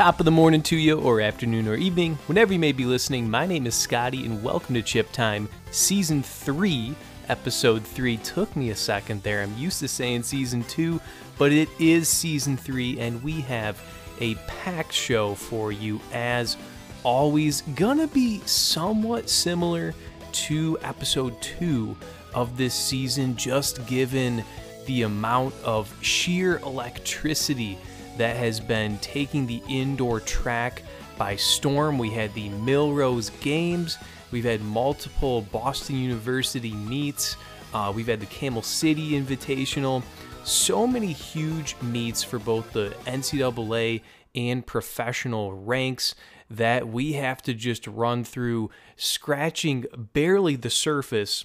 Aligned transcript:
Top 0.00 0.18
of 0.18 0.24
the 0.24 0.30
morning 0.30 0.62
to 0.62 0.76
you, 0.78 0.98
or 0.98 1.20
afternoon 1.20 1.68
or 1.68 1.74
evening, 1.74 2.18
whenever 2.24 2.54
you 2.54 2.58
may 2.58 2.72
be 2.72 2.86
listening. 2.86 3.28
My 3.28 3.44
name 3.44 3.66
is 3.66 3.74
Scotty, 3.74 4.24
and 4.24 4.42
welcome 4.42 4.74
to 4.74 4.80
Chip 4.80 5.12
Time, 5.12 5.46
Season 5.72 6.22
3, 6.22 6.94
Episode 7.28 7.84
3. 7.84 8.16
Took 8.16 8.56
me 8.56 8.70
a 8.70 8.74
second 8.74 9.22
there. 9.22 9.42
I'm 9.42 9.54
used 9.58 9.78
to 9.80 9.88
saying 9.88 10.22
Season 10.22 10.64
2, 10.64 10.98
but 11.36 11.52
it 11.52 11.68
is 11.78 12.08
Season 12.08 12.56
3, 12.56 12.98
and 12.98 13.22
we 13.22 13.42
have 13.42 13.78
a 14.20 14.36
packed 14.46 14.94
show 14.94 15.34
for 15.34 15.70
you 15.70 16.00
as 16.14 16.56
always. 17.02 17.60
Gonna 17.74 18.06
be 18.06 18.40
somewhat 18.46 19.28
similar 19.28 19.94
to 20.32 20.78
Episode 20.80 21.38
2 21.42 21.94
of 22.32 22.56
this 22.56 22.72
season, 22.72 23.36
just 23.36 23.86
given 23.86 24.42
the 24.86 25.02
amount 25.02 25.52
of 25.62 25.94
sheer 26.02 26.56
electricity 26.60 27.76
that 28.20 28.36
has 28.36 28.60
been 28.60 28.98
taking 28.98 29.46
the 29.46 29.62
indoor 29.66 30.20
track 30.20 30.82
by 31.16 31.34
storm. 31.36 31.96
We 31.96 32.10
had 32.10 32.34
the 32.34 32.50
Millrose 32.50 33.30
Games, 33.40 33.96
we've 34.30 34.44
had 34.44 34.60
multiple 34.60 35.40
Boston 35.40 35.96
University 35.96 36.74
meets, 36.74 37.38
uh, 37.72 37.90
we've 37.96 38.08
had 38.08 38.20
the 38.20 38.26
Camel 38.26 38.60
City 38.60 39.12
Invitational. 39.12 40.02
So 40.44 40.86
many 40.86 41.14
huge 41.14 41.76
meets 41.80 42.22
for 42.22 42.38
both 42.38 42.70
the 42.74 42.94
NCAA 43.06 44.02
and 44.34 44.66
professional 44.66 45.54
ranks 45.54 46.14
that 46.50 46.88
we 46.88 47.14
have 47.14 47.40
to 47.44 47.54
just 47.54 47.86
run 47.86 48.22
through, 48.22 48.70
scratching 48.96 49.86
barely 50.12 50.56
the 50.56 50.68
surface 50.68 51.42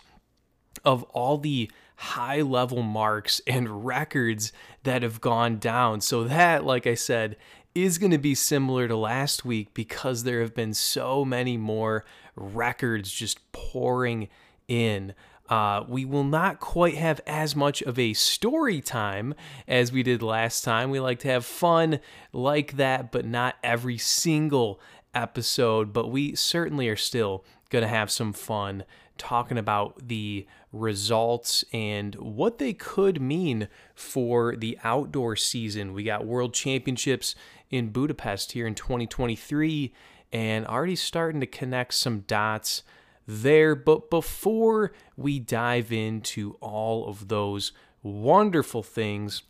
of 0.84 1.04
all 1.04 1.38
the 1.38 1.72
high 1.98 2.42
level 2.42 2.82
marks 2.82 3.42
and 3.48 3.86
records 3.86 4.52
that 4.84 5.04
have 5.04 5.22
gone 5.22 5.58
down. 5.58 6.02
So, 6.02 6.24
that, 6.26 6.66
like 6.66 6.88
I 6.88 6.96
said, 6.96 7.38
is 7.76 7.98
going 7.98 8.12
to 8.12 8.18
be 8.18 8.34
similar 8.34 8.88
to 8.88 8.96
last 8.96 9.44
week 9.44 9.74
because 9.74 10.24
there 10.24 10.42
have 10.42 10.56
been 10.56 10.74
so 10.74 11.26
many 11.26 11.58
more 11.58 12.06
records 12.36 13.12
just 13.12 13.52
pouring 13.52 14.30
in. 14.68 15.14
Uh, 15.48 15.84
we 15.88 16.06
will 16.06 16.24
not 16.24 16.60
quite 16.60 16.96
have 16.96 17.22
as 17.28 17.56
much 17.56 17.82
of 17.84 18.00
a 18.00 18.14
story 18.14 18.82
time 18.82 19.36
as 19.68 19.92
we 19.92 20.02
did 20.02 20.24
last 20.24 20.64
time. 20.64 20.90
We 20.90 21.00
like 21.00 21.20
to 21.20 21.28
have 21.28 21.46
fun 21.46 22.00
like 22.34 22.78
that, 22.78 23.12
but 23.12 23.26
not 23.26 23.56
every 23.64 23.98
single 23.98 24.80
episode. 25.14 25.94
But 25.94 26.10
we 26.10 26.34
certainly 26.34 26.88
are 26.90 26.96
still 26.96 27.44
going 27.70 27.84
to 27.84 27.90
have 27.90 28.10
some 28.10 28.34
fun 28.34 28.86
talking 29.18 29.58
about 29.58 30.08
the 30.08 30.46
results 30.72 31.64
and 31.72 32.16
what 32.16 32.58
they 32.58 32.74
could 32.74 33.22
mean 33.22 33.68
for 33.94 34.56
the 34.56 34.78
outdoor 34.84 35.36
season. 35.36 35.94
We 35.94 36.04
got 36.04 36.26
World 36.26 36.54
Championships 36.54 37.36
in 37.70 37.90
Budapest 37.90 38.52
here 38.52 38.68
in 38.68 38.76
2023 38.76 39.94
and 40.32 40.68
already 40.68 40.96
starting 40.96 41.40
to 41.40 41.48
connect 41.48 41.94
some 41.94 42.22
dots 42.22 42.84
there. 43.28 43.76
But 43.76 44.10
before 44.10 44.92
we 45.16 45.40
dive 45.40 45.92
into 45.92 46.58
all 46.60 47.08
of 47.08 47.28
those 47.28 47.72
wonderful 48.04 48.84
things, 48.84 49.44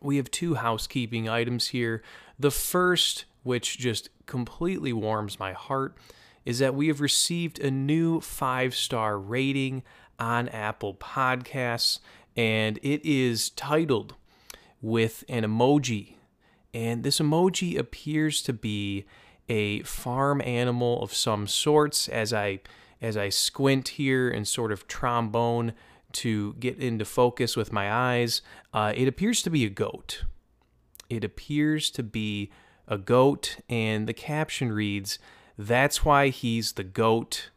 we 0.00 0.16
have 0.16 0.30
two 0.30 0.54
housekeeping 0.54 1.28
items 1.28 1.68
here. 1.68 2.02
The 2.38 2.50
first, 2.50 3.26
which 3.42 3.78
just 3.78 4.08
completely 4.26 4.92
warms 4.92 5.38
my 5.38 5.52
heart, 5.52 5.96
is 6.44 6.58
that 6.58 6.74
we 6.74 6.88
have 6.88 7.00
received 7.00 7.58
a 7.58 7.70
new 7.70 8.20
five 8.20 8.74
star 8.74 9.18
rating 9.18 9.82
on 10.18 10.48
Apple 10.48 10.94
Podcasts, 10.94 12.00
and 12.36 12.78
it 12.82 13.04
is 13.04 13.50
titled 13.50 14.14
with 14.80 15.24
an 15.28 15.44
emoji. 15.44 16.14
And 16.72 17.02
this 17.02 17.18
emoji 17.18 17.78
appears 17.78 18.42
to 18.42 18.52
be 18.52 19.04
a 19.48 19.82
farm 19.82 20.40
animal 20.42 21.02
of 21.02 21.12
some 21.12 21.46
sorts 21.46 22.08
as 22.08 22.32
I 22.32 22.60
as 23.02 23.16
I 23.16 23.30
squint 23.30 23.88
here 23.88 24.28
and 24.28 24.46
sort 24.46 24.72
of 24.72 24.86
trombone 24.86 25.72
to 26.12 26.54
get 26.54 26.78
into 26.78 27.04
focus 27.04 27.56
with 27.56 27.72
my 27.72 27.90
eyes. 27.90 28.42
Uh, 28.74 28.92
it 28.94 29.08
appears 29.08 29.42
to 29.42 29.50
be 29.50 29.64
a 29.64 29.70
goat. 29.70 30.24
It 31.08 31.24
appears 31.24 31.90
to 31.92 32.02
be 32.02 32.50
a 32.86 32.98
goat, 32.98 33.56
and 33.68 34.06
the 34.06 34.12
caption 34.12 34.70
reads, 34.72 35.18
that's 35.60 36.04
why 36.04 36.28
he's 36.28 36.72
the 36.72 36.84
goat, 36.84 37.50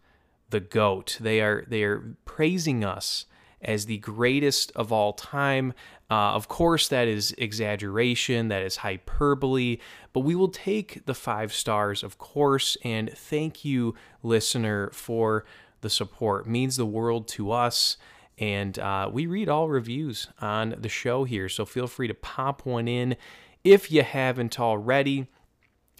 the 0.49 0.59
goat. 0.59 1.17
They 1.21 1.39
are 1.39 1.63
they 1.67 1.83
are 1.83 2.15
praising 2.25 2.83
us 2.83 3.25
as 3.61 3.85
the 3.85 3.97
greatest 3.99 4.73
of 4.75 4.91
all 4.91 5.13
time. 5.13 5.73
Uh, 6.11 6.33
of 6.33 6.49
course, 6.49 6.89
that 6.89 7.07
is 7.07 7.33
exaggeration, 7.37 8.49
that 8.49 8.61
is 8.61 8.77
hyperbole, 8.77 9.77
but 10.11 10.19
we 10.19 10.35
will 10.35 10.49
take 10.49 11.05
the 11.05 11.13
five 11.13 11.53
stars, 11.53 12.03
of 12.03 12.17
course. 12.17 12.75
And 12.83 13.09
thank 13.09 13.63
you, 13.63 13.95
listener, 14.21 14.89
for 14.91 15.45
the 15.79 15.89
support. 15.89 16.45
It 16.45 16.49
means 16.49 16.75
the 16.75 16.85
world 16.85 17.27
to 17.29 17.51
us. 17.51 17.95
And 18.37 18.77
uh, 18.79 19.09
we 19.13 19.27
read 19.27 19.47
all 19.47 19.69
reviews 19.69 20.27
on 20.41 20.75
the 20.77 20.89
show 20.89 21.23
here, 21.23 21.47
so 21.47 21.65
feel 21.65 21.87
free 21.87 22.07
to 22.07 22.13
pop 22.13 22.65
one 22.65 22.87
in 22.87 23.15
if 23.63 23.91
you 23.91 24.03
haven't 24.03 24.59
already. 24.59 25.27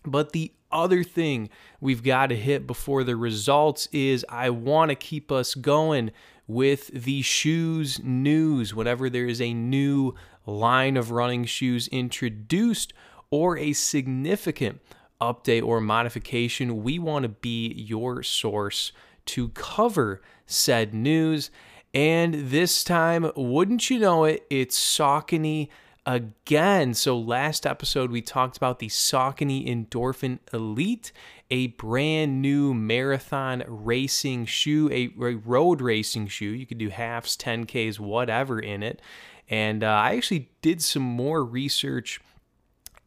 But 0.04 0.34
the 0.34 0.52
other 0.74 1.04
thing 1.04 1.50
we've 1.80 2.04
got 2.04 2.28
to 2.28 2.36
hit 2.36 2.68
before 2.68 3.04
the 3.04 3.16
results 3.16 3.88
is 3.92 4.26
I 4.28 4.50
want 4.50 4.90
to 4.90 4.96
keep 4.96 5.32
us 5.32 5.56
going 5.56 6.12
with 6.48 6.88
the 6.88 7.22
shoes 7.22 8.02
news. 8.04 8.74
Whenever 8.74 9.10
there 9.10 9.28
is 9.28 9.42
a 9.42 9.54
new 9.54 10.14
line 10.46 10.98
of 10.98 11.12
running 11.12 11.46
shoes 11.46 11.88
introduced 11.90 12.94
or 13.30 13.58
a 13.58 13.74
significant 13.74 14.82
update 15.22 15.64
or 15.64 15.80
modification, 15.80 16.84
we 16.84 17.00
want 17.00 17.24
to 17.24 17.30
be 17.30 17.74
your 17.74 18.24
source 18.24 18.92
to 19.26 19.50
cover 19.50 20.22
said 20.46 20.94
news. 20.94 21.50
And 21.94 22.50
this 22.50 22.84
time, 22.84 23.32
wouldn't 23.36 23.90
you 23.90 24.00
know 24.00 24.26
it, 24.26 24.46
it's 24.50 24.78
Saucony 24.78 25.70
again. 26.06 26.94
So, 26.94 27.18
last 27.18 27.66
episode, 27.66 28.12
we 28.12 28.22
talked 28.22 28.58
about 28.58 28.80
the 28.80 28.88
Saucony 28.88 29.68
Endorphin 29.68 30.40
Elite, 30.52 31.12
a 31.50 31.68
brand 31.68 32.42
new 32.42 32.74
marathon 32.74 33.64
racing 33.68 34.46
shoe, 34.46 34.90
a, 34.92 35.08
road 35.18 35.82
racing 35.82 36.28
shoe. 36.28 36.52
You 36.52 36.66
could 36.66 36.78
do 36.78 36.90
halves, 36.90 37.38
10Ks, 37.38 38.00
whatever 38.00 38.60
in 38.60 38.84
it. 38.84 39.02
And 39.50 39.84
uh, 39.84 39.88
I 39.88 40.16
actually 40.16 40.52
did 40.62 40.82
some 40.82 41.04
more 41.04 41.44
research 41.44 42.20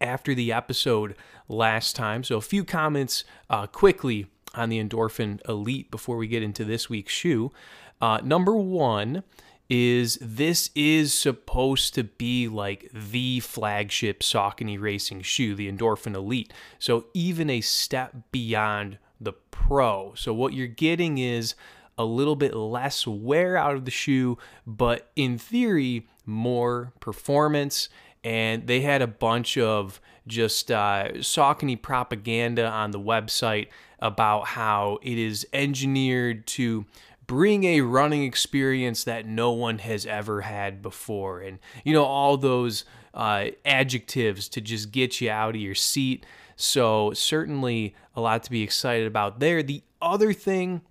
after 0.00 0.34
the 0.34 0.52
episode 0.52 1.16
last 1.48 1.96
time. 1.96 2.24
So, 2.24 2.36
a 2.36 2.42
few 2.42 2.64
comments 2.64 3.24
uh, 3.50 3.66
quickly 3.66 4.26
on 4.54 4.70
the 4.70 4.82
Endorphin 4.82 5.46
Elite 5.48 5.90
before 5.90 6.16
we 6.16 6.26
get 6.26 6.42
into 6.42 6.64
this 6.64 6.88
week's 6.88 7.12
shoe. 7.12 7.52
Uh, 8.00 8.20
number 8.22 8.54
one, 8.54 9.22
is 9.68 10.18
this 10.20 10.70
is 10.74 11.12
supposed 11.12 11.94
to 11.94 12.04
be 12.04 12.48
like 12.48 12.90
the 12.92 13.40
flagship 13.40 14.20
Saucony 14.20 14.80
racing 14.80 15.22
shoe, 15.22 15.54
the 15.54 15.70
Endorphin 15.70 16.14
Elite. 16.14 16.52
So 16.78 17.06
even 17.14 17.50
a 17.50 17.60
step 17.60 18.14
beyond 18.30 18.98
the 19.20 19.32
Pro. 19.32 20.14
So 20.14 20.32
what 20.32 20.52
you're 20.52 20.66
getting 20.66 21.18
is 21.18 21.54
a 21.98 22.04
little 22.04 22.36
bit 22.36 22.54
less 22.54 23.06
wear 23.06 23.56
out 23.56 23.74
of 23.74 23.84
the 23.84 23.90
shoe, 23.90 24.38
but 24.66 25.10
in 25.16 25.38
theory, 25.38 26.06
more 26.24 26.92
performance. 27.00 27.88
And 28.22 28.66
they 28.66 28.82
had 28.82 29.02
a 29.02 29.06
bunch 29.06 29.56
of 29.56 30.00
just 30.26 30.70
uh, 30.70 31.08
Saucony 31.14 31.80
propaganda 31.80 32.66
on 32.66 32.90
the 32.90 33.00
website 33.00 33.68
about 33.98 34.48
how 34.48 34.98
it 35.02 35.16
is 35.16 35.46
engineered 35.52 36.46
to 36.46 36.84
bring 37.26 37.64
a 37.64 37.80
running 37.80 38.22
experience 38.22 39.04
that 39.04 39.26
no 39.26 39.52
one 39.52 39.78
has 39.78 40.06
ever 40.06 40.42
had 40.42 40.82
before. 40.82 41.40
And, 41.40 41.58
you 41.84 41.92
know, 41.92 42.04
all 42.04 42.36
those 42.36 42.84
uh, 43.14 43.46
adjectives 43.64 44.48
to 44.50 44.60
just 44.60 44.92
get 44.92 45.20
you 45.20 45.30
out 45.30 45.54
of 45.54 45.60
your 45.60 45.74
seat. 45.74 46.24
So, 46.56 47.12
certainly 47.12 47.94
a 48.14 48.20
lot 48.20 48.42
to 48.44 48.50
be 48.50 48.62
excited 48.62 49.06
about 49.06 49.40
there. 49.40 49.62
The 49.62 49.82
other 50.00 50.32
thing 50.32 50.82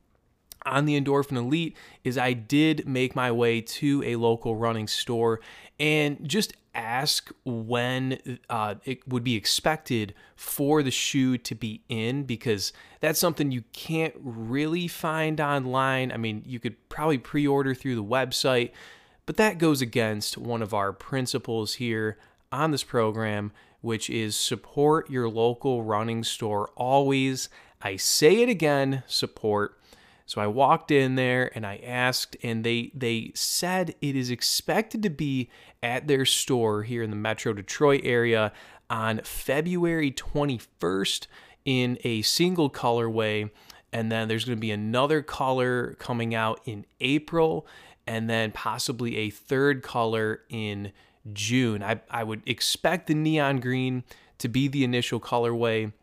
on 0.66 0.86
the 0.86 1.00
Endorphin 1.00 1.38
Elite 1.38 1.76
is 2.04 2.18
I 2.18 2.34
did 2.34 2.88
make 2.88 3.16
my 3.16 3.32
way 3.32 3.62
to 3.62 4.04
a 4.04 4.16
local 4.16 4.56
running 4.56 4.88
store 4.88 5.40
and 5.80 6.28
just 6.28 6.54
ask 6.76 7.32
when 7.46 8.40
uh, 8.50 8.76
it 8.84 9.08
would 9.08 9.24
be 9.24 9.36
expected 9.36 10.14
for 10.36 10.84
the 10.84 10.92
shoe 10.92 11.38
to 11.40 11.56
be 11.56 11.82
in 11.90 12.24
because 12.24 12.74
that's 13.00 13.20
something 13.20 13.52
you 13.52 13.64
can't 13.74 14.14
really 14.20 14.88
find 14.88 15.40
online. 15.40 16.12
I 16.12 16.18
mean, 16.18 16.44
you 16.46 16.60
could 16.60 16.90
probably 16.90 17.18
pre 17.18 17.48
order 17.48 17.74
through 17.74 17.96
the 17.96 18.04
website, 18.04 18.72
but 19.26 19.38
that 19.38 19.58
goes 19.58 19.82
against 19.82 20.38
one 20.38 20.62
of 20.62 20.74
our 20.74 20.94
principles 20.94 21.76
here 21.76 22.18
on 22.52 22.72
this 22.72 22.84
program, 22.84 23.52
which 23.82 24.10
is 24.10 24.36
support 24.36 25.10
your 25.10 25.30
local 25.30 25.84
running 25.84 26.24
store 26.24 26.70
always. 26.76 27.50
I 27.82 27.98
say 27.98 28.42
it 28.42 28.50
again 28.50 29.04
support 29.08 29.80
so 30.26 30.42
I 30.42 30.48
walked 30.48 30.90
in 30.90 31.16
there 31.16 31.52
and 31.54 31.66
I 31.66 31.78
asked, 31.78 32.36
and 32.42 32.64
they 32.64 32.92
they 32.96 33.32
said 33.36 33.96
it 34.02 34.16
is 34.16 34.32
expected 34.32 35.04
to 35.04 35.10
be 35.10 35.50
at 35.84 36.08
their 36.08 36.26
store 36.26 36.84
here 36.84 37.04
in 37.04 37.12
the 37.12 37.16
Metro 37.16 37.54
Detroit 37.54 38.02
area 38.04 38.52
on 38.90 39.22
February 39.24 40.12
21st 40.12 41.28
in 41.64 42.00
a 42.04 42.22
single 42.24 42.70
colorway. 42.70 43.52
And 43.94 44.12
then 44.12 44.28
there's 44.28 44.46
going 44.46 44.58
to 44.58 44.62
be 44.62 44.72
another 44.72 45.22
color 45.22 45.96
coming 46.00 46.36
out 46.36 46.60
in 46.66 46.86
April, 47.00 47.68
and 48.08 48.30
then 48.30 48.52
possibly 48.52 49.18
a 49.18 49.30
third 49.30 49.84
color 49.84 50.42
in 50.50 50.92
June. 51.34 51.82
I, 51.82 52.02
I 52.10 52.24
would 52.24 52.42
expect 52.46 53.08
the 53.08 53.16
neon 53.16 53.60
green 53.60 54.04
to 54.40 54.50
be 54.50 54.68
the 54.68 54.84
initial 54.84 55.20
colorway, 55.20 55.94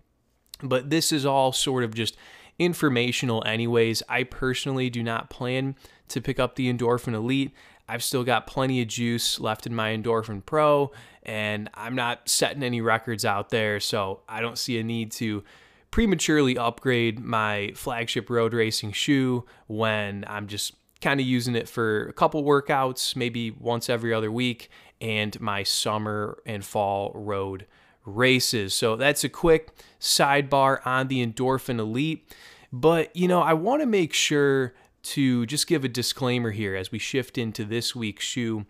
but 0.63 0.91
this 0.91 1.13
is 1.13 1.27
all 1.27 1.53
sort 1.53 1.85
of 1.85 1.95
just 1.95 2.17
informational, 2.65 3.43
anyways. 3.47 4.03
I 4.09 4.25
personally 4.25 4.91
do 4.91 5.03
not 5.03 5.31
plan 5.31 5.77
to 6.09 6.21
pick 6.21 6.39
up 6.39 6.57
the 6.57 6.73
Endorphin 6.73 7.15
Elite. 7.15 7.53
I've 7.89 8.03
still 8.03 8.25
got 8.25 8.47
plenty 8.47 8.81
of 8.81 8.89
juice 8.89 9.41
left 9.41 9.67
in 9.67 9.75
my 9.75 9.97
Endorphin 9.97 10.45
Pro, 10.45 10.93
and 11.23 11.69
I'm 11.75 11.95
not 11.95 12.29
setting 12.29 12.63
any 12.63 12.81
records 12.81 13.25
out 13.25 13.51
there, 13.51 13.81
so 13.81 14.21
I 14.29 14.41
don't 14.41 14.57
see 14.57 14.79
a 14.79 14.85
need 14.85 15.13
to 15.13 15.45
prematurely 15.91 16.57
upgrade 16.57 17.21
my 17.21 17.73
flagship 17.75 18.31
road 18.31 18.55
racing 18.55 18.93
shoe 18.93 19.45
when 19.67 20.25
I'm 20.27 20.47
just 20.47 20.75
kind 21.03 21.21
of 21.21 21.27
using 21.27 21.55
it 21.55 21.69
for 21.69 22.07
a 22.07 22.13
couple 22.13 22.43
workouts, 22.45 23.15
maybe 23.15 23.51
once 23.51 23.91
every 23.91 24.15
other 24.15 24.33
week, 24.33 24.71
and 25.01 25.39
my 25.41 25.65
summer 25.65 26.39
and 26.47 26.65
fall 26.65 27.13
road 27.15 27.67
races. 28.05 28.75
So 28.75 28.97
that's 28.97 29.25
a 29.25 29.29
quick 29.29 29.71
sidebar 30.01 30.85
on 30.87 31.09
the 31.09 31.25
Endorphin 31.25 31.79
Elite. 31.79 32.35
But, 32.73 33.15
you 33.15 33.29
know, 33.29 33.43
I 33.43 33.53
want 33.53 33.83
to 33.83 33.87
make 33.87 34.13
sure 34.13 34.75
to 35.03 35.47
just 35.47 35.67
give 35.67 35.85
a 35.85 35.89
disclaimer 35.89 36.53
here 36.53 36.75
as 36.75 36.93
we 36.93 36.99
shift 36.99 37.37
into 37.37 37.65
this 37.65 37.95
week's 37.95 38.25
shoe 38.25 38.67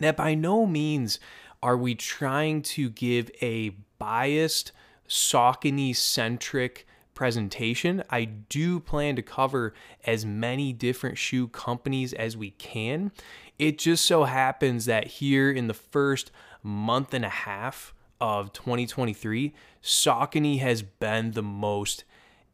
that 0.00 0.16
by 0.16 0.34
no 0.34 0.66
means 0.66 1.20
are 1.62 1.76
we 1.76 1.94
trying 1.94 2.60
to 2.60 2.90
give 2.90 3.30
a 3.40 3.70
biased, 3.98 4.72
Saucony 5.08 5.94
centric 5.94 6.86
presentation. 7.14 8.02
I 8.10 8.24
do 8.24 8.80
plan 8.80 9.16
to 9.16 9.22
cover 9.22 9.72
as 10.04 10.26
many 10.26 10.72
different 10.72 11.16
shoe 11.16 11.48
companies 11.48 12.12
as 12.12 12.36
we 12.36 12.50
can. 12.50 13.12
It 13.58 13.78
just 13.78 14.04
so 14.04 14.24
happens 14.24 14.86
that 14.86 15.06
here 15.06 15.50
in 15.50 15.68
the 15.68 15.74
first 15.74 16.30
month 16.62 17.14
and 17.14 17.24
a 17.24 17.30
half 17.30 17.93
of 18.24 18.54
2023, 18.54 19.52
Saucony 19.82 20.58
has 20.60 20.80
been 20.80 21.32
the 21.32 21.42
most 21.42 22.04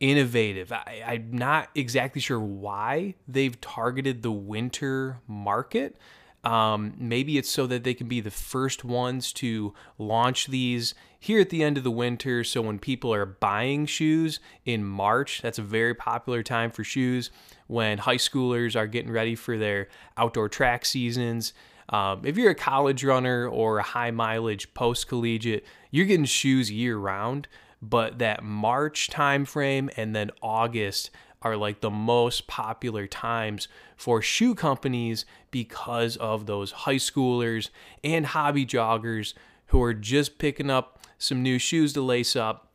innovative. 0.00 0.72
I, 0.72 1.05
am 1.14 1.31
not 1.31 1.69
exactly 1.76 2.20
sure 2.20 2.40
why 2.40 3.14
they've 3.28 3.58
targeted 3.61 4.22
the 4.22 4.32
winter 4.32 5.20
market. 5.28 5.96
Um, 6.43 6.94
maybe 6.99 7.38
it's 7.38 7.50
so 7.50 7.69
that 7.69 7.84
they 7.84 7.94
can 7.94 8.08
be 8.08 8.20
the 8.20 8.32
first 8.32 8.84
ones 8.84 9.32
to 9.34 9.72
launch 9.96 10.49
these 10.49 10.93
here 11.20 11.40
at 11.40 11.50
the 11.50 11.62
end 11.62 11.78
of 11.78 11.84
the 11.84 11.90
winter. 11.93 12.43
So 12.43 12.62
when 12.62 12.81
people 12.81 13.14
are 13.14 13.26
buying 13.26 13.87
shoes 13.87 14.40
in 14.64 14.84
March, 14.84 15.40
that's 15.40 15.61
a 15.61 15.62
very 15.62 15.94
popular 15.94 16.43
time 16.43 16.72
for 16.72 16.82
shoes. 16.82 17.31
When 17.69 17.99
high 17.99 18.17
schoolers 18.17 18.75
are 18.75 18.88
getting 18.88 19.12
ready 19.12 19.37
for 19.37 19.56
their 19.56 19.87
outdoor 20.17 20.49
track 20.49 20.84
seasons. 20.84 21.52
Um, 21.91 22.23
if 22.25 22.39
you're 22.39 22.53
a 22.53 22.55
college 22.55 23.05
runner 23.05 23.47
or 23.47 23.79
a 23.79 23.83
high 23.83 24.13
mileage 24.13 24.73
post 24.75 25.09
collegiate, 25.09 25.67
you're 25.91 26.07
getting 26.07 26.25
shoes 26.25 26.71
year 26.71 26.97
round. 26.97 27.49
But 27.83 28.19
that 28.19 28.45
March 28.45 29.09
timeframe 29.11 29.91
and 29.97 30.15
then 30.15 30.31
August 30.43 31.11
are 31.43 31.57
like 31.57 31.81
the 31.81 31.91
most 31.91 32.47
popular 32.47 33.07
times 33.07 33.69
for 33.97 34.21
shoe 34.21 34.55
companies 34.55 35.25
because 35.51 36.17
of 36.17 36.47
those 36.47 36.73
high 36.73 36.97
schoolers 36.97 37.71
and 38.05 38.27
hobby 38.27 38.67
joggers 38.67 39.33
who 39.67 39.83
are 39.83 39.95
just 39.95 40.39
picking 40.39 40.71
up 40.71 41.01
some 41.19 41.43
new 41.43 41.59
shoes 41.59 41.95
to 41.95 42.03
lace 42.03 42.37
up 42.37 42.69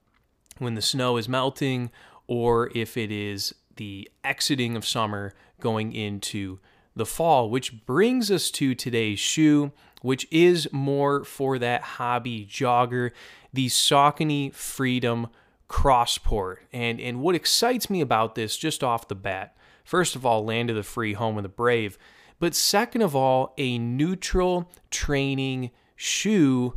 when 0.58 0.74
the 0.74 0.82
snow 0.82 1.18
is 1.18 1.30
melting 1.30 1.92
or 2.28 2.72
if 2.74 2.98
it 2.98 3.12
is 3.12 3.54
the 3.76 4.10
exiting 4.24 4.76
of 4.76 4.86
summer 4.86 5.34
going 5.60 5.94
into 5.94 6.60
the 6.96 7.06
fall, 7.06 7.50
which 7.50 7.86
brings 7.86 8.32
us 8.32 8.50
to 8.52 8.74
today's 8.74 9.20
shoe, 9.20 9.72
which 10.02 10.28
is 10.32 10.68
more 10.72 11.24
for 11.24 11.60
that 11.60 11.82
hobby 11.82 12.46
jogger, 12.46 13.12
the 13.54 13.68
Saucony 13.68 14.54
Freedom 14.54 15.28
crossport. 15.70 16.58
And 16.72 17.00
and 17.00 17.22
what 17.22 17.36
excites 17.36 17.90
me 17.90 18.02
about 18.02 18.36
this 18.36 18.56
just 18.58 18.84
off 18.84 19.08
the 19.08 19.16
bat, 19.16 19.58
first 19.84 20.16
of 20.16 20.26
all, 20.26 20.46
land 20.46 20.70
of 20.70 20.76
the 20.76 20.84
free, 20.84 21.14
home 21.14 21.38
of 21.38 21.44
the 21.44 21.50
brave, 21.50 21.98
but 22.40 22.56
second 22.56 23.02
of 23.02 23.16
all, 23.16 23.54
a 23.58 23.78
neutral 23.78 24.72
training 24.92 25.72
shoe. 25.96 26.76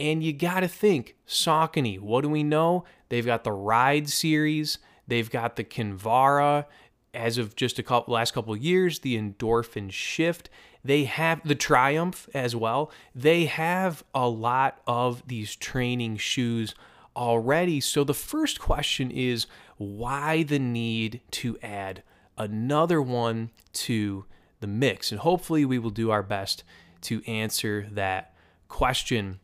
And 0.00 0.22
you 0.22 0.32
got 0.32 0.60
to 0.60 0.68
think, 0.68 1.16
Saucony, 1.26 1.98
what 1.98 2.20
do 2.20 2.28
we 2.28 2.44
know? 2.44 2.84
They've 3.08 3.26
got 3.26 3.42
the 3.42 3.52
Ride 3.52 4.08
series, 4.08 4.78
they've 5.08 5.28
got 5.28 5.56
the 5.56 5.64
Kinvara, 5.64 6.66
as 7.14 7.38
of 7.38 7.56
just 7.56 7.78
a 7.78 7.82
couple 7.82 8.14
last 8.14 8.32
couple 8.32 8.56
years, 8.56 9.00
the 9.00 9.16
Endorphin 9.16 9.90
Shift. 9.90 10.50
They 10.84 11.04
have 11.04 11.46
the 11.46 11.54
Triumph 11.54 12.28
as 12.34 12.54
well. 12.54 12.90
They 13.14 13.46
have 13.46 14.04
a 14.14 14.28
lot 14.28 14.80
of 14.86 15.26
these 15.26 15.56
training 15.56 16.18
shoes 16.18 16.74
already. 17.16 17.80
So 17.80 18.04
the 18.04 18.14
first 18.14 18.60
question 18.60 19.10
is 19.10 19.46
why 19.76 20.44
the 20.44 20.58
need 20.58 21.20
to 21.32 21.58
add 21.62 22.02
another 22.36 23.02
one 23.02 23.50
to 23.72 24.24
the 24.60 24.66
mix? 24.66 25.10
And 25.10 25.20
hopefully 25.20 25.64
we 25.64 25.78
will 25.78 25.90
do 25.90 26.10
our 26.10 26.22
best 26.22 26.62
to 27.02 27.22
answer 27.26 27.88
that 27.92 28.34
question. 28.68 29.40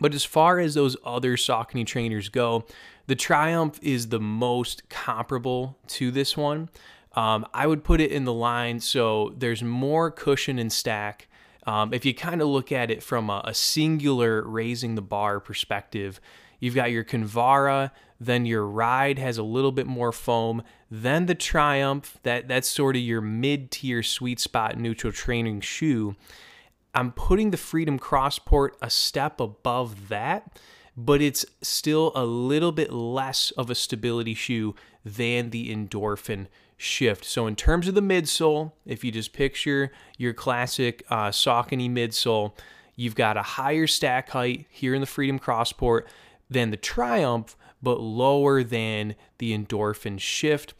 But 0.00 0.14
as 0.14 0.24
far 0.24 0.58
as 0.58 0.74
those 0.74 0.96
other 1.04 1.36
Saucony 1.36 1.86
trainers 1.86 2.28
go, 2.28 2.66
the 3.06 3.14
Triumph 3.14 3.78
is 3.82 4.08
the 4.08 4.20
most 4.20 4.88
comparable 4.88 5.78
to 5.88 6.10
this 6.10 6.36
one. 6.36 6.68
Um, 7.12 7.46
I 7.54 7.66
would 7.66 7.84
put 7.84 8.00
it 8.00 8.10
in 8.10 8.24
the 8.24 8.32
line 8.32 8.80
so 8.80 9.32
there's 9.36 9.62
more 9.62 10.10
cushion 10.10 10.58
and 10.58 10.72
stack. 10.72 11.28
Um, 11.66 11.94
if 11.94 12.04
you 12.04 12.12
kind 12.12 12.42
of 12.42 12.48
look 12.48 12.72
at 12.72 12.90
it 12.90 13.02
from 13.02 13.30
a, 13.30 13.42
a 13.44 13.54
singular 13.54 14.42
raising 14.42 14.96
the 14.96 15.02
bar 15.02 15.40
perspective, 15.40 16.20
You've 16.64 16.74
got 16.74 16.90
your 16.90 17.04
Kinvara, 17.04 17.90
then 18.18 18.46
your 18.46 18.66
Ride 18.66 19.18
has 19.18 19.36
a 19.36 19.42
little 19.42 19.70
bit 19.70 19.86
more 19.86 20.12
foam, 20.12 20.62
then 20.90 21.26
the 21.26 21.34
Triumph, 21.34 22.18
that 22.22 22.48
that's 22.48 22.66
sort 22.66 22.96
of 22.96 23.02
your 23.02 23.20
mid-tier 23.20 24.02
sweet 24.02 24.40
spot 24.40 24.78
neutral 24.78 25.12
training 25.12 25.60
shoe. 25.60 26.16
I'm 26.94 27.12
putting 27.12 27.50
the 27.50 27.58
Freedom 27.58 27.98
Crossport 27.98 28.70
a 28.80 28.88
step 28.88 29.40
above 29.40 30.08
that, 30.08 30.58
but 30.96 31.20
it's 31.20 31.44
still 31.62 32.12
a 32.14 32.24
little 32.24 32.72
bit 32.72 32.92
less 32.92 33.50
of 33.52 33.70
a 33.70 33.74
stability 33.74 34.34
shoe 34.34 34.74
than 35.04 35.50
the 35.50 35.74
Endorphin 35.74 36.46
Shift. 36.76 37.24
So 37.24 37.46
in 37.46 37.56
terms 37.56 37.88
of 37.88 37.94
the 37.94 38.00
midsole, 38.00 38.72
if 38.86 39.04
you 39.04 39.12
just 39.12 39.32
picture 39.32 39.90
your 40.18 40.32
classic 40.32 41.04
uh, 41.08 41.28
Saucony 41.28 41.90
midsole, 41.90 42.52
you've 42.96 43.14
got 43.14 43.36
a 43.36 43.42
higher 43.42 43.86
stack 43.86 44.30
height 44.30 44.66
here 44.70 44.94
in 44.94 45.00
the 45.00 45.06
Freedom 45.06 45.38
Crossport 45.38 46.04
than 46.48 46.70
the 46.70 46.76
Triumph, 46.76 47.56
but 47.82 48.00
lower 48.00 48.62
than 48.62 49.14
the 49.38 49.56
Endorphin 49.56 50.18
Shift. 50.18 50.74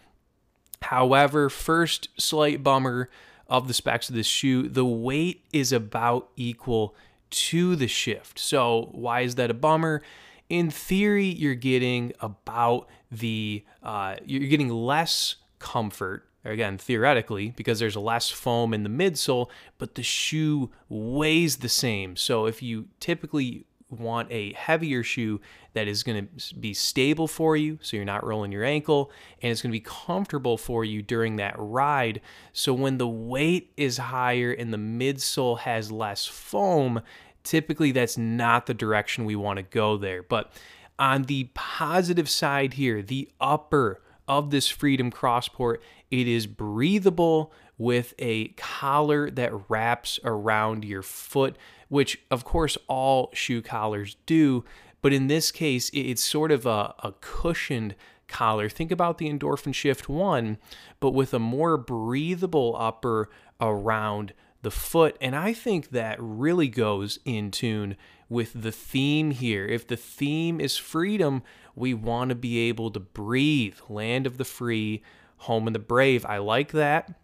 However, 0.83 1.49
first 1.49 2.09
slight 2.21 2.63
bummer 2.63 3.09
of 3.49 3.69
the 3.69 3.75
specs 3.75 4.09
of 4.09 4.15
this 4.15 4.27
shoe, 4.27 4.69
the 4.69 4.85
weight 4.85 5.45
is 5.53 5.73
about 5.73 6.29
equal 6.37 6.95
to 7.35 7.77
the 7.77 7.89
Shift. 7.89 8.39
So, 8.39 8.89
why 8.93 9.23
is 9.23 9.35
that 9.35 9.51
a 9.51 9.55
bummer? 9.55 10.03
In 10.49 10.71
theory, 10.71 11.27
you're 11.27 11.55
getting 11.55 12.13
about 12.21 12.89
the, 13.11 13.65
uh, 13.83 14.17
you're 14.25 14.49
getting 14.49 14.69
less 14.69 15.37
comfort 15.59 16.29
again 16.45 16.77
theoretically 16.77 17.55
because 17.57 17.79
there's 17.79 17.97
less 17.97 18.29
foam 18.29 18.75
in 18.75 18.83
the 18.83 18.91
midsole 18.91 19.49
but 19.79 19.95
the 19.95 20.03
shoe 20.03 20.71
weighs 20.91 21.57
the 21.59 21.71
same 21.71 22.17
so 22.17 22.45
if 22.45 22.63
you 22.63 22.87
typically 23.01 23.65
want 24.01 24.31
a 24.31 24.53
heavier 24.55 25.03
shoe 25.03 25.41
that 25.73 25.89
is 25.89 26.03
going 26.03 26.29
to 26.37 26.55
be 26.57 26.73
stable 26.73 27.27
for 27.27 27.57
you 27.57 27.79
so 27.83 27.97
you're 27.97 28.05
not 28.05 28.25
rolling 28.25 28.53
your 28.53 28.65
ankle 28.65 29.11
and 29.43 29.51
it's 29.51 29.63
going 29.63 29.71
to 29.71 29.77
be 29.77 29.85
comfortable 29.85 30.57
for 30.57 30.85
you 30.85 31.03
during 31.03 31.37
that 31.37 31.55
ride. 31.59 32.21
So 32.53 32.73
when 32.73 32.99
the 32.99 33.09
weight 33.09 33.73
is 33.77 33.99
higher 33.99 34.53
and 34.53 34.73
the 34.73 34.79
midsole 34.79 35.59
has 35.61 35.91
less 35.91 36.27
foam, 36.27 37.03
typically 37.45 37.93
that's 37.93 38.19
not 38.19 38.67
the 38.67 38.75
direction 38.75 39.25
we 39.25 39.37
want 39.37 39.59
to 39.59 39.63
go 39.63 39.97
there. 39.97 40.23
But 40.23 40.53
on 40.99 41.25
the 41.25 41.51
positive 41.55 42.29
side 42.29 42.75
here, 42.75 43.03
the 43.03 43.31
upper 43.41 44.01
of 44.27 44.51
this 44.51 44.69
Freedom 44.69 45.11
Crossport, 45.11 45.79
it 46.11 46.27
is 46.27 46.47
breathable 46.47 47.53
with 47.77 48.15
a 48.19 48.49
collar 48.49 49.31
that 49.31 49.53
wraps 49.69 50.19
around 50.25 50.85
your 50.85 51.03
foot 51.03 51.57
which 51.95 52.21
of 52.29 52.45
course 52.45 52.77
all 52.89 53.31
shoe 53.33 53.63
collars 53.63 54.17
do. 54.27 54.65
But 55.01 55.13
in 55.13 55.29
this 55.29 55.53
case, 55.53 55.91
it's 55.93 56.23
sort 56.23 56.51
of 56.51 56.67
a, 56.67 56.93
a 57.05 57.15
cushioned 57.21 57.95
collar. 58.27 58.69
Think 58.69 58.91
about 58.91 59.19
the 59.19 59.31
Endorphin 59.31 59.73
Shift 59.73 60.09
1, 60.09 60.59
but 60.99 61.11
with 61.11 61.33
a 61.33 61.39
more 61.39 61.77
breathable 61.77 62.75
upper 62.77 63.31
around 63.61 64.33
the 64.65 64.71
foot. 64.71 65.17
And 65.21 65.37
I 65.37 65.53
think 65.53 65.91
that 65.91 66.17
really 66.19 66.69
goes 66.69 67.21
in 67.25 67.53
tune 67.53 67.97
with 68.29 68.53
the 68.61 68.73
theme 68.73 69.31
here. 69.31 69.67
If 69.67 69.87
the 69.87 69.97
theme 69.97 70.61
is 70.61 70.77
freedom, 70.77 71.43
we 71.77 71.95
want 71.95 72.31
to 72.31 72.35
be 72.35 72.59
able 72.69 72.91
to 72.91 73.01
breathe. 73.01 73.77
Land 73.89 74.27
of 74.27 74.39
the 74.39 74.45
free, 74.45 75.03
home 75.39 75.69
of 75.69 75.73
the 75.73 75.79
brave. 75.79 76.27
I 76.27 76.39
like 76.39 76.73
that. 76.73 77.15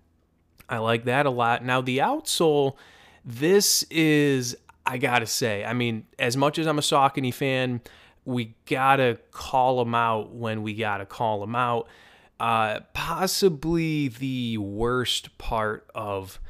I 0.69 0.79
like 0.79 1.05
that 1.05 1.27
a 1.27 1.31
lot. 1.31 1.65
Now, 1.65 1.81
the 1.81 1.99
outsole, 1.99 2.77
this 3.25 3.83
is, 3.91 4.57
I 4.87 4.99
gotta 4.99 5.27
say, 5.27 5.65
I 5.65 5.73
mean, 5.73 6.07
as 6.19 6.37
much 6.37 6.59
as 6.59 6.67
I'm 6.67 6.79
a 6.79 6.83
Saucony 6.83 7.35
fan, 7.35 7.81
we 8.25 8.55
gotta 8.67 9.19
call 9.33 9.83
them 9.83 9.95
out 9.95 10.33
when 10.33 10.63
we 10.63 10.75
gotta 10.75 11.07
call 11.07 11.41
them 11.41 11.57
out. 11.57 11.89
Uh, 12.39 12.81
possibly 12.95 14.09
the 14.09 14.59
worst 14.59 15.37
part 15.39 15.91
of 15.95 16.41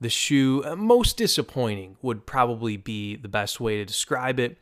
the 0.00 0.08
shoe, 0.08 0.62
uh, 0.64 0.76
most 0.76 1.16
disappointing 1.16 1.96
would 2.02 2.26
probably 2.26 2.76
be 2.76 3.16
the 3.16 3.28
best 3.28 3.60
way 3.60 3.76
to 3.76 3.84
describe 3.84 4.40
it. 4.40 4.58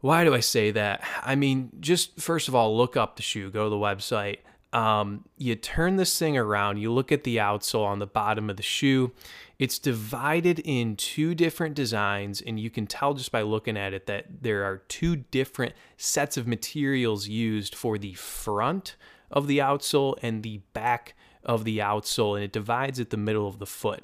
Why 0.00 0.24
do 0.24 0.34
I 0.34 0.40
say 0.40 0.72
that? 0.72 1.04
I 1.22 1.36
mean, 1.36 1.70
just 1.78 2.20
first 2.20 2.48
of 2.48 2.54
all, 2.54 2.76
look 2.76 2.96
up 2.96 3.16
the 3.16 3.22
shoe, 3.22 3.50
go 3.50 3.64
to 3.64 3.70
the 3.70 3.76
website. 3.76 4.38
Um, 4.72 5.24
you 5.36 5.54
turn 5.54 5.96
this 5.96 6.18
thing 6.18 6.36
around, 6.36 6.78
you 6.78 6.90
look 6.90 7.12
at 7.12 7.24
the 7.24 7.36
outsole 7.36 7.84
on 7.84 7.98
the 7.98 8.06
bottom 8.06 8.50
of 8.50 8.56
the 8.56 8.62
shoe. 8.62 9.12
It's 9.58 9.78
divided 9.78 10.58
in 10.60 10.96
two 10.96 11.36
different 11.36 11.76
designs, 11.76 12.40
and 12.40 12.58
you 12.58 12.68
can 12.68 12.86
tell 12.86 13.14
just 13.14 13.30
by 13.30 13.42
looking 13.42 13.76
at 13.76 13.92
it 13.92 14.06
that 14.06 14.42
there 14.42 14.64
are 14.64 14.78
two 14.88 15.16
different 15.16 15.74
sets 15.96 16.36
of 16.36 16.48
materials 16.48 17.28
used 17.28 17.74
for 17.74 17.96
the 17.96 18.14
front 18.14 18.96
of 19.30 19.46
the 19.46 19.58
outsole 19.58 20.18
and 20.20 20.42
the 20.42 20.62
back 20.72 21.14
of 21.44 21.62
the 21.62 21.78
outsole, 21.78 22.34
and 22.34 22.42
it 22.42 22.52
divides 22.52 22.98
at 22.98 23.10
the 23.10 23.16
middle 23.16 23.46
of 23.46 23.60
the 23.60 23.66
foot. 23.66 24.02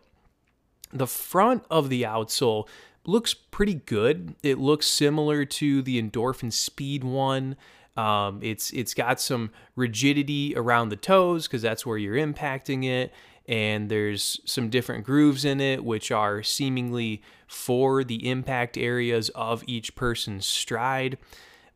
The 0.93 1.07
front 1.07 1.65
of 1.71 1.89
the 1.89 2.03
outsole 2.03 2.67
looks 3.05 3.35
pretty 3.35 3.75
good. 3.75 4.35
It 4.43 4.59
looks 4.59 4.87
similar 4.87 5.45
to 5.45 5.83
the 5.83 6.01
Endorphin 6.01 6.53
Speed 6.53 7.05
one. 7.05 7.57
Um, 7.97 8.41
it's 8.43 8.71
it's 8.73 8.95
got 8.95 9.21
some 9.21 9.51
rigidity 9.75 10.55
around 10.57 10.91
the 10.91 10.97
toes 10.97 11.49
because 11.49 11.63
that's 11.63 11.85
where 11.85 11.99
you're 11.99 12.15
impacting 12.15 12.85
it, 12.85 13.13
and 13.47 13.89
there's 13.89 14.41
some 14.45 14.69
different 14.69 15.05
grooves 15.05 15.45
in 15.45 15.61
it 15.61 15.85
which 15.85 16.13
are 16.13 16.43
seemingly 16.43 17.23
for 17.49 18.05
the 18.05 18.29
impact 18.29 18.77
areas 18.77 19.31
of 19.31 19.65
each 19.67 19.97
person's 19.97 20.47
stride. 20.47 21.19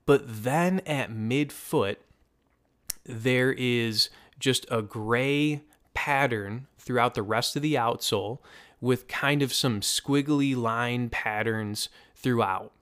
But 0.07 0.23
then 0.27 0.81
at 0.87 1.11
midfoot, 1.11 1.97
there 3.05 3.53
is 3.53 4.11
just 4.39 4.67
a 4.71 4.83
gray 4.83 5.63
pattern 5.95 6.67
throughout 6.79 7.15
the 7.15 7.23
rest 7.23 7.57
of 7.57 7.63
the 7.63 7.75
outsole 7.75 8.39
with 8.83 9.09
kind 9.09 9.41
of 9.41 9.55
some 9.55 9.81
squiggly 9.81 10.55
line 10.55 11.09
patterns 11.09 11.89
throughout. 12.17 12.73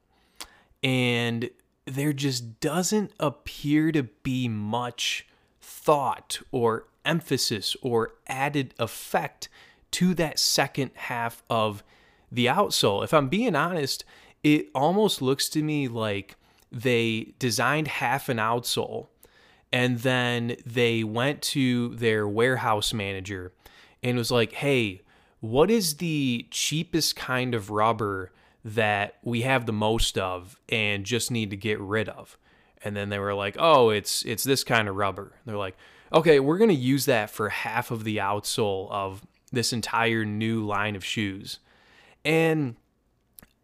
And 0.83 1.51
there 1.85 2.15
just 2.15 2.59
doesn't 2.59 3.13
appear 3.21 3.93
to 3.93 4.05
be 4.05 4.49
much 4.49 5.29
thought 5.61 6.41
or 6.51 6.87
emphasis 7.05 7.77
or 7.83 8.15
added 8.27 8.75
effect 8.79 9.49
to 9.91 10.15
that 10.15 10.39
second 10.39 10.91
half 10.95 11.43
of 11.51 11.85
the 12.33 12.47
outsole. 12.47 13.05
If 13.05 13.13
I'm 13.13 13.29
being 13.29 13.55
honest, 13.55 14.05
it 14.43 14.69
almost 14.75 15.21
looks 15.21 15.51
to 15.51 15.63
me 15.63 15.87
like 15.87 16.37
they 16.73 17.35
designed 17.39 17.89
half 17.89 18.31
an 18.31 18.39
outsole 18.39 19.09
and 19.71 19.99
then 19.99 20.57
they 20.65 21.05
went 21.05 21.43
to 21.43 21.95
their 21.97 22.27
warehouse 22.27 22.95
manager 22.95 23.53
and 24.03 24.17
was 24.17 24.31
like, 24.31 24.53
hey, 24.53 25.03
what 25.41 25.71
is 25.71 25.97
the 25.97 26.47
cheapest 26.51 27.17
kind 27.17 27.55
of 27.55 27.71
rubber 27.71 28.33
that 28.65 29.17
we 29.23 29.43
have 29.43 29.65
the 29.67 29.73
most 29.73 30.19
of 30.19 30.59
and 30.69 31.05
just 31.05 31.31
need 31.31 31.51
to 31.51 31.57
get 31.57 31.81
rid 31.81 32.09
of? 32.09 32.37
And 32.83 32.97
then 32.97 33.09
they 33.09 33.19
were 33.19 33.35
like, 33.35 33.57
oh, 33.59 33.91
it's 33.91 34.23
it's 34.25 34.45
this 34.45 34.65
kind 34.65 34.89
of 34.89 34.97
rubber. 34.97 35.33
They're 35.45 35.57
like, 35.57 35.77
okay, 36.13 36.41
we're 36.41 36.59
gonna 36.59 36.73
use 36.73 37.07
that 37.07 37.31
for 37.31 37.49
half 37.49 37.91
of 37.91 38.05
the 38.05 38.19
outsole 38.19 38.91
of 38.91 39.27
this 39.53 39.73
entire 39.73 40.25
new 40.25 40.65
line 40.65 40.97
of 40.97 41.05
shoes. 41.05 41.59
And 42.25 42.77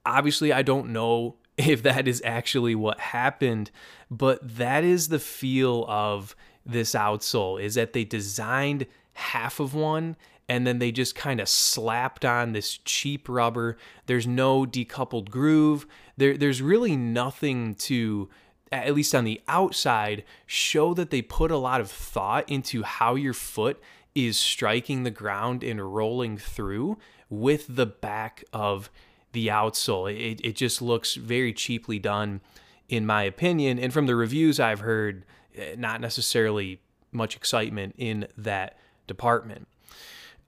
obviously 0.04 0.52
I 0.52 0.62
don't 0.62 0.90
know 0.90 1.36
if 1.56 1.82
that 1.82 2.08
is 2.08 2.22
actually 2.24 2.74
what 2.74 3.00
happened, 3.00 3.70
but 4.10 4.56
that 4.56 4.84
is 4.84 5.08
the 5.08 5.18
feel 5.18 5.84
of 5.88 6.34
this 6.64 6.92
outsole 6.92 7.62
is 7.62 7.76
that 7.76 7.92
they 7.92 8.04
designed 8.04 8.86
half 9.14 9.60
of 9.60 9.74
one 9.74 10.16
and 10.48 10.66
then 10.66 10.78
they 10.78 10.92
just 10.92 11.14
kind 11.14 11.40
of 11.40 11.48
slapped 11.48 12.24
on 12.24 12.52
this 12.52 12.78
cheap 12.78 13.28
rubber. 13.28 13.76
There's 14.06 14.26
no 14.26 14.64
decoupled 14.64 15.30
groove. 15.30 15.86
There, 16.16 16.36
there's 16.36 16.62
really 16.62 16.96
nothing 16.96 17.74
to, 17.74 18.28
at 18.70 18.94
least 18.94 19.14
on 19.14 19.24
the 19.24 19.40
outside, 19.48 20.24
show 20.46 20.94
that 20.94 21.10
they 21.10 21.22
put 21.22 21.50
a 21.50 21.56
lot 21.56 21.80
of 21.80 21.90
thought 21.90 22.48
into 22.48 22.82
how 22.84 23.16
your 23.16 23.34
foot 23.34 23.80
is 24.14 24.36
striking 24.36 25.02
the 25.02 25.10
ground 25.10 25.62
and 25.62 25.94
rolling 25.94 26.38
through 26.38 26.96
with 27.28 27.66
the 27.76 27.86
back 27.86 28.44
of 28.52 28.88
the 29.32 29.48
outsole. 29.48 30.10
It, 30.10 30.40
it 30.42 30.56
just 30.56 30.80
looks 30.80 31.16
very 31.16 31.52
cheaply 31.52 31.98
done, 31.98 32.40
in 32.88 33.04
my 33.04 33.24
opinion. 33.24 33.78
And 33.78 33.92
from 33.92 34.06
the 34.06 34.16
reviews 34.16 34.60
I've 34.60 34.80
heard, 34.80 35.24
eh, 35.56 35.74
not 35.76 36.00
necessarily 36.00 36.80
much 37.12 37.36
excitement 37.36 37.94
in 37.98 38.28
that 38.38 38.78
department. 39.06 39.66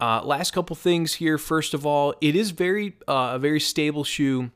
Uh, 0.00 0.22
last 0.22 0.52
couple 0.52 0.76
things 0.76 1.14
here. 1.14 1.38
First 1.38 1.74
of 1.74 1.84
all, 1.84 2.14
it 2.20 2.36
is 2.36 2.50
very 2.50 2.96
uh, 3.08 3.32
a 3.34 3.38
very 3.38 3.60
stable 3.60 4.04
shoe, 4.04 4.50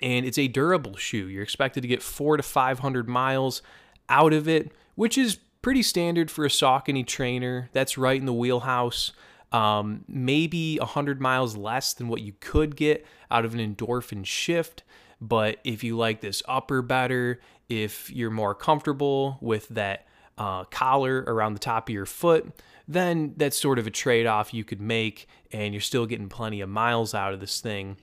and 0.00 0.24
it's 0.24 0.38
a 0.38 0.48
durable 0.48 0.96
shoe. 0.96 1.26
You're 1.26 1.42
expected 1.42 1.80
to 1.82 1.88
get 1.88 2.02
four 2.02 2.36
to 2.36 2.42
five 2.42 2.78
hundred 2.78 3.08
miles 3.08 3.62
out 4.08 4.32
of 4.32 4.48
it, 4.48 4.72
which 4.94 5.18
is 5.18 5.38
pretty 5.62 5.82
standard 5.82 6.30
for 6.30 6.44
a 6.44 6.48
Saucony 6.48 7.06
trainer. 7.06 7.68
That's 7.72 7.98
right 7.98 8.18
in 8.18 8.26
the 8.26 8.32
wheelhouse 8.32 9.12
um, 9.52 10.04
maybe 10.06 10.78
100 10.78 11.20
miles 11.20 11.56
less 11.56 11.92
than 11.92 12.08
what 12.08 12.22
you 12.22 12.34
could 12.40 12.76
get 12.76 13.04
out 13.30 13.44
of 13.44 13.54
an 13.54 13.60
endorphin 13.60 14.24
shift. 14.24 14.82
But 15.20 15.58
if 15.64 15.84
you 15.84 15.96
like 15.96 16.20
this 16.20 16.42
upper 16.48 16.82
better, 16.82 17.40
if 17.68 18.10
you're 18.10 18.30
more 18.30 18.54
comfortable 18.54 19.38
with 19.40 19.68
that 19.68 20.06
uh, 20.38 20.64
collar 20.64 21.24
around 21.26 21.54
the 21.54 21.60
top 21.60 21.88
of 21.88 21.92
your 21.92 22.06
foot, 22.06 22.52
then 22.88 23.34
that's 23.36 23.58
sort 23.58 23.78
of 23.78 23.86
a 23.86 23.90
trade 23.90 24.26
off 24.26 24.54
you 24.54 24.64
could 24.64 24.80
make, 24.80 25.28
and 25.52 25.74
you're 25.74 25.80
still 25.80 26.06
getting 26.06 26.28
plenty 26.28 26.60
of 26.60 26.68
miles 26.68 27.14
out 27.14 27.32
of 27.32 27.40
this 27.40 27.60
thing. 27.60 27.96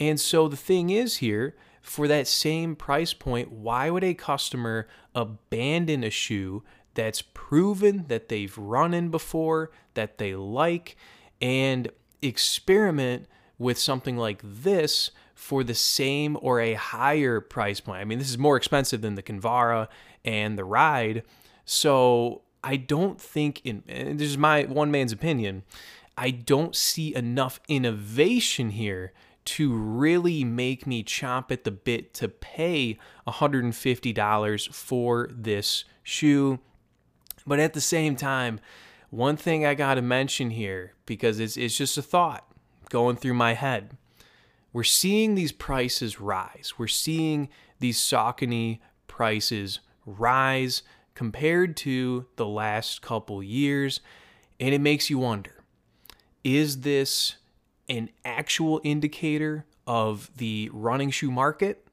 And 0.00 0.20
so 0.20 0.48
the 0.48 0.56
thing 0.56 0.90
is 0.90 1.18
here, 1.18 1.54
for 1.80 2.08
that 2.08 2.26
same 2.26 2.76
price 2.76 3.12
point, 3.12 3.52
why 3.52 3.90
would 3.90 4.04
a 4.04 4.14
customer 4.14 4.88
abandon 5.14 6.04
a 6.04 6.10
shoe 6.10 6.62
that's 6.94 7.22
proven 7.22 8.04
that 8.08 8.28
they've 8.28 8.56
run 8.56 8.94
in 8.94 9.10
before, 9.10 9.70
that 9.94 10.18
they 10.18 10.34
like, 10.34 10.96
and 11.40 11.90
experiment 12.20 13.26
with 13.58 13.78
something 13.78 14.16
like 14.16 14.40
this 14.42 15.10
for 15.34 15.64
the 15.64 15.74
same 15.74 16.36
or 16.40 16.60
a 16.60 16.74
higher 16.74 17.40
price 17.40 17.80
point. 17.80 18.00
I 18.00 18.04
mean, 18.04 18.18
this 18.18 18.30
is 18.30 18.38
more 18.38 18.56
expensive 18.56 19.00
than 19.00 19.16
the 19.16 19.22
Kinvara 19.22 19.88
and 20.24 20.58
the 20.58 20.64
Ride. 20.64 21.22
So 21.64 22.42
I 22.62 22.76
don't 22.76 23.20
think, 23.20 23.60
in 23.64 23.82
this 23.86 24.28
is 24.28 24.38
my 24.38 24.64
one 24.64 24.90
man's 24.90 25.12
opinion, 25.12 25.62
I 26.16 26.30
don't 26.30 26.76
see 26.76 27.14
enough 27.14 27.60
innovation 27.68 28.70
here 28.70 29.12
to 29.44 29.72
really 29.72 30.44
make 30.44 30.86
me 30.86 31.02
chomp 31.02 31.50
at 31.50 31.64
the 31.64 31.70
bit 31.70 32.14
to 32.14 32.28
pay 32.28 32.98
$150 33.26 34.72
for 34.72 35.28
this 35.32 35.84
shoe 36.02 36.60
but 37.46 37.58
at 37.58 37.72
the 37.72 37.80
same 37.80 38.16
time, 38.16 38.60
one 39.10 39.36
thing 39.36 39.66
I 39.66 39.74
got 39.74 39.94
to 39.94 40.02
mention 40.02 40.50
here, 40.50 40.94
because 41.06 41.40
it's, 41.40 41.56
it's 41.56 41.76
just 41.76 41.98
a 41.98 42.02
thought 42.02 42.46
going 42.88 43.16
through 43.16 43.34
my 43.34 43.54
head. 43.54 43.96
We're 44.72 44.84
seeing 44.84 45.34
these 45.34 45.52
prices 45.52 46.20
rise. 46.20 46.74
We're 46.78 46.86
seeing 46.86 47.48
these 47.78 47.98
Saucony 47.98 48.80
prices 49.06 49.80
rise 50.06 50.82
compared 51.14 51.76
to 51.78 52.26
the 52.36 52.46
last 52.46 53.02
couple 53.02 53.42
years. 53.42 54.00
And 54.58 54.74
it 54.74 54.80
makes 54.80 55.10
you 55.10 55.18
wonder 55.18 55.52
is 56.44 56.80
this 56.80 57.36
an 57.88 58.10
actual 58.24 58.80
indicator 58.82 59.64
of 59.86 60.30
the 60.36 60.70
running 60.72 61.10
shoe 61.10 61.30
market 61.30 61.86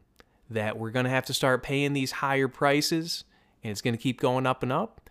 that 0.50 0.78
we're 0.78 0.92
going 0.92 1.04
to 1.04 1.10
have 1.10 1.26
to 1.26 1.34
start 1.34 1.62
paying 1.62 1.94
these 1.94 2.12
higher 2.12 2.48
prices 2.48 3.24
and 3.64 3.72
it's 3.72 3.82
going 3.82 3.96
to 3.96 4.02
keep 4.02 4.20
going 4.20 4.46
up 4.46 4.64
and 4.64 4.72
up? 4.72 5.10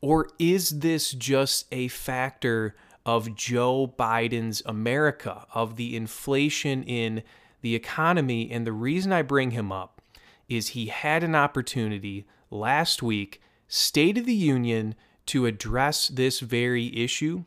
Or 0.00 0.28
is 0.38 0.80
this 0.80 1.12
just 1.12 1.66
a 1.72 1.88
factor 1.88 2.74
of 3.06 3.34
Joe 3.34 3.92
Biden's 3.98 4.62
America, 4.66 5.46
of 5.54 5.76
the 5.76 5.96
inflation 5.96 6.82
in 6.82 7.22
the 7.62 7.74
economy? 7.74 8.50
And 8.50 8.66
the 8.66 8.72
reason 8.72 9.12
I 9.12 9.22
bring 9.22 9.52
him 9.52 9.72
up 9.72 9.93
is 10.48 10.68
he 10.68 10.86
had 10.86 11.22
an 11.22 11.34
opportunity 11.34 12.26
last 12.50 13.02
week, 13.02 13.40
State 13.68 14.18
of 14.18 14.26
the 14.26 14.34
Union, 14.34 14.94
to 15.26 15.46
address 15.46 16.08
this 16.08 16.40
very 16.40 16.96
issue 16.96 17.44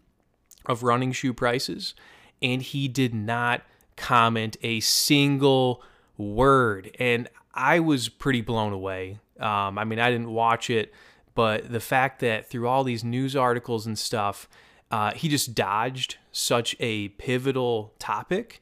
of 0.65 0.83
running 0.83 1.11
shoe 1.11 1.33
prices, 1.33 1.93
and 2.41 2.61
he 2.61 2.87
did 2.87 3.13
not 3.13 3.61
comment 3.95 4.57
a 4.61 4.79
single 4.79 5.83
word. 6.17 6.95
And 6.99 7.29
I 7.53 7.79
was 7.79 8.09
pretty 8.09 8.41
blown 8.41 8.73
away. 8.73 9.19
Um, 9.39 9.77
I 9.77 9.83
mean, 9.83 9.99
I 9.99 10.11
didn't 10.11 10.31
watch 10.31 10.69
it, 10.69 10.93
but 11.35 11.71
the 11.71 11.79
fact 11.79 12.19
that 12.21 12.49
through 12.49 12.67
all 12.67 12.83
these 12.83 13.03
news 13.03 13.35
articles 13.35 13.85
and 13.85 13.97
stuff, 13.97 14.49
uh, 14.89 15.11
he 15.11 15.27
just 15.27 15.53
dodged 15.53 16.17
such 16.31 16.75
a 16.79 17.09
pivotal 17.09 17.93
topic. 17.99 18.61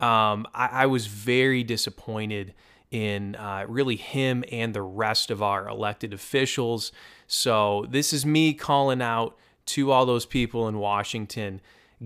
Um, 0.00 0.46
I, 0.54 0.68
I, 0.72 0.86
was 0.86 1.06
very 1.06 1.62
disappointed 1.62 2.52
in 2.90 3.34
uh, 3.36 3.64
really 3.68 3.96
him 3.96 4.44
and 4.50 4.74
the 4.74 4.82
rest 4.82 5.30
of 5.30 5.42
our 5.42 5.68
elected 5.68 6.12
officials. 6.12 6.92
So, 7.26 7.86
this 7.88 8.12
is 8.12 8.24
me 8.24 8.54
calling 8.54 9.02
out 9.02 9.36
to 9.66 9.90
all 9.90 10.06
those 10.06 10.26
people 10.26 10.68
in 10.68 10.78
Washington 10.78 11.60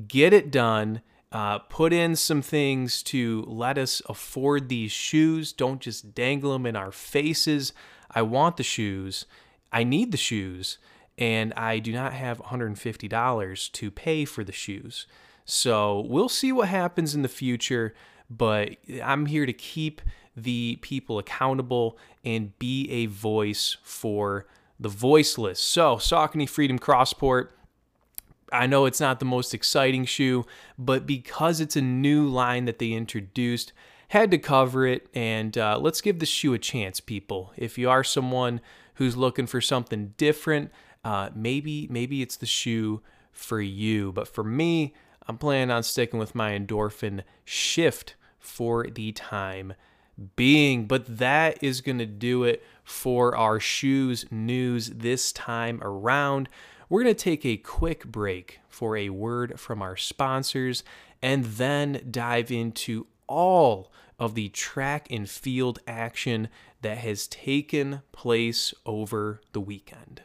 get 0.09 0.33
it 0.33 0.51
done. 0.51 1.03
Uh, 1.33 1.59
put 1.59 1.93
in 1.93 2.17
some 2.17 2.43
things 2.43 3.05
to 3.05 3.45
let 3.47 3.79
us 3.79 4.03
afford 4.09 4.69
these 4.69 4.91
shoes. 4.91 5.53
Don't 5.53 5.81
just 5.81 6.13
dangle 6.15 6.53
them 6.53 6.67
in 6.67 6.75
our 6.75 6.91
faces. 6.91 7.73
I 8.11 8.23
want 8.23 8.57
the 8.57 8.65
shoes. 8.65 9.27
I 9.73 9.85
need 9.85 10.11
the 10.11 10.19
shoes. 10.19 10.79
And 11.17 11.53
I 11.55 11.79
do 11.79 11.93
not 11.93 12.15
have 12.15 12.39
$150 12.39 13.73
to 13.73 13.91
pay 13.91 14.25
for 14.25 14.43
the 14.43 14.53
shoes. 14.53 15.07
So 15.45 16.01
we'll 16.09 16.29
see 16.29 16.51
what 16.51 16.69
happens 16.69 17.15
in 17.15 17.23
the 17.23 17.29
future. 17.29 17.95
But 18.29 18.77
I'm 19.03 19.27
here 19.27 19.47
to 19.47 19.53
keep 19.53 20.01
the 20.37 20.79
people 20.81 21.19
accountable 21.19 21.99
and 22.25 22.59
be 22.59 22.91
a 22.91 23.07
voice 23.07 23.77
for 23.83 24.47
the 24.79 24.89
voiceless. 24.89 25.61
So, 25.61 25.97
Saucony 25.97 26.49
Freedom 26.49 26.79
Crossport 26.79 27.49
I 28.53 28.67
know 28.67 28.87
it's 28.87 29.01
not 29.01 29.19
the 29.19 29.25
most 29.25 29.55
exciting 29.55 30.05
shoe, 30.05 30.45
but 30.79 31.07
because 31.07 31.61
it's 31.61 31.77
a 31.77 31.83
new 31.83 32.29
line 32.29 32.65
that 32.65 32.79
they 32.79 32.93
introduced, 32.93 33.73
had 34.09 34.31
to 34.33 34.39
cover 34.39 34.87
it. 34.87 35.09
And 35.15 35.57
uh, 35.57 35.79
let's 35.79 36.01
give 36.01 36.19
the 36.19 36.27
shoe 36.27 36.55
a 36.55 36.59
chance, 36.59 37.01
people. 37.01 37.53
If 37.57 37.79
you 37.79 37.89
are 37.89 38.05
someone 38.05 38.61
who's 38.95 39.17
looking 39.17 39.47
for 39.47 39.61
something 39.61 40.15
different, 40.17 40.71
uh, 41.05 41.31
maybe 41.35 41.87
maybe 41.91 42.23
it's 42.23 42.37
the 42.37 42.47
shoe 42.47 43.03
for 43.33 43.61
you. 43.61 44.13
But 44.13 44.29
for 44.29 44.45
me, 44.45 44.95
I'm 45.27 45.39
planning 45.39 45.71
on 45.71 45.83
sticking 45.83 46.19
with 46.19 46.35
my 46.35 46.59
endorphin 46.59 47.23
shift 47.45 48.17
for 48.39 48.87
the 48.87 49.13
time 49.13 49.75
being. 50.37 50.87
But 50.87 51.19
that 51.19 51.62
is 51.62 51.81
going 51.81 51.99
to 51.99 52.07
do 52.07 52.45
it 52.45 52.62
for 52.85 53.37
our 53.37 53.61
shoes 53.61 54.27
news 54.31 54.91
this 54.91 55.33
time 55.33 55.81
around. 55.83 56.49
We're 56.89 57.03
going 57.03 57.15
to 57.15 57.25
take 57.25 57.47
a 57.47 57.57
quick 57.57 58.07
break 58.07 58.61
for 58.69 58.97
a 58.97 59.11
word 59.11 59.61
from 59.61 59.81
our 59.81 59.97
sponsors 59.97 60.83
and 61.23 61.44
then 61.44 62.07
dive 62.11 62.51
into 62.51 63.07
all 63.27 63.92
of 64.18 64.35
the 64.35 64.49
track 64.49 65.07
and 65.11 65.29
field 65.29 65.79
action 65.87 66.49
that 66.83 66.99
has 66.99 67.27
taken 67.27 68.03
place 68.12 68.75
over 68.85 69.40
the 69.53 69.61
weekend. 69.61 70.23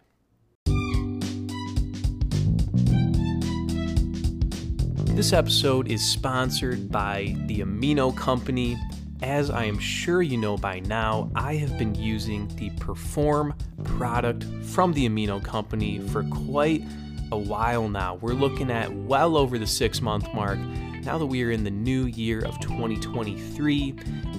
This 5.16 5.32
episode 5.32 5.90
is 5.90 6.04
sponsored 6.04 6.92
by 6.92 7.38
the 7.46 7.62
Amino 7.62 8.16
Company 8.16 8.78
as 9.22 9.50
I 9.50 9.66
am 9.66 9.80
sure 9.80 10.22
you 10.22 10.38
know 10.38 10.58
by 10.58 10.80
now, 10.80 11.32
I 11.36 11.56
have 11.56 11.78
been 11.78 11.96
using 11.96 12.48
the 12.56 12.70
Perform 12.72 13.56
product 13.84 14.44
from 14.64 14.94
the 14.94 15.08
Amino 15.08 15.44
Company 15.44 16.00
for 16.00 16.24
quite 16.24 16.84
a 17.32 17.38
while 17.38 17.88
now. 17.88 18.16
We're 18.16 18.34
looking 18.34 18.70
at 18.70 18.94
well 18.94 19.38
over 19.38 19.58
the 19.58 19.68
six 19.68 20.02
month 20.02 20.32
mark 20.34 20.60
now 21.06 21.18
that 21.18 21.26
we 21.26 21.44
are 21.44 21.52
in 21.52 21.64
the 21.64 21.72
new 21.72 22.06
year 22.06 22.40
of 22.40 22.60
2023. 22.60 23.96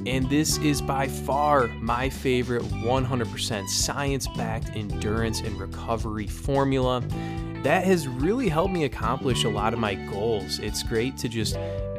And 0.07 0.29
this 0.29 0.59
is 0.59 0.83
by 0.83 1.09
far 1.09 1.69
my 1.81 2.11
favorite 2.11 2.63
100% 2.63 3.69
science 3.69 4.29
backed 4.37 4.71
endurance 4.77 5.41
and 5.41 5.59
recovery 5.59 6.27
formula. 6.27 7.03
That 7.63 7.85
has 7.85 8.07
really 8.07 8.49
helped 8.49 8.73
me 8.73 8.85
accomplish 8.85 9.45
a 9.45 9.49
lot 9.49 9.73
of 9.73 9.79
my 9.79 9.95
goals. 9.95 10.59
It's 10.59 10.83
great 10.83 11.17
to 11.19 11.29
just 11.29 11.57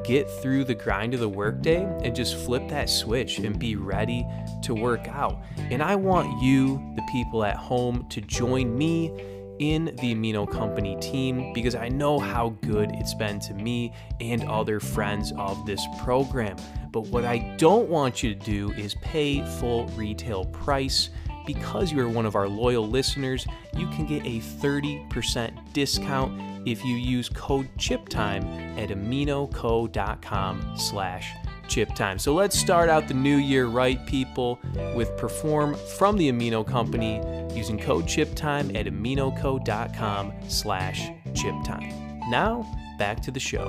get 0.08 0.30
through 0.30 0.64
the 0.64 0.74
grind 0.74 1.14
of 1.14 1.20
the 1.20 1.28
workday 1.28 1.84
and 2.02 2.16
just 2.16 2.38
flip 2.38 2.68
that 2.70 2.90
switch 2.90 3.40
and 3.40 3.60
be 3.60 3.76
ready 3.76 4.26
to 4.64 4.74
work 4.74 5.08
out. 5.10 5.44
And 5.70 5.84
I 5.84 5.96
want 5.96 6.42
you, 6.42 6.78
the 6.96 7.02
people 7.12 7.44
at 7.44 7.58
home, 7.58 8.08
to 8.10 8.22
join 8.22 8.76
me 8.78 9.12
in 9.60 9.86
the 9.86 10.16
Amino 10.16 10.50
Company 10.50 10.96
team 11.02 11.52
because 11.52 11.76
I 11.76 11.90
know 11.90 12.20
how 12.20 12.50
good 12.62 12.92
it's 12.94 13.14
been 13.16 13.40
to 13.42 13.54
me 13.54 13.92
and 14.22 14.44
other 14.44 14.80
friends 14.80 15.34
of 15.38 15.66
this 15.66 15.86
program. 16.00 16.56
But 16.92 17.08
what 17.08 17.26
I 17.26 17.56
don't 17.58 17.90
want 17.90 18.24
you 18.24 18.34
to 18.34 18.40
do 18.40 18.72
is 18.74 18.96
pay 19.02 19.44
full 19.60 19.88
retail 19.90 20.46
price. 20.46 21.10
Because 21.48 21.92
you 21.94 22.00
are 22.02 22.10
one 22.10 22.26
of 22.26 22.36
our 22.36 22.48
loyal 22.48 22.88
listeners, 22.88 23.48
you 23.74 23.88
can 23.88 24.06
get 24.06 24.24
a 24.26 24.40
30% 24.40 25.74
discount 25.74 26.68
if 26.68 26.84
you 26.84 26.96
use 26.96 27.30
code 27.30 27.70
CHIPTIME 27.78 28.44
at 28.78 28.90
aminoco.com 28.90 30.74
slash 30.76 31.34
chiptime. 31.68 32.20
So 32.20 32.34
let's 32.34 32.60
start 32.60 32.90
out 32.90 33.08
the 33.08 33.14
new 33.14 33.38
year 33.38 33.68
right, 33.68 34.06
people, 34.06 34.60
with 34.94 35.16
Perform 35.18 35.76
from 35.98 36.18
the 36.18 36.30
Amino 36.30 36.68
Company 36.68 37.22
using 37.56 37.80
code 37.80 38.08
CHIPTIME 38.08 38.76
at 38.76 38.86
aminoco.com 38.86 40.34
slash 40.50 41.08
chiptime. 41.32 42.28
Now, 42.30 42.70
back 43.00 43.22
to 43.22 43.32
the 43.32 43.40
show. 43.40 43.66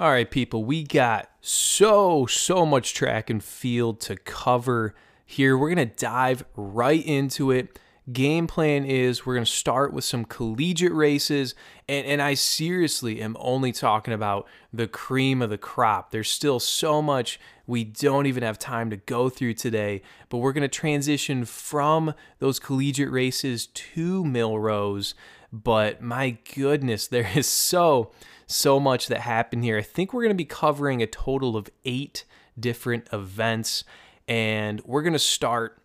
All 0.00 0.08
right, 0.08 0.30
people, 0.30 0.64
we 0.64 0.82
got 0.82 1.28
so, 1.42 2.24
so 2.24 2.64
much 2.64 2.94
track 2.94 3.28
and 3.28 3.44
field 3.44 4.00
to 4.00 4.16
cover 4.16 4.94
here. 5.26 5.58
We're 5.58 5.74
going 5.74 5.90
to 5.90 5.94
dive 5.94 6.42
right 6.56 7.04
into 7.04 7.50
it. 7.50 7.78
Game 8.10 8.46
plan 8.46 8.86
is 8.86 9.26
we're 9.26 9.34
going 9.34 9.44
to 9.44 9.52
start 9.52 9.92
with 9.92 10.04
some 10.04 10.24
collegiate 10.24 10.94
races 10.94 11.54
and, 11.86 12.06
and 12.06 12.22
i 12.22 12.32
seriously 12.32 13.20
am 13.20 13.36
only 13.38 13.72
talking 13.72 14.14
about 14.14 14.48
the 14.72 14.88
cream 14.88 15.42
of 15.42 15.50
the 15.50 15.58
crop. 15.58 16.12
There's 16.12 16.30
still 16.30 16.60
so 16.60 17.02
much 17.02 17.38
we 17.66 17.84
don't 17.84 18.24
even 18.24 18.42
have 18.42 18.58
time 18.58 18.88
to 18.88 18.96
go 18.96 19.28
through 19.28 19.54
today 19.54 20.00
but 20.30 20.38
we're 20.38 20.54
going 20.54 20.62
to 20.62 20.68
transition 20.68 21.44
from 21.44 22.14
those 22.38 22.58
collegiate 22.58 23.10
races 23.10 23.66
to 23.66 24.24
Millrose 24.24 25.12
but 25.52 26.00
my 26.00 26.38
goodness 26.54 27.06
there 27.06 27.30
is 27.36 27.46
so 27.46 28.12
so 28.50 28.80
much 28.80 29.06
that 29.06 29.20
happened 29.20 29.64
here 29.64 29.78
i 29.78 29.82
think 29.82 30.12
we're 30.12 30.22
going 30.22 30.30
to 30.30 30.34
be 30.34 30.44
covering 30.44 31.02
a 31.02 31.06
total 31.06 31.56
of 31.56 31.68
eight 31.84 32.24
different 32.58 33.06
events 33.12 33.84
and 34.30 34.80
we're 34.84 35.02
going 35.02 35.12
to 35.12 35.18
start 35.18 35.80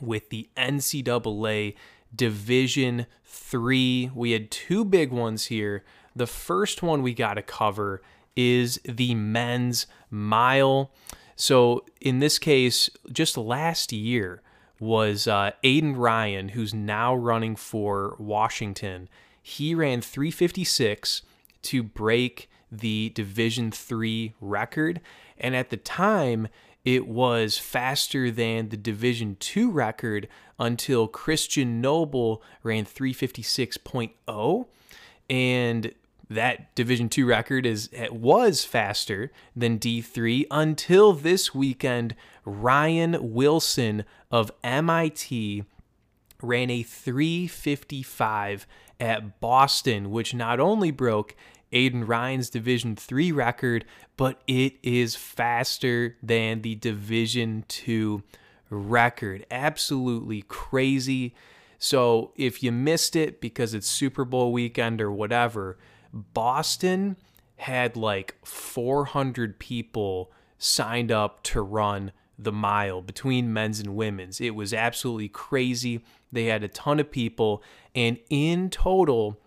with 0.00 0.30
the 0.30 0.48
NCAA 0.56 1.74
Division 2.14 3.06
3. 3.24 4.10
We 4.14 4.32
had 4.32 4.50
two 4.50 4.84
big 4.84 5.12
ones 5.12 5.46
here. 5.46 5.84
The 6.14 6.26
first 6.26 6.82
one 6.82 7.02
we 7.02 7.14
got 7.14 7.34
to 7.34 7.42
cover 7.42 8.02
is 8.36 8.80
the 8.84 9.14
men's 9.14 9.86
mile. 10.10 10.90
So, 11.36 11.84
in 12.00 12.18
this 12.18 12.38
case, 12.38 12.90
just 13.10 13.38
last 13.38 13.92
year 13.92 14.42
was 14.78 15.26
uh, 15.26 15.52
Aiden 15.64 15.96
Ryan, 15.96 16.50
who's 16.50 16.74
now 16.74 17.14
running 17.14 17.56
for 17.56 18.16
Washington. 18.18 19.08
He 19.42 19.74
ran 19.74 20.00
356 20.00 21.22
to 21.62 21.82
break 21.82 22.48
the 22.70 23.10
Division 23.10 23.70
3 23.70 24.34
record. 24.40 25.00
And 25.38 25.56
at 25.56 25.70
the 25.70 25.76
time, 25.76 26.48
it 26.84 27.06
was 27.06 27.58
faster 27.58 28.30
than 28.30 28.68
the 28.70 28.76
Division 28.76 29.36
2 29.40 29.70
record 29.70 30.28
until 30.58 31.08
Christian 31.08 31.80
Noble 31.80 32.42
ran 32.62 32.84
356.0 32.84 34.66
and 35.28 35.94
that 36.28 36.74
Division 36.74 37.08
2 37.08 37.26
record 37.26 37.66
is 37.66 37.90
was 38.10 38.64
faster 38.64 39.32
than 39.54 39.78
D3 39.78 40.46
until 40.50 41.12
this 41.12 41.54
weekend 41.54 42.14
Ryan 42.44 43.32
Wilson 43.32 44.04
of 44.30 44.52
MIT 44.62 45.64
ran 46.40 46.70
a 46.70 46.82
355 46.82 48.66
at 49.00 49.40
Boston 49.40 50.10
which 50.10 50.34
not 50.34 50.60
only 50.60 50.90
broke 50.90 51.34
Aiden 51.72 52.06
Ryan's 52.06 52.50
Division 52.50 52.96
3 52.96 53.32
record, 53.32 53.84
but 54.16 54.42
it 54.46 54.74
is 54.82 55.14
faster 55.14 56.16
than 56.22 56.62
the 56.62 56.74
Division 56.74 57.64
2 57.68 58.22
record. 58.70 59.46
Absolutely 59.50 60.42
crazy. 60.42 61.34
So 61.78 62.32
if 62.36 62.62
you 62.62 62.72
missed 62.72 63.16
it 63.16 63.40
because 63.40 63.72
it's 63.72 63.88
Super 63.88 64.24
Bowl 64.24 64.52
weekend 64.52 65.00
or 65.00 65.10
whatever, 65.10 65.78
Boston 66.12 67.16
had 67.56 67.96
like 67.96 68.34
400 68.44 69.58
people 69.58 70.32
signed 70.58 71.12
up 71.12 71.42
to 71.44 71.62
run 71.62 72.12
the 72.38 72.52
mile 72.52 73.02
between 73.02 73.52
men's 73.52 73.80
and 73.80 73.94
women's. 73.94 74.40
It 74.40 74.54
was 74.54 74.72
absolutely 74.72 75.28
crazy. 75.28 76.02
They 76.32 76.46
had 76.46 76.64
a 76.64 76.68
ton 76.68 76.98
of 76.98 77.10
people, 77.10 77.62
and 77.94 78.18
in 78.28 78.70
total, 78.70 79.38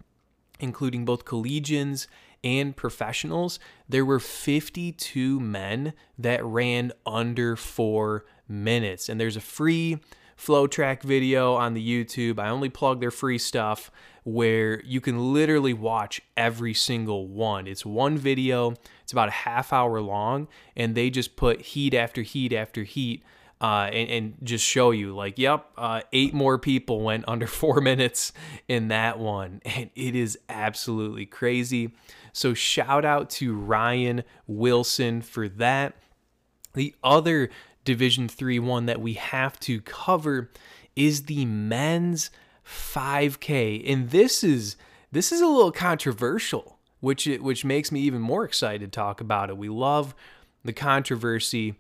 including 0.60 1.06
both 1.06 1.26
collegians 1.26 2.08
and 2.44 2.76
professionals, 2.76 3.60
there 3.88 4.06
were 4.06 4.20
52 4.20 5.40
men 5.40 5.94
that 6.18 6.44
ran 6.44 6.92
under 7.06 7.56
four 7.56 8.26
minutes. 8.48 9.08
And 9.08 9.20
there's 9.20 9.38
a 9.38 9.42
free 9.42 10.00
FloTrack 10.38 11.04
video 11.04 11.54
on 11.54 11.74
the 11.74 12.06
YouTube. 12.06 12.40
I 12.40 12.50
only 12.50 12.70
plug 12.70 13.00
their 13.00 13.12
free 13.12 13.38
stuff 13.38 13.92
where 14.24 14.82
you 14.84 15.02
can 15.02 15.34
literally 15.34 15.74
watch 15.74 16.22
every 16.36 16.74
single 16.74 17.28
one. 17.28 17.68
It's 17.68 17.86
one 17.86 18.18
video, 18.18 18.74
it's 19.04 19.12
about 19.12 19.28
a 19.28 19.32
half 19.32 19.74
hour 19.74 20.00
long, 20.00 20.48
and 20.76 20.96
they 20.96 21.10
just 21.10 21.36
put 21.36 21.62
heat 21.62 21.94
after 21.94 22.22
heat 22.22 22.54
after 22.54 22.84
heat. 22.84 23.24
Uh, 23.64 23.90
and, 23.94 24.10
and, 24.10 24.34
just 24.44 24.66
show 24.66 24.92
you, 24.92 25.16
like, 25.16 25.40
yep, 25.40 25.70
uh, 25.78 26.02
eight 26.12 26.34
more 26.34 26.60
people 26.60 27.00
went 27.00 27.24
under 27.30 27.48
four 27.62 27.80
minutes 27.80 28.34
in 28.68 28.90
that 28.90 29.18
one. 29.18 29.62
And 29.64 29.90
it 29.96 30.18
is 30.18 30.38
absolutely 30.50 31.26
crazy. 31.26 31.94
So, 32.34 32.54
shout 32.54 33.06
out 33.06 33.30
to 33.32 33.56
Ryan 33.56 34.24
Wilson 34.48 35.22
for 35.22 35.48
that. 35.48 35.96
The 36.74 36.94
other 37.02 37.50
Division 37.86 38.28
3 38.28 38.60
one 38.60 38.86
that 38.86 39.02
we 39.02 39.14
have 39.14 39.60
to 39.62 39.82
cover 39.82 40.52
is 40.96 41.24
the 41.24 41.46
men's 41.46 42.32
5K. 42.66 43.90
And 43.92 44.10
this 44.10 44.44
is 44.44 44.76
this 45.12 45.32
is 45.32 45.42
a 45.42 45.48
little 45.48 45.72
controversial, 45.72 46.80
which 47.00 47.26
which 47.26 47.66
makes 47.66 47.92
me 47.92 48.02
even 48.02 48.22
more 48.22 48.46
excited 48.46 48.92
to 48.92 48.96
talk 48.96 49.22
about 49.22 49.50
it. 49.50 49.58
We 49.58 49.70
love 49.70 50.16
the 50.64 50.74
controversy. 50.74 51.76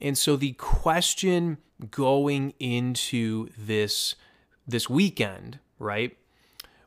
And 0.00 0.16
so 0.16 0.36
the 0.36 0.52
question 0.52 1.58
going 1.90 2.54
into 2.58 3.48
this 3.56 4.14
this 4.68 4.90
weekend, 4.90 5.60
right, 5.78 6.16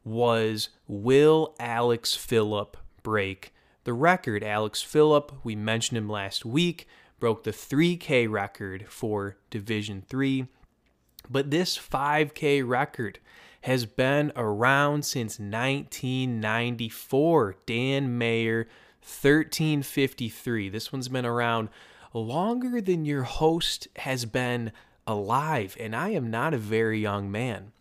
was 0.04 0.68
will 0.88 1.56
Alex 1.60 2.16
Phillip 2.16 2.76
break 3.04 3.54
the 3.84 3.94
record? 3.94 4.44
Alex 4.44 4.82
Phillip, 4.82 5.32
we 5.44 5.56
mentioned 5.56 5.98
him 5.98 6.10
last 6.10 6.46
week, 6.46 6.88
broke 7.20 7.44
the 7.44 7.52
3K 7.52 8.28
record 8.30 8.86
for 8.90 9.38
Division 9.50 10.04
3. 10.08 10.48
But 11.30 11.52
this 11.52 11.78
5K 11.78 12.68
record 12.68 13.20
has 13.62 13.86
been 13.86 14.32
around 14.36 15.06
since 15.06 15.40
1994. 15.40 17.56
Dan 17.66 18.18
Mayer, 18.18 18.68
1353. 19.02 20.70
This 20.70 20.92
one's 20.92 21.08
been 21.08 21.26
around 21.26 21.70
longer 22.14 22.82
than 22.82 23.06
your 23.06 23.24
host 23.24 23.88
has 23.98 24.26
been 24.26 24.72
alive, 25.06 25.76
and 25.80 25.96
I 25.96 26.10
am 26.10 26.30
not 26.30 26.54
a 26.54 26.58
very 26.58 27.00
young 27.00 27.32
man. 27.32 27.72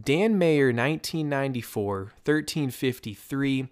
Dan 0.00 0.38
Mayer, 0.38 0.66
1994, 0.66 1.96
1353. 2.24 3.68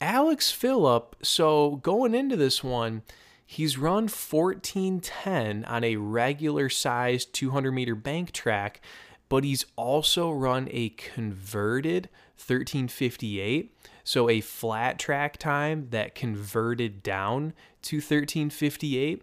Alex 0.00 0.50
Phillip, 0.50 1.16
so 1.22 1.76
going 1.76 2.14
into 2.14 2.36
this 2.36 2.62
one, 2.62 3.02
he's 3.44 3.78
run 3.78 4.04
1410 4.04 5.64
on 5.64 5.84
a 5.84 5.96
regular 5.96 6.68
sized 6.68 7.32
200 7.32 7.72
meter 7.72 7.94
bank 7.94 8.32
track 8.32 8.80
but 9.28 9.44
he's 9.44 9.66
also 9.76 10.30
run 10.30 10.68
a 10.70 10.90
converted 10.90 12.08
1358. 12.36 13.72
So 14.06 14.30
a 14.30 14.40
flat 14.40 15.00
track 15.00 15.36
time 15.36 15.88
that 15.90 16.14
converted 16.14 17.02
down 17.02 17.54
to 17.82 17.96
1358. 17.96 19.20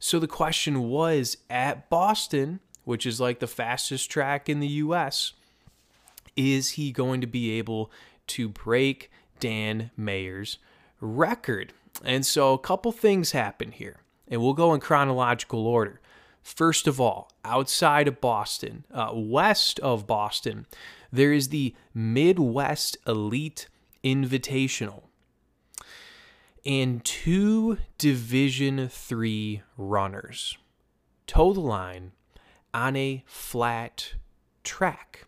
So 0.00 0.18
the 0.18 0.26
question 0.26 0.88
was 0.88 1.36
at 1.48 1.88
Boston, 1.88 2.58
which 2.82 3.06
is 3.06 3.20
like 3.20 3.38
the 3.38 3.46
fastest 3.46 4.10
track 4.10 4.48
in 4.48 4.58
the 4.58 4.66
US, 4.66 5.34
is 6.34 6.70
he 6.70 6.90
going 6.90 7.20
to 7.20 7.28
be 7.28 7.52
able 7.58 7.92
to 8.26 8.48
break 8.48 9.08
Dan 9.38 9.92
Mayer's 9.96 10.58
record? 11.00 11.72
And 12.02 12.26
so 12.26 12.54
a 12.54 12.58
couple 12.58 12.90
things 12.90 13.30
happen 13.30 13.70
here, 13.70 14.00
and 14.26 14.42
we'll 14.42 14.52
go 14.52 14.74
in 14.74 14.80
chronological 14.80 15.64
order. 15.64 16.00
First 16.42 16.88
of 16.88 17.00
all, 17.00 17.30
outside 17.44 18.08
of 18.08 18.20
Boston, 18.20 18.82
uh, 18.92 19.12
west 19.14 19.78
of 19.78 20.08
Boston, 20.08 20.66
there 21.12 21.32
is 21.32 21.50
the 21.50 21.72
Midwest 21.94 22.96
Elite 23.06 23.68
Invitational 24.04 25.04
and 26.64 27.04
two 27.04 27.78
Division 27.96 28.88
3 28.88 29.62
runners 29.76 30.58
toe 31.26 31.52
the 31.52 31.60
line 31.60 32.12
on 32.74 32.96
a 32.96 33.22
flat 33.26 34.14
track. 34.64 35.26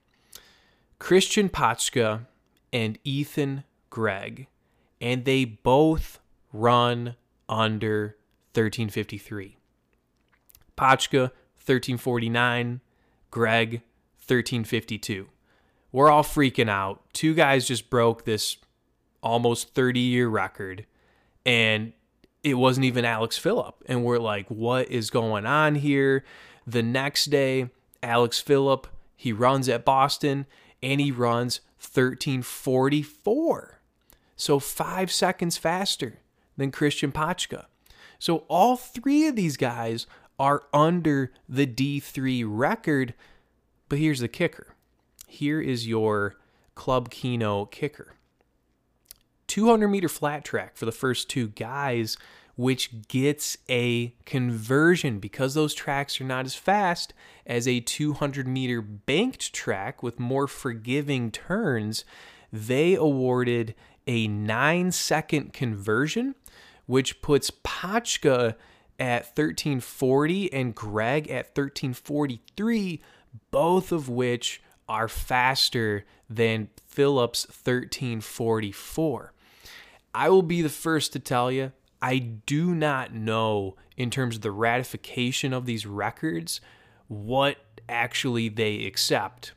Christian 0.99 1.49
Potchka 1.49 2.27
and 2.73 2.99
Ethan 3.05 3.65
Gregg, 3.89 4.49
and 5.01 5.25
they 5.25 5.45
both 5.45 6.21
run 6.53 7.17
under 7.49 8.17
1353. 8.55 9.57
Potchka, 10.77 11.31
1349. 11.65 12.81
Gregg, 13.31 13.73
1352. 14.27 15.29
We're 15.93 16.11
all 16.11 16.23
freaking 16.23 16.69
out. 16.69 17.03
Two 17.13 17.35
guys 17.35 17.67
just 17.67 17.91
broke 17.91 18.25
this 18.25 18.57
almost 19.23 19.75
30 19.75 20.01
year 20.01 20.29
record, 20.29 20.87
and 21.45 21.93
it 22.43 22.55
wasn't 22.55 22.87
even 22.87 23.05
Alex 23.05 23.39
Phillip. 23.39 23.83
And 23.87 24.05
we're 24.05 24.19
like, 24.19 24.49
what 24.49 24.91
is 24.91 25.11
going 25.11 25.47
on 25.47 25.77
here? 25.77 26.25
The 26.67 26.83
next 26.83 27.27
day, 27.27 27.71
Alex 28.03 28.41
Phillip, 28.41 28.87
he 29.17 29.33
runs 29.33 29.69
at 29.69 29.85
Boston 29.85 30.47
and 30.83 31.01
he 31.01 31.11
runs 31.11 31.61
1344. 31.79 33.81
So 34.37 34.59
five 34.59 35.13
seconds 35.13 35.59
faster 35.59 36.21
than 36.57 36.71
Christian 36.71 37.13
Potchka. 37.13 37.67
So 38.19 38.45
all 38.49 38.77
three 38.77 39.27
of 39.27 39.37
these 39.37 39.57
guys 39.57 40.07
are 40.39 40.63
under 40.73 41.33
the 41.49 41.67
D3 41.67 42.45
record. 42.47 43.15
But 43.89 43.99
here's 43.99 44.21
the 44.21 44.29
kicker 44.29 44.75
here 45.31 45.61
is 45.61 45.87
your 45.87 46.37
Club 46.75 47.11
Kino 47.11 47.67
kicker 47.67 48.15
200 49.51 49.89
meter 49.89 50.09
flat 50.09 50.45
track 50.45 50.77
for 50.77 50.85
the 50.85 50.93
first 50.93 51.29
two 51.29 51.49
guys, 51.49 52.17
which 52.55 53.09
gets 53.09 53.59
a 53.69 54.15
conversion 54.25 55.19
because 55.19 55.55
those 55.55 55.75
tracks 55.75 56.21
are 56.21 56.25
not 56.25 56.47
as 56.47 56.55
fast 56.55 57.13
as 57.47 57.67
a 57.67 57.81
200 57.81 58.47
meter 58.47 58.81
banked 58.81 59.53
track 59.53 60.05
with 60.05 60.21
more 60.21 60.47
forgiving 60.47 61.33
turns. 61.33 62.05
They 62.53 62.95
awarded 62.95 63.75
a 64.07 64.29
nine 64.29 64.93
second 64.93 65.53
conversion, 65.53 66.37
which 66.87 67.21
puts 67.21 67.51
Potchka 67.51 68.55
at 69.01 69.23
1340 69.25 70.53
and 70.53 70.75
Gregg 70.77 71.29
at 71.29 71.47
1343, 71.57 73.01
both 73.51 73.91
of 73.91 74.09
which 74.09 74.63
are 74.91 75.07
faster 75.07 76.05
than 76.29 76.69
Phillip's 76.89 77.47
1344. 77.47 79.33
I 80.13 80.29
will 80.29 80.43
be 80.43 80.63
the 80.63 80.69
first 80.69 81.13
to 81.13 81.21
tell 81.21 81.53
you, 81.53 81.71
I 82.03 82.19
do 82.19 82.75
not 82.75 83.15
know 83.15 83.77
in 83.97 84.11
terms 84.11 84.35
of 84.35 84.43
the 84.43 84.51
ratification 84.51 85.53
of 85.53 85.65
these 85.65 85.87
records 85.87 86.61
what 87.07 87.59
actually 87.89 88.49
they 88.49 88.85
accept. 88.85 89.53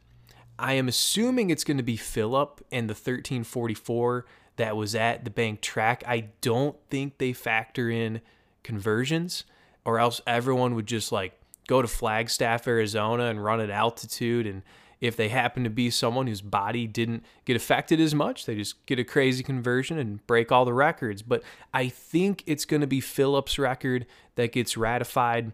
I 0.59 0.73
am 0.73 0.87
assuming 0.87 1.49
it's 1.49 1.63
going 1.63 1.77
to 1.77 1.83
be 1.83 1.97
Phillip 1.97 2.63
and 2.71 2.87
the 2.87 2.93
1344 2.93 4.25
that 4.57 4.77
was 4.77 4.93
at 4.93 5.25
the 5.25 5.31
bank 5.31 5.61
track. 5.61 6.03
I 6.05 6.27
don't 6.41 6.77
think 6.91 7.17
they 7.17 7.33
factor 7.33 7.89
in 7.89 8.21
conversions, 8.61 9.45
or 9.83 9.97
else 9.97 10.21
everyone 10.27 10.75
would 10.75 10.85
just 10.85 11.11
like 11.11 11.39
go 11.67 11.81
to 11.81 11.87
Flagstaff, 11.87 12.67
Arizona 12.67 13.25
and 13.25 13.43
run 13.43 13.61
at 13.61 13.71
altitude. 13.71 14.45
And 14.45 14.61
if 15.03 15.17
they 15.17 15.27
happen 15.27 15.65
to 15.65 15.69
be 15.69 15.89
someone 15.89 16.27
whose 16.27 16.39
body 16.39 16.87
didn't 16.87 17.25
get 17.43 17.57
affected 17.57 17.99
as 17.99 18.15
much, 18.15 18.45
they 18.45 18.55
just 18.55 18.85
get 18.85 18.97
a 18.97 19.03
crazy 19.03 19.43
conversion 19.43 19.97
and 19.97 20.25
break 20.27 20.49
all 20.49 20.63
the 20.63 20.73
records. 20.73 21.21
But 21.21 21.43
I 21.73 21.89
think 21.89 22.41
it's 22.45 22.63
going 22.63 22.79
to 22.79 22.87
be 22.87 23.01
Phillip's 23.01 23.59
record 23.59 24.05
that 24.35 24.53
gets 24.53 24.77
ratified. 24.77 25.51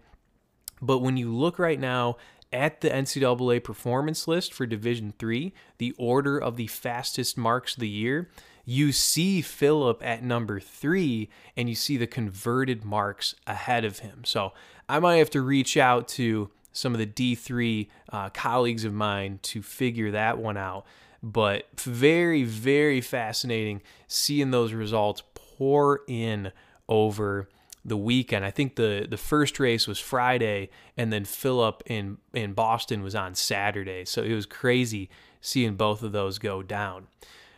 But 0.83 0.99
when 0.99 1.17
you 1.17 1.35
look 1.35 1.57
right 1.57 1.79
now 1.79 2.17
at 2.53 2.81
the 2.81 2.91
NCAA 2.91 3.63
performance 3.63 4.27
list 4.27 4.53
for 4.53 4.67
Division 4.67 5.15
3, 5.17 5.51
the 5.79 5.95
order 5.97 6.37
of 6.37 6.55
the 6.55 6.67
fastest 6.67 7.35
marks 7.35 7.73
of 7.73 7.79
the 7.79 7.89
year, 7.89 8.29
you 8.65 8.91
see 8.91 9.41
Phillip 9.41 9.99
at 10.05 10.21
number 10.21 10.59
three 10.59 11.27
and 11.57 11.67
you 11.67 11.73
see 11.73 11.97
the 11.97 12.05
converted 12.05 12.85
marks 12.85 13.33
ahead 13.47 13.83
of 13.83 13.99
him. 13.99 14.21
So 14.25 14.53
I 14.87 14.99
might 14.99 15.15
have 15.15 15.31
to 15.31 15.41
reach 15.41 15.75
out 15.75 16.07
to 16.09 16.51
some 16.71 16.93
of 16.93 16.99
the 16.99 17.07
D3 17.07 17.87
uh, 18.11 18.29
colleagues 18.29 18.85
of 18.85 18.93
mine 18.93 19.39
to 19.43 19.61
figure 19.61 20.11
that 20.11 20.37
one 20.37 20.57
out. 20.57 20.85
But 21.21 21.67
very, 21.75 22.43
very 22.43 23.01
fascinating 23.01 23.81
seeing 24.07 24.51
those 24.51 24.71
results 24.73 25.21
pour 25.33 26.01
in 26.07 26.51
over 26.87 27.49
the 27.83 27.97
weekend. 27.97 28.45
I 28.45 28.51
think 28.51 28.75
the 28.75 29.07
the 29.09 29.17
first 29.17 29.59
race 29.59 29.87
was 29.87 29.99
Friday, 29.99 30.69
and 30.97 31.11
then 31.11 31.25
Phillip 31.25 31.83
in 31.85 32.17
in 32.33 32.53
Boston 32.53 33.03
was 33.03 33.15
on 33.15 33.35
Saturday. 33.35 34.05
So 34.05 34.21
it 34.23 34.33
was 34.33 34.45
crazy 34.45 35.09
seeing 35.41 35.75
both 35.75 36.03
of 36.03 36.11
those 36.11 36.39
go 36.39 36.61
down. 36.61 37.07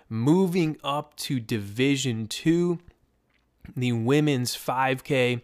Moving 0.10 0.78
up 0.84 1.15
to 1.17 1.39
Division 1.39 2.28
Two, 2.28 2.80
the 3.76 3.91
women's 3.93 4.56
5K, 4.56 5.41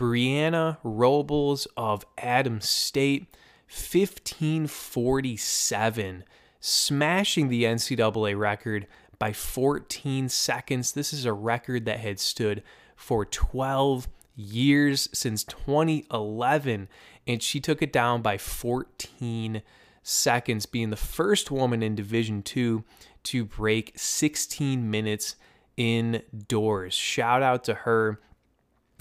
Brianna 0.00 0.78
Robles 0.82 1.68
of 1.76 2.06
Adams 2.16 2.66
State, 2.66 3.36
1547, 3.68 6.24
smashing 6.58 7.50
the 7.50 7.64
NCAA 7.64 8.38
record 8.38 8.86
by 9.18 9.34
14 9.34 10.30
seconds. 10.30 10.92
This 10.92 11.12
is 11.12 11.26
a 11.26 11.34
record 11.34 11.84
that 11.84 12.00
had 12.00 12.18
stood 12.18 12.62
for 12.96 13.26
12 13.26 14.08
years 14.34 15.10
since 15.12 15.44
2011, 15.44 16.88
and 17.26 17.42
she 17.42 17.60
took 17.60 17.82
it 17.82 17.92
down 17.92 18.22
by 18.22 18.38
14 18.38 19.60
seconds, 20.02 20.64
being 20.64 20.88
the 20.88 20.96
first 20.96 21.50
woman 21.50 21.82
in 21.82 21.94
Division 21.94 22.42
Two 22.42 22.84
to 23.24 23.44
break 23.44 23.92
16 23.96 24.90
minutes 24.90 25.36
indoors. 25.76 26.94
Shout 26.94 27.42
out 27.42 27.64
to 27.64 27.74
her 27.74 28.18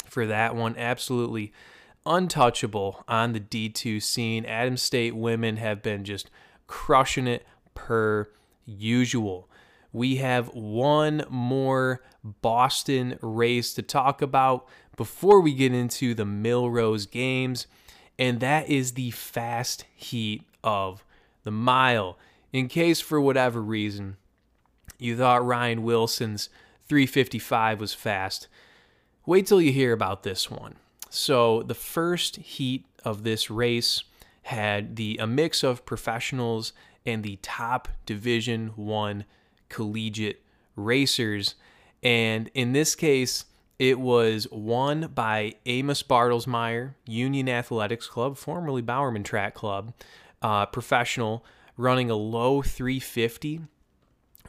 for 0.10 0.26
that 0.26 0.56
one. 0.56 0.76
Absolutely 0.78 1.54
untouchable 2.06 3.04
on 3.08 3.34
the 3.34 3.40
D2 3.40 4.02
scene. 4.02 4.46
Adams 4.46 4.82
State 4.82 5.16
women 5.16 5.58
have 5.58 5.82
been 5.82 6.04
just 6.04 6.30
crushing 6.68 7.28
it 7.28 7.46
per 7.74 8.30
usual. 8.66 9.50
We 9.92 10.18
have 10.18 10.54
one 10.54 11.24
more 11.30 12.02
Boston 12.24 13.18
race 13.22 13.74
to 13.74 13.82
talk 13.82 14.22
about 14.22 14.68
before 14.96 15.40
we 15.40 15.54
get 15.54 15.74
into 15.74 16.14
the 16.14 16.26
Millrose 16.26 17.10
games, 17.10 17.68
and 18.18 18.40
that 18.42 18.70
is 18.70 18.94
the 18.94 19.12
fast 19.12 19.86
heat 19.96 20.44
of 20.64 21.06
the 21.44 21.52
mile. 21.52 22.20
In 22.52 22.68
case 22.68 23.00
for 23.00 23.22
whatever 23.22 23.62
reason 23.62 24.18
you 24.98 25.16
thought 25.16 25.46
Ryan 25.46 25.84
Wilson's 25.84 26.50
355 26.90 27.80
was 27.80 27.94
fast, 27.94 28.49
wait 29.30 29.46
till 29.46 29.62
you 29.62 29.72
hear 29.72 29.94
about 29.94 30.24
this 30.24 30.50
one. 30.50 30.74
So, 31.12 31.62
the 31.62 31.76
first 31.76 32.38
heat 32.38 32.88
of 33.06 33.22
this 33.22 33.52
race 33.52 34.04
had 34.42 34.96
the 34.96 35.20
a 35.22 35.28
mix 35.28 35.64
of 35.64 35.86
professionals 35.86 36.74
and 37.06 37.24
the 37.24 37.38
top 37.44 37.88
division 38.08 38.70
1 38.76 39.26
collegiate 39.70 40.42
racers 40.76 41.54
and 42.02 42.50
in 42.56 42.74
this 42.74 42.96
case 42.96 43.46
it 43.78 44.00
was 44.00 44.48
won 44.52 45.12
by 45.14 45.54
Amos 45.68 46.02
Bartelsmeyer, 46.02 46.96
Union 47.06 47.48
Athletics 47.48 48.08
Club, 48.08 48.36
formerly 48.36 48.82
Bowerman 48.82 49.24
Track 49.24 49.54
Club, 49.54 49.94
uh, 50.42 50.66
professional, 50.66 51.46
running 51.78 52.10
a 52.10 52.16
low 52.16 52.62
350. 52.62 53.62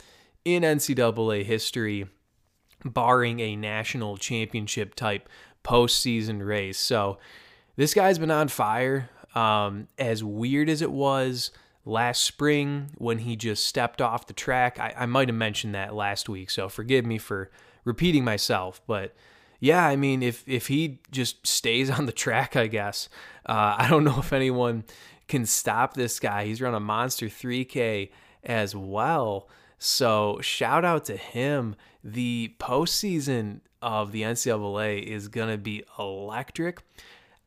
in 0.45 0.62
NCAA 0.62 1.45
history, 1.45 2.07
barring 2.85 3.40
a 3.40 3.57
national 3.57 4.19
championship 4.19 4.95
type 4.95 5.29
postseason 5.64 6.47
race. 6.47 6.79
So 6.79 7.19
this 7.77 7.95
guy's 7.95 8.19
been 8.19 8.31
on 8.31 8.49
fire. 8.49 9.11
Um, 9.35 9.88
as 9.99 10.23
weird 10.23 10.69
as 10.69 10.81
it 10.81 10.93
was 10.93 11.51
last 11.85 12.23
spring 12.23 12.90
when 12.97 13.19
he 13.19 13.37
just 13.37 13.67
stepped 13.67 14.01
off 14.01 14.27
the 14.27 14.33
track, 14.33 14.79
I, 14.79 14.95
I 14.97 15.07
might 15.07 15.29
have 15.29 15.37
mentioned 15.37 15.75
that 15.75 15.95
last 15.95 16.29
week. 16.29 16.51
So 16.51 16.69
forgive 16.69 17.05
me 17.05 17.19
for 17.19 17.51
repeating 17.85 18.25
myself. 18.25 18.81
But 18.87 19.14
yeah, 19.64 19.87
I 19.87 19.96
mean, 19.96 20.22
if 20.22 20.46
if 20.46 20.66
he 20.66 20.98
just 21.11 21.46
stays 21.46 21.88
on 21.88 22.05
the 22.05 22.12
track, 22.24 22.55
I 22.55 22.66
guess 22.66 23.09
uh, 23.46 23.77
I 23.79 23.88
don't 23.88 24.05
know 24.05 24.18
if 24.18 24.31
anyone 24.31 24.85
can 25.27 25.46
stop 25.46 25.94
this 25.94 26.20
guy. 26.20 26.44
He's 26.44 26.61
run 26.61 26.74
a 26.74 26.81
monster 26.81 27.27
3K 27.27 28.11
as 28.42 28.77
well. 28.77 29.48
So 29.79 30.38
shout 30.42 30.85
out 30.85 31.07
to 31.07 31.16
him. 31.16 31.77
The 32.03 32.55
postseason 32.59 33.61
of 33.81 34.12
the 34.12 34.20
NCAA 34.20 35.03
is 35.03 35.29
to 35.29 35.57
be 35.57 35.83
electric. 35.98 36.83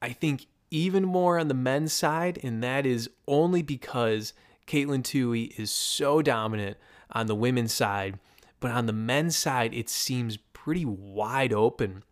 I 0.01 0.09
think 0.09 0.47
even 0.71 1.05
more 1.05 1.37
on 1.37 1.49
the 1.49 1.53
men's 1.53 1.93
side, 1.93 2.39
and 2.41 2.63
that 2.63 2.87
is 2.87 3.11
only 3.27 3.61
because 3.61 4.33
Katelyn 4.65 5.03
Tuohy 5.03 5.57
is 5.59 5.69
so 5.69 6.23
dominant 6.23 6.77
on 7.11 7.27
the 7.27 7.35
women's 7.35 7.73
side. 7.73 8.17
But 8.59 8.71
on 8.71 8.87
the 8.87 8.93
men's 8.93 9.37
side, 9.37 9.75
it 9.75 9.87
seems 9.87 10.37
pretty 10.67 10.83
wide 10.83 11.53
open 11.53 12.03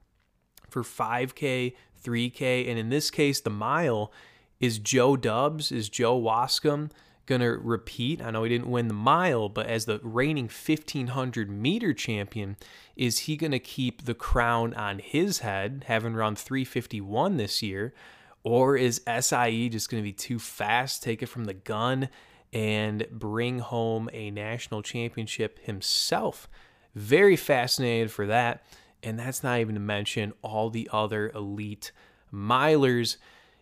for 0.69 0.81
5K, 0.81 1.73
3K, 2.01 2.69
and 2.69 2.79
in 2.79 2.87
this 2.87 3.11
case, 3.11 3.41
the 3.41 3.49
mile 3.49 4.13
is 4.61 4.79
Joe 4.79 5.17
Dubs, 5.17 5.73
is 5.73 5.89
Joe 5.89 6.17
Waskom 6.17 6.89
going 7.25 7.41
to 7.41 7.49
repeat? 7.49 8.21
I 8.21 8.31
know 8.31 8.43
he 8.43 8.49
didn't 8.49 8.71
win 8.71 8.87
the 8.87 8.93
mile, 8.93 9.49
but 9.49 9.67
as 9.67 9.83
the 9.83 9.99
reigning 10.01 10.45
1500 10.45 11.49
meter 11.49 11.93
champion, 11.93 12.55
is 12.95 13.19
he 13.19 13.35
going 13.35 13.51
to 13.51 13.59
keep 13.59 14.05
the 14.05 14.13
crown 14.13 14.73
on 14.75 14.99
his 14.99 15.39
head, 15.39 15.83
having 15.87 16.13
run 16.13 16.37
351 16.37 17.35
this 17.35 17.61
year? 17.61 17.93
Or 18.41 18.77
is 18.77 19.01
Essayi 19.05 19.69
just 19.69 19.89
going 19.89 20.01
to 20.01 20.07
be 20.07 20.13
too 20.13 20.39
fast, 20.39 21.03
take 21.03 21.21
it 21.21 21.27
from 21.27 21.43
the 21.43 21.53
gun, 21.53 22.07
and 22.53 23.05
bring 23.11 23.59
home 23.59 24.09
a 24.13 24.31
national 24.31 24.81
championship 24.81 25.59
himself? 25.59 26.47
Very 26.95 27.35
fascinated 27.35 28.11
for 28.11 28.25
that. 28.27 28.63
And 29.03 29.19
that's 29.19 29.43
not 29.43 29.59
even 29.59 29.75
to 29.75 29.81
mention 29.81 30.33
all 30.41 30.69
the 30.69 30.89
other 30.91 31.29
elite 31.35 31.91
milers 32.33 33.17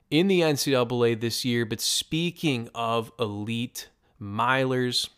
in 0.09 0.27
the 0.27 0.41
NCAA 0.41 1.19
this 1.19 1.43
year. 1.43 1.65
But 1.65 1.81
speaking 1.81 2.69
of 2.73 3.11
elite 3.19 3.89
milers, 4.21 5.09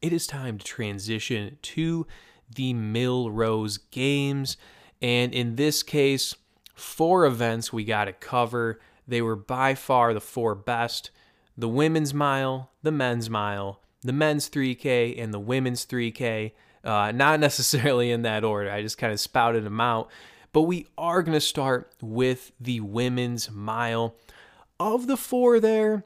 it 0.00 0.12
is 0.12 0.26
time 0.26 0.58
to 0.58 0.64
transition 0.64 1.58
to 1.62 2.06
the 2.54 2.72
Millrose 2.72 3.78
Games. 3.90 4.56
And 5.02 5.34
in 5.34 5.56
this 5.56 5.82
case, 5.82 6.34
four 6.74 7.26
events 7.26 7.72
we 7.72 7.84
got 7.84 8.04
to 8.04 8.12
cover. 8.12 8.80
They 9.06 9.20
were 9.20 9.36
by 9.36 9.74
far 9.74 10.14
the 10.14 10.20
four 10.20 10.54
best 10.54 11.10
the 11.58 11.68
women's 11.68 12.12
mile, 12.12 12.70
the 12.82 12.92
men's 12.92 13.30
mile, 13.30 13.80
the 14.02 14.12
men's 14.12 14.50
3K, 14.50 15.18
and 15.18 15.32
the 15.32 15.40
women's 15.40 15.86
3K. 15.86 16.52
Uh, 16.86 17.10
not 17.12 17.40
necessarily 17.40 18.10
in 18.10 18.22
that 18.22 18.44
order. 18.44 18.70
I 18.70 18.80
just 18.80 18.96
kind 18.96 19.12
of 19.12 19.20
spouted 19.20 19.64
them 19.64 19.80
out. 19.80 20.08
But 20.52 20.62
we 20.62 20.86
are 20.96 21.22
going 21.22 21.36
to 21.36 21.40
start 21.40 21.92
with 22.00 22.52
the 22.58 22.80
women's 22.80 23.50
mile. 23.50 24.14
Of 24.80 25.06
the 25.06 25.16
four 25.16 25.60
there, 25.60 26.04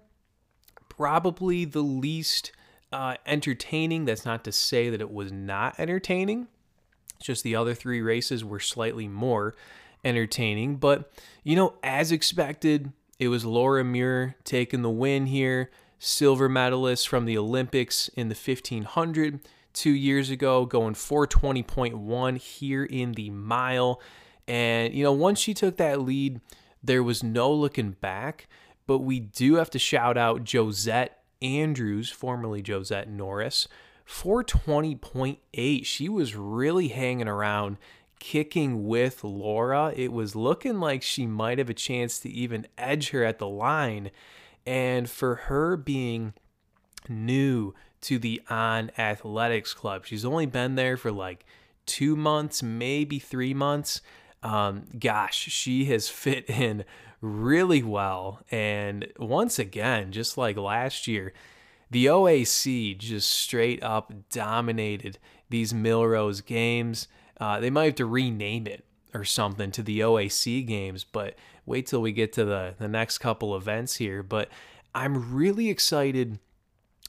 probably 0.88 1.64
the 1.64 1.82
least 1.82 2.50
uh, 2.92 3.16
entertaining. 3.26 4.06
That's 4.06 4.24
not 4.24 4.42
to 4.44 4.52
say 4.52 4.90
that 4.90 5.00
it 5.00 5.12
was 5.12 5.30
not 5.30 5.78
entertaining. 5.78 6.48
It's 7.16 7.26
just 7.26 7.44
the 7.44 7.54
other 7.54 7.74
three 7.74 8.00
races 8.00 8.44
were 8.44 8.60
slightly 8.60 9.06
more 9.06 9.54
entertaining. 10.04 10.76
But, 10.76 11.12
you 11.44 11.56
know, 11.56 11.74
as 11.82 12.10
expected, 12.10 12.92
it 13.18 13.28
was 13.28 13.44
Laura 13.44 13.84
Muir 13.84 14.36
taking 14.44 14.82
the 14.82 14.90
win 14.90 15.26
here, 15.26 15.70
silver 15.98 16.48
medalist 16.48 17.08
from 17.08 17.26
the 17.26 17.36
Olympics 17.36 18.08
in 18.08 18.28
the 18.28 18.34
1500, 18.34 19.40
two 19.72 19.90
years 19.90 20.30
ago, 20.30 20.66
going 20.66 20.94
420.1 20.94 22.36
here 22.36 22.84
in 22.84 23.12
the 23.12 23.30
mile. 23.30 24.00
And, 24.48 24.92
you 24.94 25.04
know, 25.04 25.12
once 25.12 25.38
she 25.38 25.54
took 25.54 25.76
that 25.76 26.00
lead, 26.00 26.40
there 26.82 27.02
was 27.02 27.22
no 27.22 27.52
looking 27.52 27.92
back. 27.92 28.48
But 28.86 28.98
we 28.98 29.20
do 29.20 29.54
have 29.54 29.70
to 29.70 29.78
shout 29.78 30.16
out 30.16 30.44
Josette 30.44 31.22
Andrews, 31.40 32.10
formerly 32.10 32.62
Josette 32.66 33.08
Norris, 33.08 33.68
420.8. 34.08 35.86
She 35.86 36.08
was 36.08 36.34
really 36.34 36.88
hanging 36.88 37.28
around, 37.28 37.76
kicking 38.18 38.86
with 38.86 39.22
Laura. 39.22 39.92
It 39.96 40.12
was 40.12 40.34
looking 40.34 40.80
like 40.80 41.02
she 41.02 41.26
might 41.26 41.58
have 41.58 41.70
a 41.70 41.74
chance 41.74 42.18
to 42.20 42.30
even 42.30 42.66
edge 42.76 43.10
her 43.10 43.24
at 43.24 43.38
the 43.38 43.48
line. 43.48 44.10
And 44.66 45.08
for 45.08 45.36
her 45.36 45.76
being 45.76 46.34
new 47.08 47.74
to 48.02 48.18
the 48.18 48.40
On 48.48 48.90
Athletics 48.98 49.74
Club, 49.74 50.06
she's 50.06 50.24
only 50.24 50.46
been 50.46 50.74
there 50.74 50.96
for 50.96 51.12
like 51.12 51.44
two 51.86 52.16
months, 52.16 52.62
maybe 52.62 53.18
three 53.18 53.54
months. 53.54 54.00
Um, 54.42 54.84
gosh, 54.98 55.36
she 55.36 55.86
has 55.86 56.08
fit 56.08 56.48
in 56.48 56.84
really 57.20 57.82
well. 57.82 58.40
And 58.50 59.08
once 59.18 59.58
again, 59.58 60.12
just 60.12 60.38
like 60.38 60.56
last 60.56 61.06
year, 61.06 61.32
the 61.90 62.06
OAC 62.06 62.96
just 62.98 63.30
straight 63.30 63.82
up 63.82 64.12
dominated 64.30 65.18
these 65.48 65.72
Millrose 65.72 66.44
games. 66.44 67.08
Uh, 67.40 67.58
they 67.60 67.70
might 67.70 67.86
have 67.86 67.94
to 67.96 68.06
rename 68.06 68.66
it 68.66 68.84
or 69.12 69.24
something 69.24 69.72
to 69.72 69.82
the 69.82 70.00
OAC 70.00 70.64
games, 70.66 71.04
but 71.04 71.34
wait 71.66 71.86
till 71.86 72.00
we 72.00 72.12
get 72.12 72.32
to 72.34 72.44
the, 72.44 72.74
the 72.78 72.86
next 72.86 73.18
couple 73.18 73.56
events 73.56 73.96
here. 73.96 74.22
But 74.22 74.48
I'm 74.94 75.34
really 75.34 75.68
excited 75.68 76.38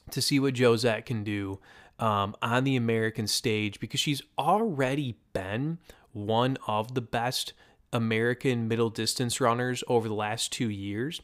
to 0.09 0.21
see 0.21 0.39
what 0.39 0.57
Josette 0.57 1.05
can 1.05 1.23
do 1.23 1.59
um, 1.99 2.35
on 2.41 2.63
the 2.63 2.75
American 2.75 3.27
stage 3.27 3.79
because 3.79 3.99
she's 3.99 4.21
already 4.37 5.17
been 5.33 5.77
one 6.11 6.57
of 6.67 6.95
the 6.95 7.01
best 7.01 7.53
American 7.93 8.67
middle 8.67 8.89
distance 8.89 9.39
runners 9.39 9.83
over 9.87 10.07
the 10.07 10.13
last 10.13 10.51
two 10.51 10.69
years. 10.69 11.21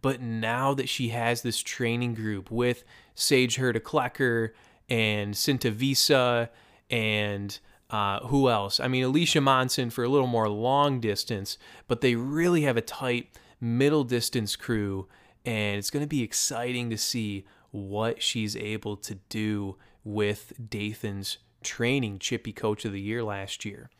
But 0.00 0.20
now 0.20 0.74
that 0.74 0.88
she 0.88 1.08
has 1.08 1.42
this 1.42 1.60
training 1.60 2.14
group 2.14 2.50
with 2.50 2.84
Sage 3.14 3.56
Hurta 3.56 3.80
Klecker 3.80 4.50
and 4.88 5.34
Cinta 5.34 5.70
Visa 5.70 6.50
and 6.90 7.58
uh, 7.90 8.20
who 8.26 8.48
else? 8.48 8.80
I 8.80 8.88
mean, 8.88 9.04
Alicia 9.04 9.40
Monson 9.40 9.90
for 9.90 10.02
a 10.02 10.08
little 10.08 10.26
more 10.26 10.48
long 10.48 10.98
distance, 10.98 11.58
but 11.88 12.00
they 12.00 12.14
really 12.14 12.62
have 12.62 12.76
a 12.76 12.82
tight 12.82 13.28
middle 13.60 14.02
distance 14.02 14.56
crew. 14.56 15.06
And 15.44 15.78
it's 15.78 15.90
going 15.90 16.04
to 16.04 16.08
be 16.08 16.22
exciting 16.22 16.90
to 16.90 16.98
see 16.98 17.44
what 17.72 18.22
she's 18.22 18.56
able 18.56 18.96
to 18.98 19.16
do 19.28 19.76
with 20.04 20.52
Dathan's 20.70 21.38
training 21.64 22.18
Chippy 22.18 22.52
Coach 22.52 22.84
of 22.84 22.92
the 22.92 23.00
Year 23.00 23.24
last 23.24 23.64
year. 23.64 23.90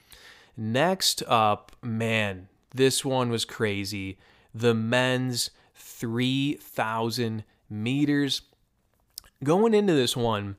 Next 0.57 1.23
up, 1.27 1.75
man, 1.83 2.49
this 2.75 3.05
one 3.05 3.31
was 3.31 3.45
crazy. 3.45 4.19
The 4.55 4.75
men's 4.75 5.51
3,000 5.75 7.45
meters. 7.71 8.43
Going 9.43 9.75
into 9.75 9.95
this 9.95 10.17
one, 10.17 10.57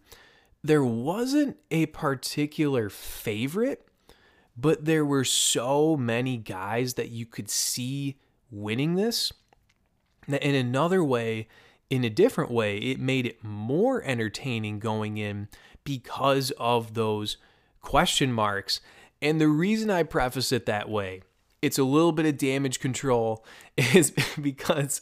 there 0.63 0.83
wasn't 0.83 1.57
a 1.69 1.85
particular 1.87 2.89
favorite, 2.89 3.87
but 4.57 4.85
there 4.85 5.05
were 5.05 5.25
so 5.25 5.95
many 5.95 6.37
guys 6.37 6.95
that 6.95 7.09
you 7.09 7.25
could 7.25 7.49
see 7.49 8.17
winning 8.49 8.95
this. 8.95 9.31
In 10.27 10.55
another 10.55 11.03
way, 11.03 11.47
in 11.93 12.03
a 12.03 12.09
different 12.09 12.49
way, 12.49 12.77
it 12.77 12.99
made 12.99 13.27
it 13.27 13.43
more 13.43 14.01
entertaining 14.01 14.79
going 14.79 15.19
in 15.19 15.47
because 15.83 16.49
of 16.57 16.95
those 16.95 17.37
question 17.81 18.33
marks. 18.33 18.81
And 19.21 19.39
the 19.39 19.47
reason 19.47 19.91
I 19.91 20.01
preface 20.01 20.51
it 20.51 20.65
that 20.65 20.89
way, 20.89 21.21
it's 21.61 21.77
a 21.77 21.83
little 21.83 22.11
bit 22.11 22.25
of 22.25 22.39
damage 22.39 22.79
control, 22.79 23.45
is 23.77 24.11
because 24.41 25.01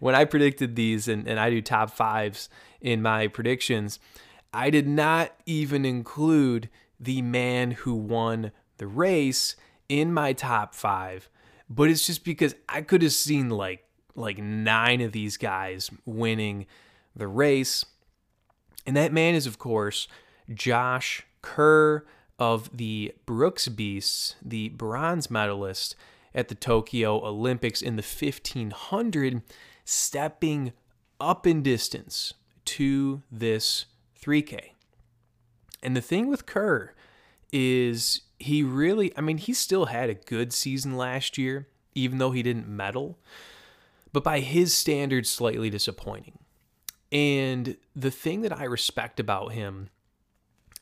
when 0.00 0.16
I 0.16 0.24
predicted 0.24 0.74
these 0.74 1.06
and, 1.06 1.28
and 1.28 1.38
I 1.38 1.48
do 1.48 1.62
top 1.62 1.90
fives 1.90 2.48
in 2.80 3.02
my 3.02 3.28
predictions, 3.28 4.00
I 4.52 4.68
did 4.70 4.88
not 4.88 5.30
even 5.46 5.84
include 5.84 6.68
the 6.98 7.22
man 7.22 7.70
who 7.70 7.94
won 7.94 8.50
the 8.78 8.88
race 8.88 9.54
in 9.88 10.12
my 10.12 10.32
top 10.32 10.74
five. 10.74 11.30
But 11.70 11.88
it's 11.88 12.04
just 12.04 12.24
because 12.24 12.56
I 12.68 12.82
could 12.82 13.02
have 13.02 13.12
seen 13.12 13.48
like 13.48 13.84
like 14.14 14.38
nine 14.38 15.00
of 15.00 15.12
these 15.12 15.36
guys 15.36 15.90
winning 16.04 16.66
the 17.14 17.28
race. 17.28 17.84
And 18.86 18.96
that 18.96 19.12
man 19.12 19.34
is, 19.34 19.46
of 19.46 19.58
course, 19.58 20.08
Josh 20.52 21.24
Kerr 21.40 22.04
of 22.38 22.76
the 22.76 23.14
Brooks 23.26 23.68
Beasts, 23.68 24.36
the 24.42 24.70
bronze 24.70 25.30
medalist 25.30 25.94
at 26.34 26.48
the 26.48 26.54
Tokyo 26.54 27.24
Olympics 27.24 27.82
in 27.82 27.96
the 27.96 28.02
1500, 28.02 29.42
stepping 29.84 30.72
up 31.20 31.46
in 31.46 31.62
distance 31.62 32.34
to 32.64 33.22
this 33.30 33.86
3K. 34.20 34.72
And 35.82 35.96
the 35.96 36.00
thing 36.00 36.28
with 36.28 36.46
Kerr 36.46 36.94
is 37.52 38.22
he 38.38 38.62
really, 38.62 39.16
I 39.16 39.20
mean, 39.20 39.38
he 39.38 39.52
still 39.52 39.86
had 39.86 40.10
a 40.10 40.14
good 40.14 40.52
season 40.52 40.96
last 40.96 41.36
year, 41.38 41.68
even 41.94 42.18
though 42.18 42.30
he 42.30 42.42
didn't 42.42 42.68
medal, 42.68 43.18
but 44.12 44.24
by 44.24 44.40
his 44.40 44.74
standards, 44.74 45.28
slightly 45.30 45.70
disappointing. 45.70 46.38
And 47.10 47.76
the 47.94 48.10
thing 48.10 48.42
that 48.42 48.56
I 48.56 48.64
respect 48.64 49.20
about 49.20 49.52
him 49.52 49.90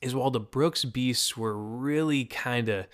is 0.00 0.14
while 0.14 0.30
the 0.30 0.40
Brooks 0.40 0.84
Beasts 0.84 1.36
were 1.36 1.56
really 1.56 2.24
kind 2.24 2.68
of 2.68 2.86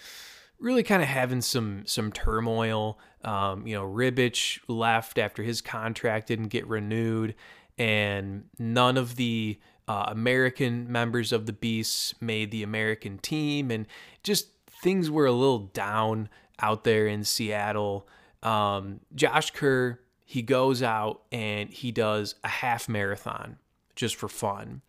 really 0.59 0.83
kind 0.83 1.03
of 1.03 1.09
having 1.09 1.41
some 1.41 1.83
some 1.87 2.13
turmoil. 2.13 2.99
Um, 3.23 3.67
you 3.67 3.75
know, 3.75 3.85
Ribich 3.85 4.61
left 4.69 5.19
after 5.19 5.43
his 5.43 5.61
contract 5.61 6.29
didn't 6.29 6.49
get 6.49 6.67
renewed, 6.67 7.35
and 7.77 8.45
none 8.59 8.97
of 8.97 9.17
the 9.17 9.59
uh, 9.89 10.07
American 10.09 10.91
members 10.91 11.33
of 11.33 11.47
the 11.47 11.53
Beasts 11.53 12.15
made 12.21 12.51
the 12.51 12.63
American 12.63 13.19
team, 13.19 13.71
and 13.71 13.87
just 14.23 14.49
things 14.83 15.11
were 15.11 15.27
a 15.27 15.33
little 15.33 15.59
down 15.59 16.29
out 16.61 16.85
there 16.85 17.07
in 17.07 17.25
Seattle. 17.25 18.09
Um, 18.43 19.01
Josh 19.15 19.51
Kerr, 19.51 20.01
he 20.29 20.43
goes 20.43 20.83
out 20.83 21.23
and 21.31 21.71
he 21.71 21.93
does 21.93 22.35
a 22.43 22.49
half 22.49 22.89
marathon 22.89 23.59
just 23.95 24.17
for 24.17 24.29
fun 24.29 24.83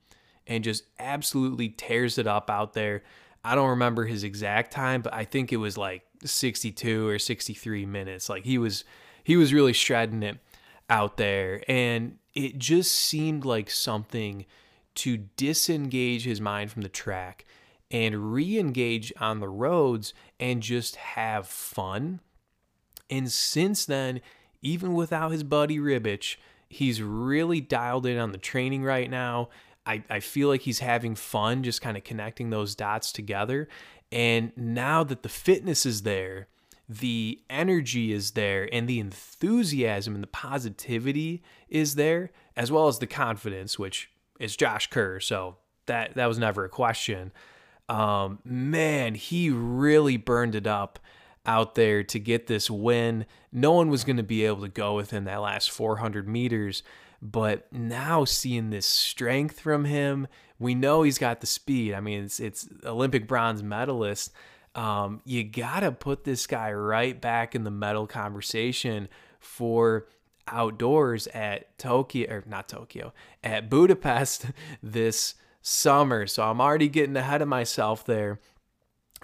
and 0.47 0.63
just 0.63 0.83
absolutely 0.97 1.69
tears 1.69 2.17
it 2.17 2.25
up 2.25 2.49
out 2.49 2.73
there. 2.73 3.03
I 3.43 3.53
don't 3.53 3.69
remember 3.69 4.05
his 4.05 4.23
exact 4.23 4.71
time, 4.71 5.03
but 5.03 5.13
I 5.13 5.25
think 5.25 5.53
it 5.53 5.57
was 5.57 5.77
like 5.77 6.01
62 6.25 7.07
or 7.07 7.19
63 7.19 7.85
minutes. 7.85 8.29
Like 8.29 8.45
he 8.45 8.57
was 8.57 8.83
he 9.23 9.37
was 9.37 9.53
really 9.53 9.73
shredding 9.73 10.23
it 10.23 10.39
out 10.89 11.17
there 11.17 11.63
and 11.67 12.17
it 12.33 12.57
just 12.57 12.91
seemed 12.91 13.45
like 13.45 13.69
something 13.69 14.43
to 14.95 15.17
disengage 15.17 16.25
his 16.25 16.41
mind 16.41 16.71
from 16.71 16.81
the 16.81 16.89
track 16.89 17.45
and 17.91 18.33
re-engage 18.33 19.13
on 19.19 19.39
the 19.39 19.49
roads 19.49 20.15
and 20.39 20.63
just 20.63 20.95
have 20.95 21.47
fun. 21.47 22.21
And 23.07 23.31
since 23.31 23.85
then, 23.85 24.21
even 24.67 24.93
without 24.93 25.31
his 25.31 25.43
buddy 25.43 25.79
Ribich, 25.79 26.35
he's 26.69 27.01
really 27.01 27.61
dialed 27.61 28.05
in 28.05 28.17
on 28.17 28.31
the 28.31 28.37
training 28.37 28.83
right 28.83 29.09
now. 29.09 29.49
I, 29.85 30.03
I 30.09 30.19
feel 30.19 30.49
like 30.49 30.61
he's 30.61 30.79
having 30.79 31.15
fun 31.15 31.63
just 31.63 31.81
kind 31.81 31.95
of 31.95 32.03
connecting 32.03 32.49
those 32.49 32.75
dots 32.75 33.11
together. 33.11 33.69
And 34.11 34.51
now 34.57 35.03
that 35.05 35.23
the 35.23 35.29
fitness 35.29 35.85
is 35.85 36.01
there, 36.01 36.47
the 36.89 37.41
energy 37.49 38.13
is 38.13 38.31
there, 38.31 38.69
and 38.71 38.87
the 38.87 38.99
enthusiasm 38.99 40.15
and 40.15 40.23
the 40.23 40.27
positivity 40.27 41.43
is 41.69 41.95
there, 41.95 42.31
as 42.55 42.71
well 42.71 42.87
as 42.87 42.99
the 42.99 43.07
confidence, 43.07 43.77
which 43.77 44.09
is 44.39 44.55
Josh 44.55 44.87
Kerr. 44.87 45.19
So 45.19 45.57
that 45.85 46.15
that 46.15 46.27
was 46.27 46.37
never 46.37 46.63
a 46.63 46.69
question. 46.69 47.33
Um, 47.89 48.39
man, 48.45 49.15
he 49.15 49.49
really 49.49 50.17
burned 50.17 50.55
it 50.55 50.67
up 50.67 50.99
out 51.47 51.75
there 51.75 52.03
to 52.03 52.19
get 52.19 52.47
this 52.47 52.69
win. 52.69 53.25
No 53.51 53.71
one 53.71 53.89
was 53.89 54.03
going 54.03 54.17
to 54.17 54.23
be 54.23 54.45
able 54.45 54.61
to 54.61 54.69
go 54.69 54.95
within 54.95 55.23
that 55.23 55.41
last 55.41 55.71
400 55.71 56.27
meters. 56.27 56.83
But 57.21 57.71
now 57.73 58.25
seeing 58.25 58.69
this 58.69 58.85
strength 58.85 59.59
from 59.59 59.85
him, 59.85 60.27
we 60.59 60.75
know 60.75 61.03
he's 61.03 61.17
got 61.17 61.41
the 61.41 61.47
speed. 61.47 61.93
I 61.93 61.99
mean, 61.99 62.25
it's 62.25 62.39
it's 62.39 62.67
Olympic 62.85 63.27
bronze 63.27 63.63
medalist. 63.63 64.31
Um, 64.75 65.21
you 65.25 65.43
gotta 65.43 65.91
put 65.91 66.23
this 66.23 66.45
guy 66.45 66.71
right 66.71 67.19
back 67.19 67.55
in 67.55 67.63
the 67.63 67.71
medal 67.71 68.05
conversation 68.05 69.09
for 69.39 70.07
outdoors 70.47 71.27
at 71.27 71.77
Tokyo 71.77 72.31
or 72.31 72.43
not 72.45 72.69
Tokyo 72.69 73.13
at 73.43 73.69
Budapest 73.69 74.45
this 74.83 75.35
summer. 75.61 76.27
So 76.27 76.43
I'm 76.43 76.61
already 76.61 76.87
getting 76.87 77.17
ahead 77.17 77.41
of 77.41 77.47
myself 77.47 78.05
there. 78.05 78.39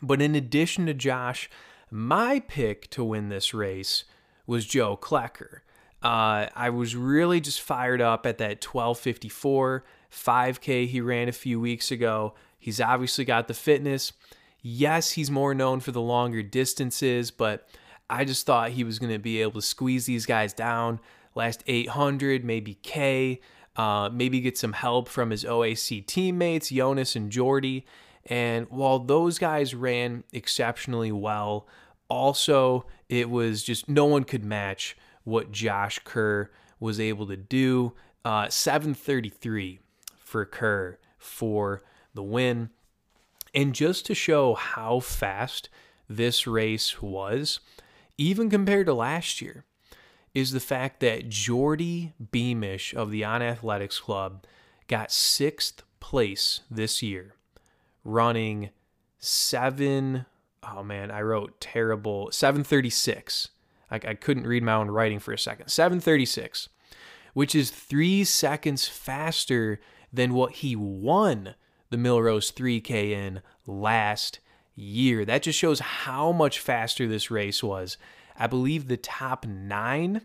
But 0.01 0.21
in 0.21 0.35
addition 0.35 0.87
to 0.87 0.93
Josh, 0.93 1.49
my 1.93 2.39
pick 2.39 2.89
to 2.89 3.03
win 3.03 3.29
this 3.29 3.53
race 3.53 4.03
was 4.47 4.65
Joe 4.65 4.97
Klecker. 4.97 5.59
Uh, 6.01 6.47
I 6.55 6.71
was 6.71 6.95
really 6.95 7.39
just 7.39 7.61
fired 7.61 8.01
up 8.01 8.25
at 8.25 8.39
that 8.39 8.65
1254 8.65 9.83
5K 10.11 10.87
he 10.87 11.01
ran 11.01 11.29
a 11.29 11.31
few 11.31 11.59
weeks 11.59 11.91
ago. 11.91 12.33
He's 12.57 12.81
obviously 12.81 13.25
got 13.25 13.47
the 13.47 13.53
fitness. 13.53 14.11
Yes, 14.59 15.11
he's 15.11 15.29
more 15.29 15.53
known 15.53 15.81
for 15.81 15.91
the 15.91 16.01
longer 16.01 16.41
distances, 16.41 17.29
but 17.29 17.69
I 18.09 18.25
just 18.25 18.47
thought 18.47 18.71
he 18.71 18.83
was 18.83 18.97
going 18.97 19.13
to 19.13 19.19
be 19.19 19.43
able 19.43 19.53
to 19.53 19.61
squeeze 19.61 20.07
these 20.07 20.25
guys 20.25 20.51
down. 20.51 20.99
Last 21.35 21.63
800, 21.67 22.43
maybe 22.43 22.73
K, 22.81 23.39
uh, 23.75 24.09
maybe 24.11 24.41
get 24.41 24.57
some 24.57 24.73
help 24.73 25.09
from 25.09 25.29
his 25.29 25.43
OAC 25.43 26.07
teammates, 26.07 26.69
Jonas 26.69 27.15
and 27.15 27.31
Jordy. 27.31 27.85
And 28.25 28.65
while 28.71 28.97
those 28.97 29.37
guys 29.37 29.75
ran 29.75 30.23
exceptionally 30.31 31.11
well, 31.11 31.67
also 32.13 32.85
it 33.09 33.29
was 33.29 33.63
just 33.63 33.89
no 33.89 34.05
one 34.05 34.23
could 34.23 34.43
match 34.43 34.95
what 35.23 35.51
Josh 35.51 35.99
Kerr 36.03 36.49
was 36.79 36.99
able 36.99 37.27
to 37.27 37.37
do. 37.37 37.93
Uh, 38.25 38.47
733 38.47 39.79
for 40.17 40.45
Kerr 40.45 40.97
for 41.17 41.81
the 42.13 42.23
win. 42.23 42.69
And 43.53 43.75
just 43.75 44.05
to 44.07 44.15
show 44.15 44.55
how 44.55 44.99
fast 44.99 45.69
this 46.09 46.47
race 46.47 47.01
was, 47.01 47.59
even 48.17 48.49
compared 48.49 48.87
to 48.87 48.93
last 48.93 49.41
year, 49.41 49.65
is 50.33 50.51
the 50.51 50.59
fact 50.59 50.99
that 51.01 51.29
Jordy 51.29 52.13
Beamish 52.31 52.93
of 52.93 53.11
the 53.11 53.23
On 53.23 53.41
Athletics 53.41 53.99
Club 53.99 54.45
got 54.87 55.11
sixth 55.11 55.83
place 55.99 56.61
this 56.69 57.03
year, 57.03 57.35
running 58.03 58.71
seven. 59.19 60.25
Oh 60.71 60.83
man, 60.83 61.11
I 61.11 61.21
wrote 61.21 61.59
terrible. 61.59 62.31
736. 62.31 63.49
I, 63.91 63.95
I 63.95 64.13
couldn't 64.13 64.47
read 64.47 64.63
my 64.63 64.73
own 64.73 64.89
writing 64.89 65.19
for 65.19 65.33
a 65.33 65.37
second. 65.37 65.69
736, 65.69 66.69
which 67.33 67.55
is 67.55 67.69
three 67.69 68.23
seconds 68.23 68.87
faster 68.87 69.79
than 70.11 70.33
what 70.33 70.53
he 70.53 70.75
won 70.75 71.55
the 71.89 71.97
Millrose 71.97 72.51
3K 72.51 73.11
in 73.11 73.41
last 73.67 74.39
year. 74.75 75.25
That 75.25 75.43
just 75.43 75.59
shows 75.59 75.79
how 75.79 76.31
much 76.31 76.59
faster 76.59 77.07
this 77.07 77.29
race 77.29 77.61
was. 77.61 77.97
I 78.37 78.47
believe 78.47 78.87
the 78.87 78.97
top 78.97 79.45
nine, 79.45 80.21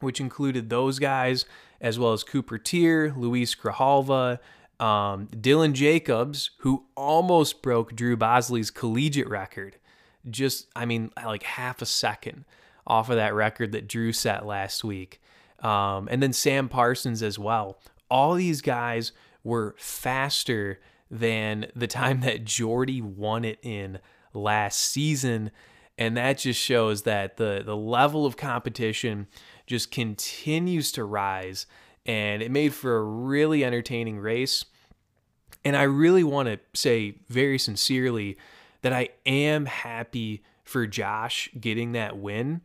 which 0.00 0.20
included 0.20 0.68
those 0.68 0.98
guys, 0.98 1.44
as 1.80 1.98
well 1.98 2.12
as 2.12 2.24
Cooper 2.24 2.58
Teare, 2.58 3.16
Luis 3.16 3.54
Grijalva, 3.54 4.40
um, 4.80 5.28
Dylan 5.28 5.74
Jacobs, 5.74 6.50
who 6.58 6.86
almost 6.96 7.62
broke 7.62 7.94
Drew 7.94 8.16
Bosley's 8.16 8.70
collegiate 8.70 9.28
record. 9.28 9.76
Just, 10.28 10.68
I 10.74 10.86
mean, 10.86 11.12
like 11.24 11.42
half 11.42 11.80
a 11.82 11.86
second 11.86 12.44
off 12.86 13.10
of 13.10 13.16
that 13.16 13.34
record 13.34 13.72
that 13.72 13.88
Drew 13.88 14.12
set 14.12 14.46
last 14.46 14.82
week. 14.82 15.20
Um, 15.60 16.08
and 16.10 16.22
then 16.22 16.32
Sam 16.32 16.68
Parsons 16.68 17.22
as 17.22 17.38
well. 17.38 17.78
All 18.10 18.34
these 18.34 18.62
guys 18.62 19.12
were 19.44 19.74
faster 19.78 20.80
than 21.10 21.66
the 21.76 21.86
time 21.86 22.20
that 22.20 22.44
Jordy 22.44 23.02
won 23.02 23.44
it 23.44 23.58
in 23.62 23.98
last 24.32 24.78
season. 24.78 25.50
And 25.98 26.16
that 26.16 26.38
just 26.38 26.60
shows 26.60 27.02
that 27.02 27.36
the, 27.36 27.62
the 27.64 27.76
level 27.76 28.24
of 28.24 28.36
competition 28.36 29.26
just 29.66 29.90
continues 29.90 30.90
to 30.92 31.04
rise. 31.04 31.66
And 32.06 32.42
it 32.42 32.50
made 32.50 32.72
for 32.72 32.96
a 32.96 33.02
really 33.02 33.64
entertaining 33.64 34.18
race. 34.18 34.64
And 35.64 35.76
I 35.76 35.82
really 35.82 36.24
want 36.24 36.48
to 36.48 36.58
say 36.74 37.16
very 37.28 37.58
sincerely 37.58 38.38
that 38.82 38.92
I 38.92 39.10
am 39.26 39.66
happy 39.66 40.42
for 40.64 40.86
Josh 40.86 41.50
getting 41.58 41.92
that 41.92 42.16
win 42.16 42.62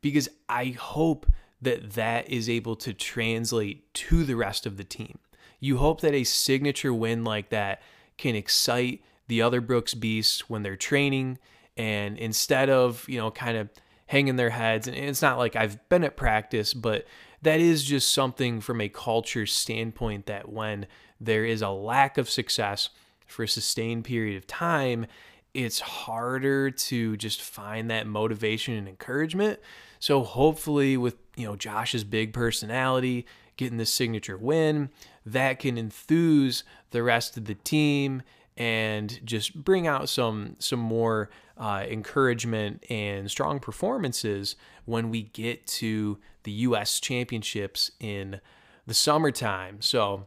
because 0.00 0.28
I 0.48 0.76
hope 0.78 1.26
that 1.62 1.92
that 1.92 2.28
is 2.28 2.48
able 2.50 2.76
to 2.76 2.92
translate 2.92 3.92
to 3.94 4.24
the 4.24 4.34
rest 4.34 4.66
of 4.66 4.76
the 4.76 4.84
team. 4.84 5.18
You 5.60 5.78
hope 5.78 6.02
that 6.02 6.12
a 6.12 6.24
signature 6.24 6.92
win 6.92 7.24
like 7.24 7.48
that 7.48 7.80
can 8.18 8.34
excite 8.34 9.02
the 9.28 9.40
other 9.40 9.60
Brooks 9.60 9.94
beasts 9.94 10.50
when 10.50 10.62
they're 10.62 10.76
training 10.76 11.38
and 11.76 12.18
instead 12.18 12.68
of, 12.68 13.08
you 13.08 13.18
know, 13.18 13.30
kind 13.30 13.56
of 13.56 13.70
hanging 14.06 14.36
their 14.36 14.50
heads 14.50 14.86
and 14.86 14.96
it's 14.96 15.22
not 15.22 15.38
like 15.38 15.56
I've 15.56 15.88
been 15.88 16.04
at 16.04 16.16
practice, 16.16 16.74
but 16.74 17.06
that 17.44 17.60
is 17.60 17.84
just 17.84 18.12
something 18.12 18.60
from 18.60 18.80
a 18.80 18.88
culture 18.88 19.46
standpoint 19.46 20.26
that 20.26 20.48
when 20.48 20.86
there 21.20 21.44
is 21.44 21.62
a 21.62 21.70
lack 21.70 22.18
of 22.18 22.28
success 22.28 22.90
for 23.26 23.44
a 23.44 23.48
sustained 23.48 24.04
period 24.04 24.36
of 24.36 24.46
time, 24.46 25.06
it's 25.54 25.80
harder 25.80 26.70
to 26.70 27.16
just 27.16 27.40
find 27.40 27.90
that 27.90 28.06
motivation 28.06 28.74
and 28.74 28.88
encouragement. 28.88 29.60
So 30.00 30.22
hopefully 30.22 30.96
with, 30.96 31.16
you 31.36 31.46
know, 31.46 31.56
Josh's 31.56 32.04
big 32.04 32.32
personality, 32.32 33.26
getting 33.56 33.78
the 33.78 33.86
signature 33.86 34.36
win, 34.36 34.90
that 35.24 35.60
can 35.60 35.78
enthuse 35.78 36.64
the 36.90 37.02
rest 37.02 37.36
of 37.36 37.44
the 37.44 37.54
team 37.54 38.22
and 38.56 39.20
just 39.24 39.54
bring 39.64 39.86
out 39.86 40.08
some 40.08 40.56
some 40.58 40.78
more 40.78 41.30
uh, 41.56 41.84
encouragement 41.88 42.84
and 42.90 43.30
strong 43.30 43.58
performances 43.58 44.56
when 44.84 45.10
we 45.10 45.22
get 45.22 45.66
to 45.66 46.18
the 46.44 46.52
U.S. 46.52 47.00
Championships 47.00 47.90
in 48.00 48.40
the 48.86 48.94
summertime. 48.94 49.80
So, 49.80 50.26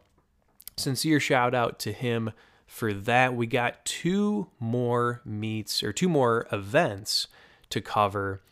sincere 0.76 1.20
shout 1.20 1.54
out 1.54 1.78
to 1.80 1.92
him 1.92 2.32
for 2.66 2.92
that. 2.92 3.34
We 3.34 3.46
got 3.46 3.84
two 3.84 4.48
more 4.60 5.22
meets 5.24 5.82
or 5.82 5.92
two 5.92 6.08
more 6.08 6.46
events 6.52 7.26
to 7.70 7.80
cover. 7.80 8.42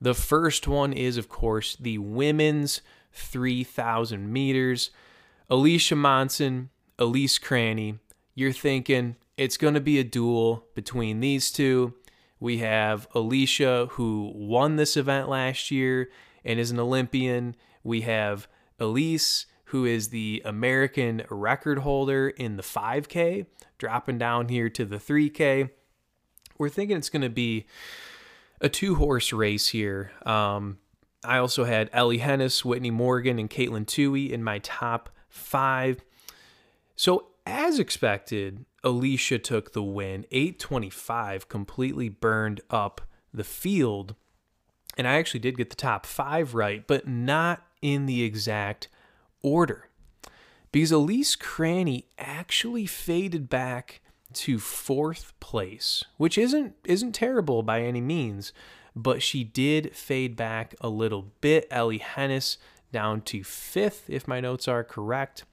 The 0.00 0.14
first 0.14 0.66
one 0.66 0.92
is, 0.92 1.16
of 1.16 1.28
course, 1.28 1.76
the 1.76 1.98
women's 1.98 2.80
3,000 3.12 4.32
meters. 4.32 4.90
Alicia 5.48 5.96
Monson, 5.96 6.70
Elise 6.98 7.38
Cranny, 7.38 7.98
you're 8.34 8.52
thinking 8.52 9.16
it's 9.36 9.56
going 9.56 9.74
to 9.74 9.80
be 9.80 9.98
a 9.98 10.04
duel 10.04 10.66
between 10.74 11.20
these 11.20 11.50
two. 11.50 11.94
We 12.38 12.58
have 12.58 13.08
Alicia, 13.14 13.88
who 13.92 14.32
won 14.34 14.76
this 14.76 14.96
event 14.96 15.28
last 15.28 15.70
year 15.70 16.10
and 16.46 16.58
is 16.58 16.70
an 16.70 16.80
Olympian. 16.80 17.56
We 17.82 18.02
have 18.02 18.48
Elise, 18.78 19.46
who 19.66 19.84
is 19.84 20.08
the 20.08 20.40
American 20.44 21.24
record 21.28 21.80
holder 21.80 22.28
in 22.30 22.56
the 22.56 22.62
5K, 22.62 23.46
dropping 23.76 24.16
down 24.16 24.48
here 24.48 24.70
to 24.70 24.86
the 24.86 24.96
3K. 24.96 25.70
We're 26.56 26.68
thinking 26.70 26.96
it's 26.96 27.10
going 27.10 27.22
to 27.22 27.28
be 27.28 27.66
a 28.60 28.68
two 28.70 28.94
horse 28.94 29.32
race 29.32 29.68
here. 29.68 30.12
Um, 30.24 30.78
I 31.24 31.38
also 31.38 31.64
had 31.64 31.90
Elly 31.92 32.18
Henes, 32.18 32.64
Whitney 32.64 32.90
Morgan, 32.90 33.38
and 33.38 33.50
Katelyn 33.50 33.84
Tuohy 33.84 34.30
in 34.30 34.42
my 34.44 34.60
top 34.60 35.10
five. 35.28 36.00
So, 36.94 37.28
as 37.44 37.78
expected, 37.78 38.64
Alicia 38.82 39.38
took 39.38 39.72
the 39.72 39.82
win. 39.82 40.24
825 40.30 41.48
completely 41.48 42.08
burned 42.08 42.60
up 42.70 43.02
the 43.34 43.44
field. 43.44 44.14
And 44.96 45.06
I 45.06 45.14
actually 45.14 45.40
did 45.40 45.58
get 45.58 45.70
the 45.70 45.76
top 45.76 46.06
five 46.06 46.54
right, 46.54 46.86
but 46.86 47.06
not 47.06 47.62
in 47.82 48.06
the 48.06 48.22
exact 48.22 48.88
order. 49.42 49.88
Because 50.72 50.92
Elise 50.92 51.36
Cranny 51.36 52.06
actually 52.18 52.86
faded 52.86 53.48
back 53.48 54.00
to 54.34 54.58
fourth 54.58 55.32
place, 55.40 56.04
which 56.16 56.36
isn't 56.36 56.74
isn't 56.84 57.12
terrible 57.12 57.62
by 57.62 57.82
any 57.82 58.00
means, 58.00 58.52
but 58.94 59.22
she 59.22 59.44
did 59.44 59.94
fade 59.94 60.36
back 60.36 60.74
a 60.80 60.88
little 60.88 61.32
bit. 61.40 61.66
Elly 61.70 61.98
Henes 61.98 62.58
down 62.92 63.20
to 63.22 63.44
fifth, 63.44 64.08
if 64.08 64.26
my 64.26 64.40
notes 64.40 64.68
are 64.68 64.84
correct. 64.84 65.44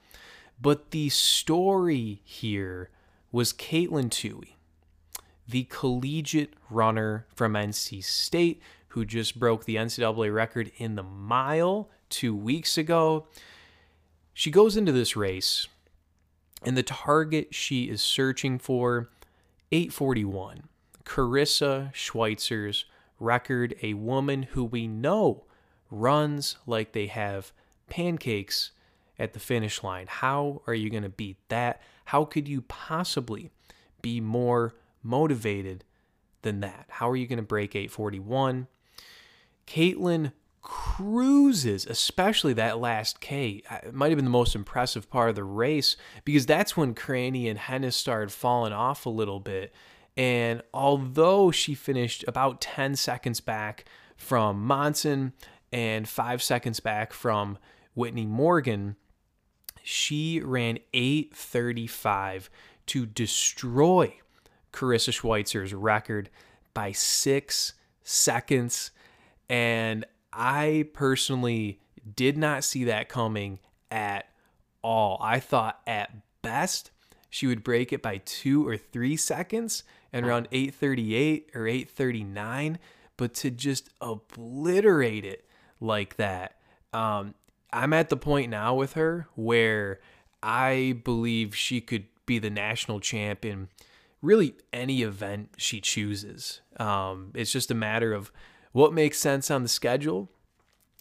But 0.61 0.91
the 0.91 1.09
story 1.09 2.21
here 2.23 2.89
was 3.31 3.53
Katelyn 3.53 4.09
Tuohy, 4.09 4.53
the 5.47 5.63
collegiate 5.65 6.53
runner 6.69 7.25
from 7.35 7.53
NC 7.53 8.03
State 8.03 8.61
who 8.93 9.05
just 9.05 9.39
broke 9.39 9.65
the 9.65 9.75
NCAA 9.75 10.31
record 10.31 10.71
in 10.77 10.93
the 10.93 11.01
mile 11.01 11.89
two 12.09 12.35
weeks 12.35 12.77
ago. 12.77 13.25
She 14.35 14.51
goes 14.51 14.77
into 14.77 14.91
this 14.91 15.15
race, 15.15 15.67
and 16.61 16.77
the 16.77 16.83
target 16.83 17.55
she 17.55 17.89
is 17.89 18.03
searching 18.03 18.59
for 18.59 19.09
841. 19.71 20.69
Karissa 21.05 21.91
Schweizer's 21.91 22.85
record, 23.19 23.75
a 23.81 23.95
woman 23.95 24.43
who 24.43 24.63
we 24.63 24.87
know 24.87 25.45
runs 25.89 26.57
like 26.67 26.91
they 26.91 27.07
have 27.07 27.51
pancakes 27.89 28.71
at 29.17 29.33
the 29.33 29.39
finish 29.39 29.83
line. 29.83 30.05
How 30.07 30.61
are 30.67 30.75
you 30.75 30.91
going 30.91 31.01
to 31.01 31.09
beat 31.09 31.37
that? 31.49 31.81
How 32.05 32.25
could 32.25 32.47
you 32.47 32.61
possibly 32.61 33.49
be 34.03 34.21
more 34.21 34.75
motivated 35.01 35.83
than 36.43 36.59
that? 36.59 36.85
How 36.89 37.09
are 37.09 37.15
you 37.15 37.25
going 37.25 37.37
to 37.37 37.43
break 37.43 37.75
841? 37.75 38.67
Katelyn 39.67 40.31
cruises, 40.61 41.85
especially 41.85 42.53
that 42.53 42.79
last 42.79 43.19
K. 43.19 43.61
It 43.83 43.93
might 43.93 44.09
have 44.09 44.17
been 44.17 44.25
the 44.25 44.31
most 44.31 44.55
impressive 44.55 45.09
part 45.09 45.29
of 45.29 45.35
the 45.35 45.43
race 45.43 45.97
because 46.23 46.45
that's 46.45 46.77
when 46.77 46.95
Cranny 46.95 47.49
and 47.49 47.59
Henes 47.59 47.95
started 47.95 48.31
falling 48.31 48.73
off 48.73 49.05
a 49.05 49.09
little 49.09 49.39
bit. 49.39 49.73
And 50.15 50.61
although 50.73 51.51
she 51.51 51.73
finished 51.75 52.23
about 52.27 52.61
10 52.61 52.95
seconds 52.95 53.39
back 53.39 53.85
from 54.15 54.63
Monson 54.63 55.33
and 55.71 56.07
five 56.07 56.41
seconds 56.41 56.79
back 56.79 57.13
from 57.13 57.57
Whitney 57.93 58.25
Morgan, 58.25 58.95
she 59.83 60.39
ran 60.39 60.79
835 60.93 62.49
to 62.85 63.05
destroy 63.05 64.15
Karissa 64.71 65.11
Schweizer's 65.11 65.73
record 65.73 66.29
by 66.73 66.91
six 66.91 67.73
seconds. 68.03 68.91
And 69.49 70.05
I 70.31 70.87
personally 70.93 71.79
did 72.15 72.37
not 72.37 72.63
see 72.63 72.85
that 72.85 73.09
coming 73.09 73.59
at 73.91 74.27
all. 74.81 75.17
I 75.21 75.39
thought 75.39 75.81
at 75.87 76.11
best 76.41 76.91
she 77.29 77.47
would 77.47 77.63
break 77.63 77.93
it 77.93 78.01
by 78.01 78.17
two 78.17 78.67
or 78.67 78.77
three 78.77 79.15
seconds 79.15 79.83
and 80.11 80.25
around 80.25 80.47
838 80.51 81.51
or 81.55 81.67
839, 81.67 82.79
but 83.17 83.33
to 83.35 83.49
just 83.49 83.89
obliterate 84.01 85.25
it 85.25 85.45
like 85.79 86.17
that. 86.17 86.57
Um, 86.93 87.33
I'm 87.71 87.93
at 87.93 88.09
the 88.09 88.17
point 88.17 88.51
now 88.51 88.75
with 88.75 88.93
her 88.93 89.27
where 89.35 89.99
I 90.43 90.99
believe 91.03 91.55
she 91.55 91.81
could 91.81 92.05
be 92.25 92.37
the 92.37 92.49
national 92.49 92.99
champion 92.99 93.69
really 94.21 94.55
any 94.71 95.01
event 95.01 95.49
she 95.57 95.81
chooses. 95.81 96.61
Um, 96.77 97.31
it's 97.33 97.51
just 97.51 97.69
a 97.69 97.75
matter 97.75 98.13
of 98.13 98.31
what 98.73 98.93
makes 98.93 99.17
sense 99.17 99.49
on 99.49 99.63
the 99.63 99.69
schedule, 99.69 100.29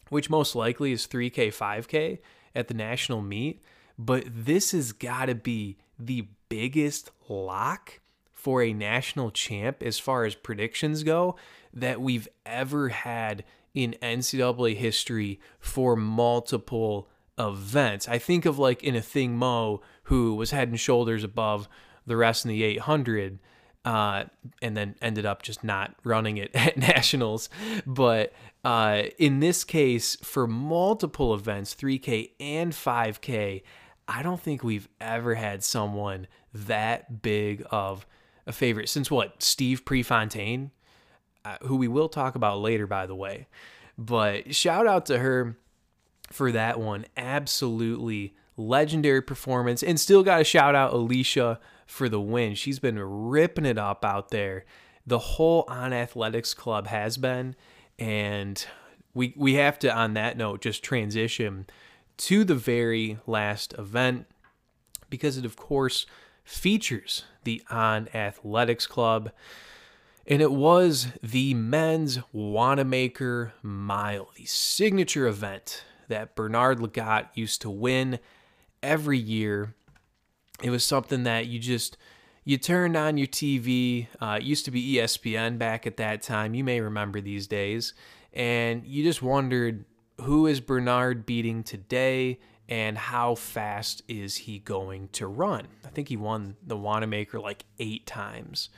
which 0.09 0.29
most 0.29 0.55
likely 0.55 0.93
is 0.93 1.05
3K, 1.05 1.49
5K 1.49 2.19
at 2.55 2.69
the 2.69 2.73
national 2.73 3.21
meet. 3.21 3.61
But 3.99 4.25
this 4.27 4.71
has 4.71 4.93
got 4.93 5.25
to 5.25 5.35
be 5.35 5.77
the 5.99 6.27
biggest 6.49 7.11
lock 7.27 7.99
for 8.31 8.61
a 8.61 8.73
national 8.73 9.31
champ 9.31 9.83
as 9.83 9.99
far 9.99 10.25
as 10.25 10.35
predictions 10.35 11.03
go 11.03 11.35
that 11.73 12.01
we've 12.01 12.27
ever 12.45 12.89
had 12.89 13.43
in 13.73 13.95
NCAA 14.01 14.75
history 14.75 15.39
for 15.59 15.95
multiple 15.95 17.09
events. 17.39 18.07
I 18.07 18.19
think 18.19 18.45
of 18.45 18.59
like 18.59 18.83
in 18.83 18.95
Athing 18.95 19.31
Mu 19.31 19.77
who 20.03 20.35
was 20.35 20.51
head 20.51 20.67
and 20.67 20.79
shoulders 20.79 21.23
above 21.23 21.67
the 22.05 22.17
rest 22.17 22.45
in 22.45 22.49
the 22.49 22.63
800, 22.63 23.39
uh, 23.85 24.25
and 24.61 24.77
then 24.77 24.95
ended 25.01 25.25
up 25.25 25.41
just 25.41 25.63
not 25.63 25.95
running 26.03 26.37
it 26.37 26.51
at 26.55 26.77
nationals. 26.77 27.49
But 27.85 28.33
uh, 28.63 29.03
in 29.17 29.39
this 29.39 29.63
case, 29.63 30.15
for 30.21 30.47
multiple 30.47 31.33
events, 31.33 31.75
3K 31.75 32.31
and 32.39 32.71
5K, 32.71 33.63
I 34.07 34.23
don't 34.23 34.39
think 34.39 34.63
we've 34.63 34.89
ever 34.99 35.35
had 35.35 35.63
someone 35.63 36.27
that 36.53 37.21
big 37.21 37.65
of 37.71 38.05
a 38.45 38.51
favorite 38.51 38.89
since 38.89 39.09
what 39.09 39.41
Steve 39.41 39.85
Prefontaine, 39.85 40.71
uh, 41.45 41.57
who 41.61 41.75
we 41.75 41.87
will 41.87 42.09
talk 42.09 42.35
about 42.35 42.59
later, 42.59 42.85
by 42.87 43.05
the 43.05 43.15
way. 43.15 43.47
But 43.97 44.53
shout 44.53 44.87
out 44.87 45.05
to 45.07 45.19
her 45.19 45.57
for 46.31 46.51
that 46.51 46.79
one. 46.79 47.05
Absolutely 47.15 48.35
legendary 48.57 49.21
performance. 49.21 49.81
And 49.83 49.99
still 49.99 50.23
got 50.23 50.39
to 50.39 50.43
shout 50.43 50.75
out 50.75 50.93
Alicia 50.93 51.59
for 51.85 52.09
the 52.09 52.21
win. 52.21 52.55
She's 52.55 52.79
been 52.79 52.99
ripping 52.99 53.65
it 53.65 53.77
up 53.77 54.03
out 54.03 54.29
there. 54.29 54.65
The 55.05 55.19
whole 55.19 55.65
On 55.67 55.93
Athletics 55.93 56.53
Club 56.53 56.87
has 56.87 57.17
been. 57.17 57.55
And 57.99 58.65
we, 59.13 59.33
we 59.37 59.55
have 59.55 59.77
to, 59.79 59.93
on 59.93 60.13
that 60.15 60.37
note, 60.37 60.61
just 60.61 60.83
transition 60.83 61.67
to 62.17 62.43
the 62.43 62.55
very 62.55 63.17
last 63.27 63.73
event 63.77 64.25
because 65.09 65.37
it, 65.37 65.45
of 65.45 65.55
course, 65.55 66.05
features 66.43 67.25
the 67.43 67.61
On 67.69 68.07
Athletics 68.13 68.87
Club. 68.87 69.31
And 70.25 70.41
it 70.41 70.51
was 70.51 71.07
the 71.21 71.53
men's 71.53 72.19
Wanamaker 72.31 73.53
Mile, 73.61 74.29
the 74.35 74.45
signature 74.45 75.27
event 75.27 75.83
that 76.07 76.35
Bernard 76.35 76.79
Lagat 76.79 77.27
used 77.33 77.61
to 77.61 77.69
win 77.69 78.19
every 78.81 79.17
year. 79.17 79.75
It 80.61 80.69
was 80.69 80.83
something 80.83 81.23
that 81.23 81.47
you 81.47 81.59
just 81.59 81.97
you 82.45 82.57
turned 82.57 82.97
on 82.97 83.17
your 83.17 83.27
TV. 83.27 84.07
Uh, 84.19 84.37
it 84.39 84.43
used 84.43 84.65
to 84.65 84.71
be 84.71 84.95
ESPN 84.95 85.57
back 85.57 85.87
at 85.87 85.97
that 85.97 86.21
time. 86.21 86.53
You 86.53 86.63
may 86.63 86.81
remember 86.81 87.21
these 87.21 87.47
days, 87.47 87.93
and 88.33 88.85
you 88.85 89.03
just 89.03 89.21
wondered 89.21 89.85
who 90.21 90.47
is 90.47 90.59
Bernard 90.59 91.25
beating 91.25 91.63
today 91.63 92.39
and 92.69 92.97
how 92.97 93.35
fast 93.35 94.03
is 94.07 94.37
he 94.37 94.59
going 94.59 95.09
to 95.13 95.27
run. 95.27 95.67
I 95.85 95.89
think 95.89 96.09
he 96.09 96.17
won 96.17 96.55
the 96.65 96.77
Wanamaker 96.77 97.39
like 97.39 97.65
eight 97.79 98.05
times, 98.05 98.69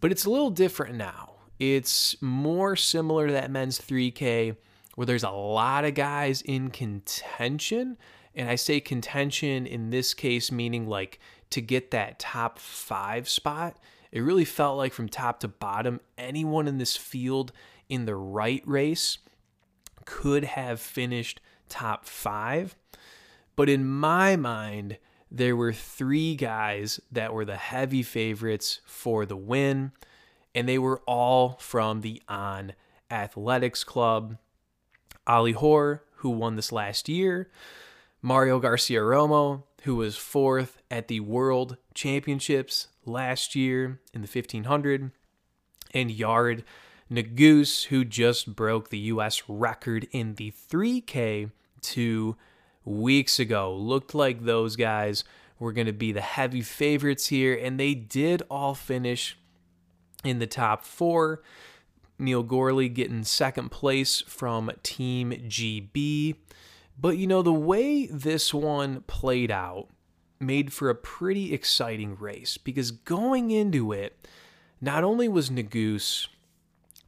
but 0.00 0.10
it's 0.10 0.24
a 0.24 0.30
little 0.30 0.50
different 0.50 0.96
now. 0.96 1.34
It's 1.58 2.20
more 2.20 2.74
similar 2.74 3.28
to 3.28 3.32
that 3.32 3.50
men's 3.50 3.78
3K 3.78 4.56
where 4.96 5.06
there's 5.06 5.24
a 5.24 5.30
lot 5.30 5.84
of 5.84 5.94
guys 5.94 6.42
in 6.42 6.70
contention. 6.70 7.96
And 8.34 8.48
I 8.48 8.56
say 8.56 8.80
contention 8.80 9.66
in 9.66 9.90
this 9.90 10.14
case, 10.14 10.50
meaning 10.50 10.88
like 10.88 11.20
to 11.50 11.60
get 11.60 11.90
that 11.92 12.18
top 12.18 12.58
five 12.58 13.28
spot. 13.28 13.78
It 14.10 14.20
really 14.20 14.44
felt 14.44 14.76
like 14.76 14.92
from 14.92 15.08
top 15.08 15.40
to 15.40 15.48
bottom, 15.48 16.00
anyone 16.18 16.68
in 16.68 16.78
this 16.78 16.96
field 16.96 17.52
in 17.88 18.06
the 18.06 18.16
right 18.16 18.62
race 18.66 19.18
could 20.04 20.44
have 20.44 20.80
finished 20.80 21.40
top 21.68 22.06
five. 22.06 22.76
But 23.56 23.68
in 23.68 23.86
my 23.86 24.36
mind, 24.36 24.98
there 25.30 25.56
were 25.56 25.72
three 25.72 26.36
guys 26.36 27.00
that 27.10 27.32
were 27.32 27.44
the 27.44 27.56
heavy 27.56 28.02
favorites 28.02 28.80
for 28.84 29.26
the 29.26 29.36
win, 29.36 29.92
and 30.54 30.68
they 30.68 30.78
were 30.78 31.02
all 31.06 31.56
from 31.60 32.00
the 32.00 32.22
On 32.28 32.72
Athletics 33.10 33.84
Club. 33.84 34.38
Ali 35.26 35.52
Hoare, 35.52 36.02
who 36.16 36.30
won 36.30 36.56
this 36.56 36.70
last 36.70 37.08
year, 37.08 37.50
Mario 38.24 38.58
Garcia 38.58 39.00
Romo, 39.00 39.64
who 39.82 39.96
was 39.96 40.16
fourth 40.16 40.80
at 40.90 41.08
the 41.08 41.20
World 41.20 41.76
Championships 41.92 42.88
last 43.04 43.54
year 43.54 44.00
in 44.14 44.22
the 44.22 44.26
1500, 44.26 45.10
and 45.92 46.10
Yared 46.10 46.62
Nuguse, 47.12 47.84
who 47.84 48.02
just 48.02 48.56
broke 48.56 48.88
the 48.88 48.98
U.S. 48.98 49.42
record 49.46 50.08
in 50.10 50.36
the 50.36 50.52
3K 50.52 51.50
two 51.82 52.36
weeks 52.86 53.38
ago. 53.38 53.76
Looked 53.76 54.14
like 54.14 54.44
those 54.44 54.74
guys 54.74 55.22
were 55.58 55.72
going 55.72 55.86
to 55.86 55.92
be 55.92 56.10
the 56.10 56.22
heavy 56.22 56.62
favorites 56.62 57.26
here, 57.26 57.54
and 57.54 57.78
they 57.78 57.92
did 57.92 58.42
all 58.50 58.74
finish 58.74 59.36
in 60.24 60.38
the 60.38 60.46
top 60.46 60.82
four. 60.82 61.42
Neil 62.18 62.42
Gourley 62.42 62.88
getting 62.88 63.22
second 63.24 63.68
place 63.68 64.22
from 64.22 64.70
Team 64.82 65.32
GB. 65.46 66.36
But 66.98 67.18
you 67.18 67.26
know, 67.26 67.42
the 67.42 67.52
way 67.52 68.06
this 68.06 68.54
one 68.54 69.02
played 69.02 69.50
out 69.50 69.88
made 70.40 70.72
for 70.72 70.90
a 70.90 70.94
pretty 70.94 71.52
exciting 71.52 72.16
race 72.16 72.56
because 72.56 72.90
going 72.90 73.50
into 73.50 73.92
it, 73.92 74.16
not 74.80 75.04
only 75.04 75.28
was 75.28 75.50
Nuguse 75.50 76.28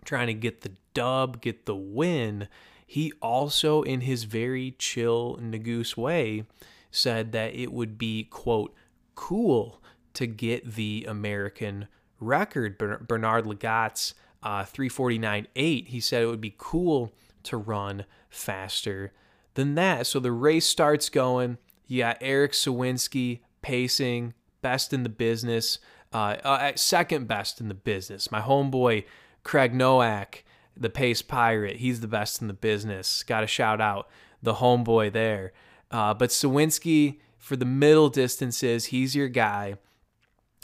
trying 0.04 0.28
to 0.28 0.34
get 0.34 0.62
the 0.62 0.72
dub, 0.94 1.40
get 1.40 1.66
the 1.66 1.76
win, 1.76 2.48
he 2.86 3.12
also, 3.20 3.82
in 3.82 4.02
his 4.02 4.24
very 4.24 4.76
chill 4.78 5.38
Nuguse 5.42 5.96
way, 5.96 6.44
said 6.90 7.32
that 7.32 7.54
it 7.54 7.72
would 7.72 7.98
be, 7.98 8.24
quote, 8.24 8.72
cool 9.14 9.82
to 10.14 10.26
get 10.26 10.74
the 10.74 11.04
American 11.08 11.88
record. 12.20 12.78
Bernard 12.78 13.44
Lagat's 13.44 14.14
uh, 14.42 14.62
349.8, 14.62 15.88
he 15.88 16.00
said 16.00 16.22
it 16.22 16.26
would 16.26 16.40
be 16.40 16.54
cool 16.56 17.12
to 17.42 17.56
run 17.56 18.04
faster 18.30 19.12
than 19.56 19.74
that. 19.74 20.06
So 20.06 20.20
the 20.20 20.32
race 20.32 20.66
starts 20.66 21.08
going. 21.08 21.58
You 21.86 22.02
got 22.02 22.18
Erik 22.20 22.52
Sowinski 22.52 23.40
pacing, 23.60 24.34
best 24.62 24.92
in 24.92 25.02
the 25.02 25.08
business, 25.08 25.78
uh, 26.12 26.36
uh, 26.44 26.72
second 26.76 27.26
best 27.26 27.60
in 27.60 27.68
the 27.68 27.74
business. 27.74 28.30
My 28.30 28.40
homeboy 28.40 29.04
Craig 29.42 29.74
Nowak, 29.74 30.44
the 30.76 30.90
pace 30.90 31.22
pirate, 31.22 31.76
he's 31.76 32.00
the 32.00 32.08
best 32.08 32.40
in 32.40 32.48
the 32.48 32.54
business. 32.54 33.22
Got 33.22 33.40
to 33.40 33.46
shout 33.46 33.80
out 33.80 34.08
the 34.42 34.54
homeboy 34.54 35.12
there. 35.12 35.52
Uh, 35.90 36.14
but 36.14 36.30
Sowinski 36.30 37.18
for 37.38 37.56
the 37.56 37.64
middle 37.64 38.08
distances, 38.08 38.86
he's 38.86 39.14
your 39.14 39.28
guy. 39.28 39.76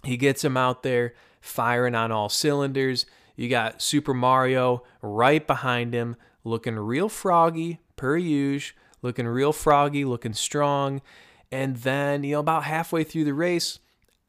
He 0.05 0.17
gets 0.17 0.45
him 0.45 0.57
out 0.57 0.83
there 0.83 1.15
firing 1.41 1.95
on 1.95 2.11
all 2.11 2.29
cylinders. 2.29 3.07
You 3.37 3.49
got 3.49 3.81
Super 3.81 4.15
Mario 4.15 4.83
right 5.01 5.47
behind 5.47 5.95
him, 5.95 6.17
looking 6.45 6.77
real 6.77 7.09
froggy, 7.09 7.81
per 7.97 8.17
usual, 8.17 8.77
looking 9.03 9.27
real 9.27 9.53
froggy, 9.53 10.05
looking 10.05 10.33
strong. 10.33 11.03
And 11.51 11.77
then, 11.77 12.25
you 12.25 12.35
know, 12.35 12.41
about 12.41 12.65
halfway 12.65 13.05
through 13.05 13.25
the 13.25 13.35
race, 13.35 13.79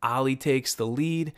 Ollie 0.02 0.36
takes 0.36 0.76
the 0.76 0.86
lead, 0.86 1.32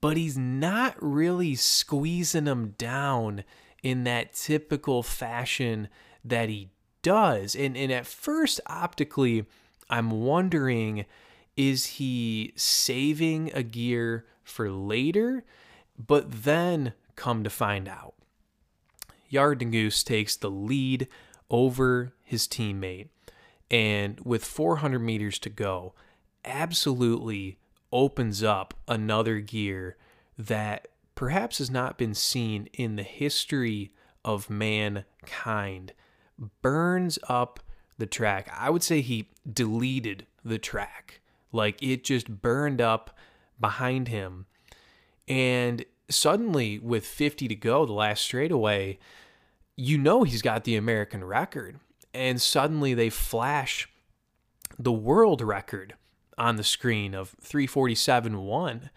but 0.00 0.16
he's 0.16 0.38
not 0.38 0.94
really 1.00 1.54
squeezing 1.54 2.46
him 2.46 2.74
down 2.78 3.44
in 3.82 4.04
that 4.04 4.34
typical 4.34 5.02
fashion 5.02 5.88
that 6.24 6.48
he 6.48 6.70
does. 7.02 7.56
And, 7.56 7.76
and 7.76 7.90
at 7.90 8.06
first, 8.06 8.60
optically, 8.66 9.46
I'm 9.90 10.10
wondering 10.10 11.06
is 11.56 11.84
he 11.84 12.52
saving 12.56 13.50
a 13.52 13.62
gear 13.62 14.24
for 14.42 14.70
later? 14.70 15.44
But 15.98 16.44
then 16.44 16.94
come 17.16 17.44
to 17.44 17.50
find 17.50 17.88
out. 17.88 18.14
Yared 19.30 19.60
Nuguse 19.60 20.04
takes 20.04 20.36
the 20.36 20.50
lead 20.50 21.08
over 21.52 22.14
his 22.24 22.48
teammate. 22.48 23.10
And 23.70 24.18
with 24.20 24.44
400 24.44 24.98
meters 24.98 25.38
to 25.40 25.50
go, 25.50 25.94
absolutely 26.44 27.58
opens 27.92 28.42
up 28.42 28.74
another 28.88 29.38
gear 29.38 29.96
that 30.36 30.88
perhaps 31.14 31.58
has 31.58 31.70
not 31.70 31.98
been 31.98 32.14
seen 32.14 32.68
in 32.72 32.96
the 32.96 33.02
history 33.02 33.92
of 34.24 34.50
mankind. 34.50 35.92
Burns 36.62 37.18
up 37.28 37.60
the 37.98 38.06
track. 38.06 38.52
I 38.56 38.70
would 38.70 38.82
say 38.82 39.00
he 39.00 39.28
deleted 39.50 40.26
the 40.44 40.58
track. 40.58 41.20
Like 41.52 41.82
it 41.82 42.02
just 42.02 42.40
burned 42.40 42.80
up 42.80 43.16
behind 43.60 44.08
him. 44.08 44.46
And 45.28 45.84
suddenly, 46.08 46.78
with 46.78 47.06
50 47.06 47.46
to 47.48 47.54
go, 47.54 47.86
the 47.86 47.92
last 47.92 48.22
straightaway, 48.22 48.98
you 49.76 49.98
know 49.98 50.22
he's 50.22 50.42
got 50.42 50.64
the 50.64 50.76
American 50.76 51.24
record. 51.24 51.78
And 52.14 52.40
suddenly 52.40 52.94
they 52.94 53.10
flash 53.10 53.88
the 54.78 54.92
world 54.92 55.40
record 55.40 55.94
on 56.36 56.56
the 56.56 56.64
screen 56.64 57.14
of 57.14 57.34
347.1. 57.42 58.90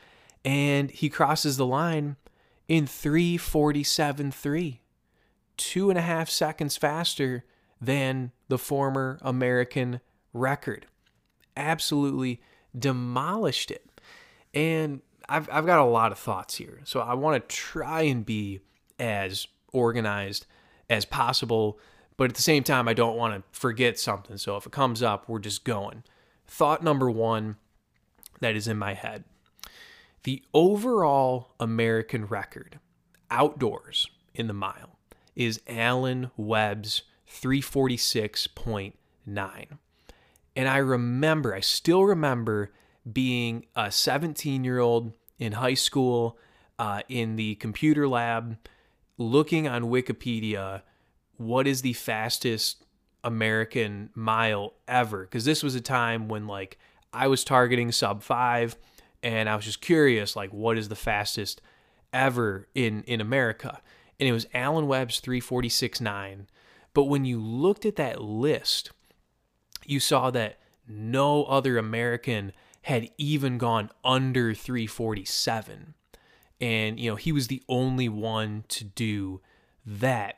And 0.43 0.91
he 0.91 1.09
crosses 1.09 1.57
the 1.57 1.65
line 1.65 2.17
in 2.67 2.85
347.3, 2.85 4.79
two 5.57 5.89
and 5.89 5.97
a 5.97 6.01
half 6.01 6.29
seconds 6.29 6.75
faster 6.77 7.45
than 7.79 8.31
the 8.47 8.57
former 8.57 9.19
American 9.21 10.01
record. 10.33 10.87
Absolutely 11.55 12.41
demolished 12.77 13.71
it. 13.71 14.01
And 14.53 15.01
I've, 15.27 15.49
I've 15.51 15.65
got 15.65 15.79
a 15.79 15.85
lot 15.85 16.11
of 16.11 16.19
thoughts 16.19 16.55
here. 16.55 16.81
So 16.83 16.99
I 16.99 17.13
want 17.13 17.47
to 17.47 17.55
try 17.55 18.01
and 18.01 18.25
be 18.25 18.59
as 18.99 19.47
organized 19.71 20.45
as 20.89 21.05
possible. 21.05 21.79
But 22.17 22.29
at 22.29 22.35
the 22.35 22.41
same 22.41 22.63
time, 22.63 22.87
I 22.87 22.93
don't 22.93 23.17
want 23.17 23.35
to 23.35 23.43
forget 23.57 23.99
something. 23.99 24.37
So 24.37 24.55
if 24.57 24.65
it 24.65 24.71
comes 24.71 25.03
up, 25.03 25.27
we're 25.27 25.39
just 25.39 25.63
going. 25.63 26.03
Thought 26.47 26.83
number 26.83 27.09
one 27.09 27.57
that 28.39 28.55
is 28.55 28.67
in 28.67 28.77
my 28.77 28.93
head 28.93 29.23
the 30.25 30.43
overall 30.55 31.53
American 31.59 32.25
record 32.25 32.79
outdoors 33.29 34.09
in 34.33 34.47
the 34.47 34.53
mile 34.53 34.97
is 35.35 35.61
Alan 35.67 36.31
Webb's 36.35 37.03
346.9. 37.29 38.93
And 40.55 40.67
I 40.67 40.77
remember, 40.77 41.53
I 41.53 41.59
still 41.59 42.05
remember 42.05 42.71
being 43.11 43.67
a 43.75 43.91
17 43.91 44.63
year 44.63 44.79
old 44.79 45.13
in 45.37 45.51
high 45.53 45.75
school 45.75 46.39
uh, 46.79 47.01
in 47.07 47.35
the 47.35 47.53
computer 47.55 48.07
lab 48.07 48.57
looking 49.17 49.67
on 49.67 49.83
Wikipedia 49.83 50.81
what 51.37 51.67
is 51.67 51.81
the 51.81 51.93
fastest 51.93 52.85
American 53.23 54.09
mile 54.15 54.73
ever. 54.87 55.23
Because 55.23 55.45
this 55.45 55.63
was 55.63 55.75
a 55.75 55.81
time 55.81 56.27
when, 56.27 56.47
like, 56.47 56.77
I 57.11 57.27
was 57.27 57.43
targeting 57.43 57.91
sub 57.91 58.23
five 58.23 58.77
and 59.23 59.49
I 59.49 59.55
was 59.55 59.65
just 59.65 59.81
curious, 59.81 60.35
like, 60.35 60.53
what 60.53 60.77
is 60.77 60.89
the 60.89 60.95
fastest 60.95 61.61
ever 62.13 62.67
in, 62.75 63.03
in 63.03 63.19
America? 63.19 63.81
And 64.19 64.29
it 64.29 64.31
was 64.31 64.47
Alan 64.53 64.87
Webb's 64.87 65.19
346.9. 65.19 66.45
But 66.93 67.05
when 67.05 67.25
you 67.25 67.39
looked 67.41 67.85
at 67.85 67.97
that 67.97 68.21
list, 68.21 68.91
you 69.85 69.99
saw 69.99 70.31
that 70.31 70.59
no 70.87 71.43
other 71.45 71.77
American 71.77 72.53
had 72.83 73.09
even 73.17 73.57
gone 73.57 73.89
under 74.03 74.53
347. 74.53 75.94
And, 76.61 76.99
you 76.99 77.09
know, 77.09 77.15
he 77.15 77.31
was 77.31 77.47
the 77.47 77.63
only 77.67 78.09
one 78.09 78.63
to 78.69 78.83
do 78.83 79.41
that. 79.85 80.37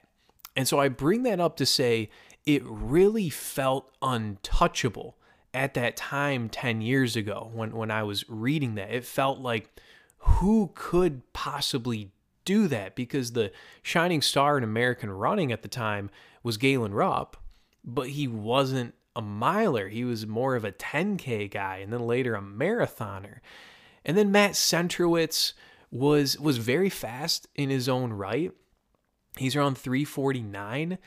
And 0.55 0.67
so 0.67 0.79
I 0.79 0.89
bring 0.89 1.23
that 1.23 1.39
up 1.39 1.57
to 1.57 1.65
say 1.65 2.09
it 2.45 2.63
really 2.65 3.29
felt 3.29 3.91
untouchable 4.01 5.17
at 5.53 5.73
that 5.75 5.95
time 5.95 6.49
10 6.49 6.81
years 6.81 7.15
ago 7.15 7.49
when, 7.53 7.71
when 7.71 7.91
I 7.91 8.03
was 8.03 8.27
reading 8.29 8.75
that. 8.75 8.91
It 8.91 9.05
felt 9.05 9.39
like 9.39 9.69
who 10.17 10.71
could 10.73 11.21
possibly 11.33 12.11
do 12.45 12.67
that? 12.67 12.95
Because 12.95 13.33
the 13.33 13.51
shining 13.83 14.21
star 14.21 14.57
in 14.57 14.63
American 14.63 15.11
running 15.11 15.51
at 15.51 15.61
the 15.61 15.67
time 15.67 16.09
was 16.43 16.57
Galen 16.57 16.93
Rupp, 16.93 17.37
but 17.83 18.09
he 18.09 18.27
wasn't 18.27 18.95
a 19.15 19.21
miler. 19.21 19.89
He 19.89 20.03
was 20.03 20.25
more 20.25 20.55
of 20.55 20.63
a 20.63 20.71
10K 20.71 21.51
guy 21.51 21.77
and 21.77 21.91
then 21.91 22.01
later 22.01 22.35
a 22.35 22.41
marathoner. 22.41 23.39
And 24.05 24.17
then 24.17 24.31
Matt 24.31 24.51
Centrowitz 24.51 25.53
was 25.91 26.39
was 26.39 26.57
very 26.57 26.89
fast 26.89 27.47
in 27.55 27.69
his 27.69 27.87
own 27.87 28.13
right. 28.13 28.51
He's 29.37 29.55
around 29.55 29.77
349, 29.77 30.97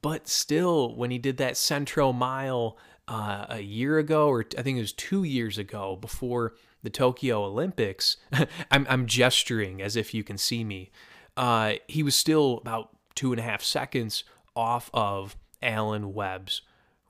but 0.00 0.28
still 0.28 0.94
when 0.94 1.10
he 1.10 1.18
did 1.18 1.36
that 1.38 1.56
Centro 1.56 2.12
mile 2.12 2.78
uh, 3.08 3.46
a 3.48 3.60
year 3.60 3.98
ago 3.98 4.28
or 4.28 4.44
I 4.56 4.62
think 4.62 4.78
it 4.78 4.82
was 4.82 4.92
2 4.92 5.24
years 5.24 5.58
ago 5.58 5.96
before 5.96 6.54
the 6.82 6.90
Tokyo 6.90 7.44
Olympics, 7.44 8.16
I'm, 8.70 8.86
I'm 8.88 9.06
gesturing 9.06 9.80
as 9.82 9.96
if 9.96 10.14
you 10.14 10.24
can 10.24 10.38
see 10.38 10.64
me. 10.64 10.90
Uh, 11.36 11.74
he 11.88 12.02
was 12.02 12.14
still 12.14 12.58
about 12.58 12.90
two 13.14 13.32
and 13.32 13.40
a 13.40 13.44
half 13.44 13.62
seconds 13.62 14.24
off 14.54 14.90
of 14.92 15.36
Alan 15.62 16.12
Webb's 16.12 16.62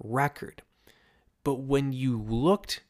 record. 0.02 0.62
But 1.44 1.56
when 1.56 1.92
you 1.92 2.20
looked 2.20 2.82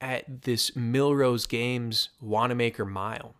at 0.00 0.42
this 0.42 0.70
Millrose 0.72 1.48
Games 1.48 2.10
Wanamaker 2.20 2.84
Mile, 2.84 3.34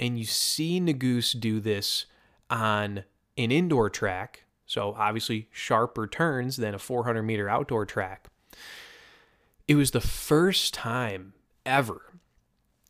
and 0.00 0.18
you 0.18 0.24
see 0.24 0.80
Nuguse 0.80 1.38
do 1.38 1.60
this 1.60 2.06
on 2.48 3.04
an 3.36 3.52
indoor 3.52 3.88
track, 3.90 4.44
so 4.66 4.94
obviously 4.98 5.48
sharper 5.52 6.08
turns 6.08 6.56
than 6.56 6.74
a 6.74 6.78
400 6.78 7.22
meter 7.22 7.48
outdoor 7.48 7.86
track, 7.86 8.28
it 9.68 9.76
was 9.76 9.92
the 9.92 10.00
first 10.00 10.74
time 10.74 11.34
ever 11.64 12.00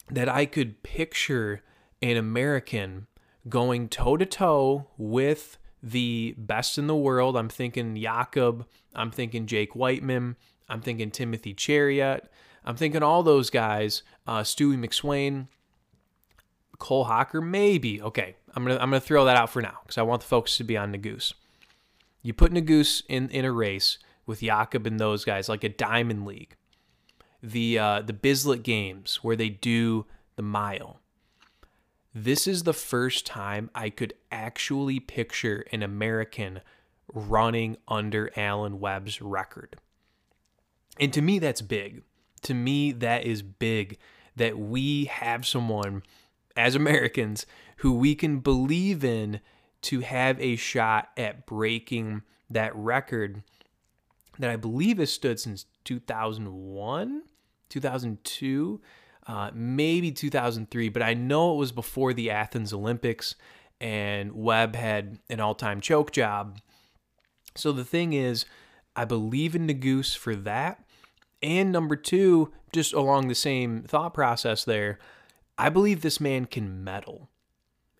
that 0.08 0.28
I 0.28 0.46
could 0.46 0.82
picture 0.82 1.62
an 2.00 2.16
American 2.16 3.06
going 3.48 3.88
toe 3.88 4.16
to 4.16 4.24
toe 4.24 4.86
with 4.96 5.58
the 5.82 6.34
best 6.38 6.78
in 6.78 6.86
the 6.86 6.96
world. 6.96 7.36
I'm 7.36 7.48
thinking 7.48 8.00
Jakob. 8.00 8.66
I'm 8.94 9.10
thinking 9.10 9.46
Jake 9.46 9.74
Wightman. 9.74 10.36
I'm 10.68 10.80
thinking 10.80 11.10
Timothy 11.10 11.52
Cheruiyot, 11.52 12.26
I'm 12.64 12.76
thinking 12.76 13.02
all 13.02 13.22
those 13.22 13.50
guys. 13.50 14.02
Uh, 14.26 14.40
Stewie 14.40 14.78
McSweyn, 14.78 15.48
Cole 16.80 17.04
Hocker, 17.04 17.40
maybe. 17.40 18.02
Okay, 18.02 18.34
I'm 18.54 18.64
gonna 18.64 18.74
I'm 18.74 18.90
gonna 18.90 19.00
throw 19.00 19.24
that 19.26 19.36
out 19.36 19.50
for 19.50 19.62
now 19.62 19.78
because 19.82 19.98
I 19.98 20.02
want 20.02 20.22
the 20.22 20.26
focus 20.26 20.56
to 20.56 20.64
be 20.64 20.76
on 20.76 20.92
Nuguse. 20.92 21.34
You 22.22 22.34
put 22.34 22.52
Nuguse 22.52 23.04
in 23.08 23.28
in 23.30 23.44
a 23.44 23.52
race 23.52 23.98
with 24.26 24.40
Jakob 24.40 24.86
and 24.86 24.98
those 24.98 25.24
guys, 25.24 25.48
like 25.48 25.62
a 25.62 25.68
Diamond 25.68 26.26
League, 26.26 26.56
the 27.40 27.78
uh, 27.78 28.02
the 28.02 28.12
Bislett 28.12 28.64
Games 28.64 29.20
where 29.22 29.36
they 29.36 29.48
do 29.48 30.06
the 30.34 30.42
mile 30.42 31.00
this 32.14 32.46
is 32.46 32.64
the 32.64 32.72
first 32.72 33.24
time 33.24 33.70
I 33.74 33.90
could 33.90 34.14
actually 34.32 34.98
picture 34.98 35.64
an 35.72 35.82
American 35.82 36.60
running 37.12 37.76
under 37.86 38.30
Alan 38.36 38.80
Webb's 38.80 39.22
record. 39.22 39.76
And 40.98 41.12
to 41.12 41.22
me, 41.22 41.38
that's 41.38 41.62
big. 41.62 42.02
To 42.42 42.54
me, 42.54 42.92
that 42.92 43.24
is 43.24 43.42
big 43.42 43.98
that 44.36 44.58
we 44.58 45.04
have 45.04 45.46
someone 45.46 46.02
as 46.56 46.74
Americans 46.74 47.46
who 47.78 47.92
we 47.92 48.14
can 48.14 48.40
believe 48.40 49.04
in 49.04 49.40
to 49.82 50.00
have 50.00 50.40
a 50.40 50.56
shot 50.56 51.08
at 51.16 51.46
breaking 51.46 52.22
that 52.48 52.74
record 52.76 53.42
that 54.38 54.50
I 54.50 54.56
believe 54.56 54.98
has 54.98 55.12
stood 55.12 55.40
since 55.40 55.66
2001, 55.84 57.22
2002 57.68 58.80
uh, 59.26 59.50
maybe 59.54 60.10
2003, 60.10 60.88
but 60.88 61.02
I 61.02 61.14
know 61.14 61.54
it 61.54 61.58
was 61.58 61.72
before 61.72 62.12
the 62.12 62.30
Athens 62.30 62.72
Olympics, 62.72 63.36
and 63.80 64.32
Webb 64.32 64.74
had 64.74 65.18
an 65.28 65.38
all 65.38 65.54
time 65.54 65.80
choke 65.80 66.10
job. 66.10 66.58
So 67.54 67.70
the 67.70 67.84
thing 67.84 68.12
is, 68.12 68.44
I 68.96 69.04
believe 69.04 69.54
in 69.54 69.68
Nuguse 69.68 70.16
for 70.16 70.34
that. 70.34 70.84
And 71.42 71.70
number 71.70 71.96
two, 71.96 72.52
just 72.72 72.92
along 72.92 73.28
the 73.28 73.34
same 73.34 73.82
thought 73.82 74.14
process 74.14 74.64
there, 74.64 74.98
I 75.60 75.68
believe 75.68 76.00
this 76.00 76.20
man 76.20 76.46
can 76.46 76.82
medal. 76.82 77.28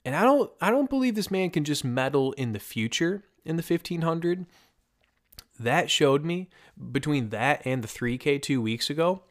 And 0.05 0.17
I 0.17 0.23
don't 0.23 0.51
I 0.61 0.71
don't 0.71 0.91
believe 0.91 1.15
this 1.15 1.31
man 1.31 1.51
can 1.51 1.65
just 1.65 1.85
medal 1.85 2.33
in 2.33 2.53
the 2.53 2.59
future 2.59 3.25
in 3.45 3.57
the 3.57 3.63
1500. 3.63 4.47
That 5.59 5.91
showed 5.91 6.25
me 6.25 6.49
between 6.91 7.29
that 7.29 7.61
and 7.65 7.83
the 7.85 7.89
3K 7.89 8.41
2 8.41 8.63
weeks 8.63 8.89
ago 8.89 9.23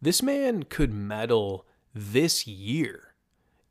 this 0.00 0.22
man 0.22 0.64
could 0.64 0.92
medal 0.92 1.66
this 1.94 2.46
year 2.46 3.14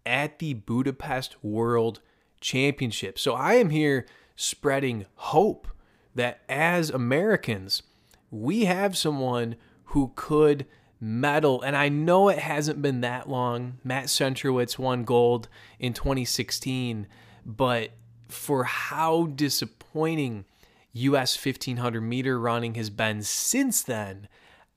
at 0.06 0.40
the 0.40 0.54
Budapest 0.54 1.44
World 1.44 2.02
Championship. 2.42 3.20
So 3.20 3.34
I 3.34 3.54
am 3.56 3.70
here 3.70 4.06
spreading 4.36 5.06
hope 5.16 5.68
that 6.14 6.42
as 6.50 6.90
Americans, 6.90 7.84
we 8.32 8.66
have 8.66 8.98
someone 8.98 9.56
who 9.86 10.12
could 10.16 10.66
medal. 11.00 11.62
And 11.62 11.76
I 11.76 11.90
know 11.90 12.30
it 12.30 12.40
hasn't 12.40 12.82
been 12.82 13.02
that 13.02 13.30
long. 13.30 13.80
Matt 13.84 14.06
Centrowitz 14.06 14.78
won 14.78 15.04
gold 15.04 15.48
in 15.80 15.94
2016, 15.94 17.08
but 17.46 17.92
for 18.28 18.64
how 18.64 19.28
disappointing 19.28 20.46
US 20.94 21.44
1500 21.44 22.02
meter 22.02 22.40
running 22.40 22.76
has 22.76 22.90
been 22.90 23.22
since 23.22 23.84
then, 23.84 24.28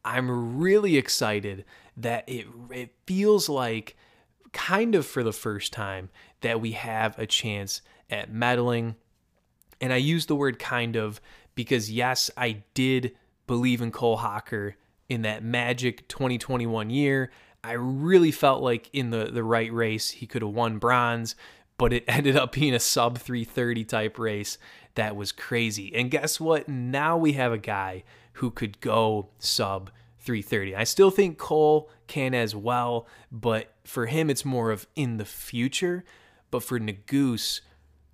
I'm 0.04 0.58
really 0.58 0.96
excited 0.96 1.64
that 1.96 2.28
it 2.28 2.46
it 2.70 2.94
feels 3.06 3.48
like 3.48 3.96
kind 4.52 4.94
of 4.94 5.06
for 5.06 5.22
the 5.22 5.32
first 5.32 5.72
time 5.72 6.10
that 6.40 6.60
we 6.60 6.72
have 6.72 7.18
a 7.18 7.26
chance 7.26 7.82
at 8.10 8.32
medaling. 8.32 8.94
And 9.80 9.92
I 9.92 9.96
use 9.96 10.26
the 10.26 10.36
word 10.36 10.58
kind 10.58 10.96
of 10.96 11.20
because 11.54 11.90
yes, 11.90 12.30
I 12.36 12.62
did 12.74 13.16
believe 13.46 13.80
in 13.80 13.90
Cole 13.90 14.18
Hocker 14.18 14.76
in 15.08 15.22
that 15.22 15.42
magic 15.42 16.06
2021 16.08 16.90
year. 16.90 17.30
I 17.64 17.72
really 17.72 18.30
felt 18.30 18.62
like 18.62 18.88
in 18.92 19.10
the 19.10 19.26
the 19.26 19.42
right 19.42 19.72
race 19.72 20.10
he 20.10 20.26
could 20.26 20.42
have 20.42 20.52
won 20.52 20.78
bronze, 20.78 21.34
but 21.76 21.92
it 21.92 22.04
ended 22.08 22.36
up 22.36 22.52
being 22.52 22.74
a 22.74 22.80
sub 22.80 23.18
330 23.18 23.84
type 23.84 24.18
race 24.18 24.58
that 24.94 25.16
was 25.16 25.32
crazy. 25.32 25.94
And 25.94 26.10
guess 26.10 26.40
what? 26.40 26.68
Now 26.68 27.16
we 27.16 27.32
have 27.34 27.52
a 27.52 27.58
guy 27.58 28.04
who 28.34 28.50
could 28.50 28.80
go 28.80 29.28
sub 29.38 29.90
330. 30.20 30.74
I 30.74 30.84
still 30.84 31.10
think 31.10 31.38
Cole 31.38 31.88
can 32.06 32.34
as 32.34 32.54
well, 32.54 33.06
but 33.30 33.72
for 33.84 34.06
him 34.06 34.28
it's 34.28 34.44
more 34.44 34.70
of 34.70 34.86
in 34.96 35.16
the 35.16 35.24
future. 35.24 36.04
But 36.50 36.62
for 36.62 36.80
Nuguse, 36.80 37.60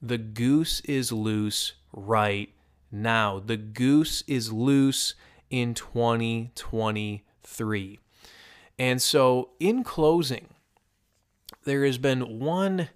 the 0.02 0.18
goose 0.18 0.80
is 0.80 1.12
loose 1.12 1.74
right 1.92 2.52
now. 2.90 3.40
The 3.40 3.56
goose 3.56 4.22
is 4.26 4.52
loose 4.52 5.14
in 5.50 5.74
2023. 5.74 7.98
And 8.78 9.00
so, 9.00 9.50
in 9.60 9.84
closing, 9.84 10.48
there 11.64 11.84
has 11.84 11.98
been 11.98 12.40
one 12.40 12.88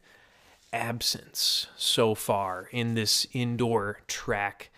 absence 0.72 1.66
so 1.76 2.14
far 2.14 2.68
in 2.72 2.94
this 2.94 3.26
indoor 3.32 4.01
track 4.07 4.70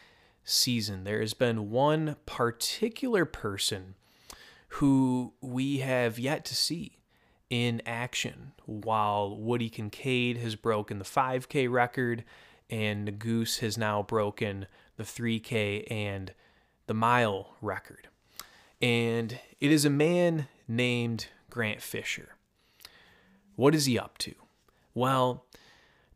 season. 0.44 1.04
There 1.04 1.20
has 1.20 1.34
been 1.34 1.70
one 1.70 2.16
particular 2.26 3.24
person 3.24 3.94
who 4.74 5.32
we 5.40 5.78
have 5.78 6.18
yet 6.18 6.44
to 6.46 6.54
see 6.54 6.98
in 7.48 7.82
action 7.84 8.52
while 8.66 9.36
Woody 9.36 9.68
Kincaid 9.68 10.38
has 10.38 10.54
broken 10.54 10.98
the 10.98 11.04
5K 11.04 11.70
record 11.70 12.24
and 12.68 13.18
Goose 13.18 13.58
has 13.58 13.76
now 13.76 14.02
broken 14.02 14.66
the 14.96 15.02
3K 15.02 15.90
and 15.90 16.32
the 16.90 16.94
mile 16.94 17.54
record. 17.62 18.08
And 18.82 19.38
it 19.60 19.70
is 19.70 19.84
a 19.84 19.90
man 19.90 20.48
named 20.66 21.28
Grant 21.48 21.80
Fisher. 21.80 22.34
What 23.54 23.76
is 23.76 23.86
he 23.86 23.96
up 23.96 24.18
to? 24.18 24.34
Well, 24.92 25.44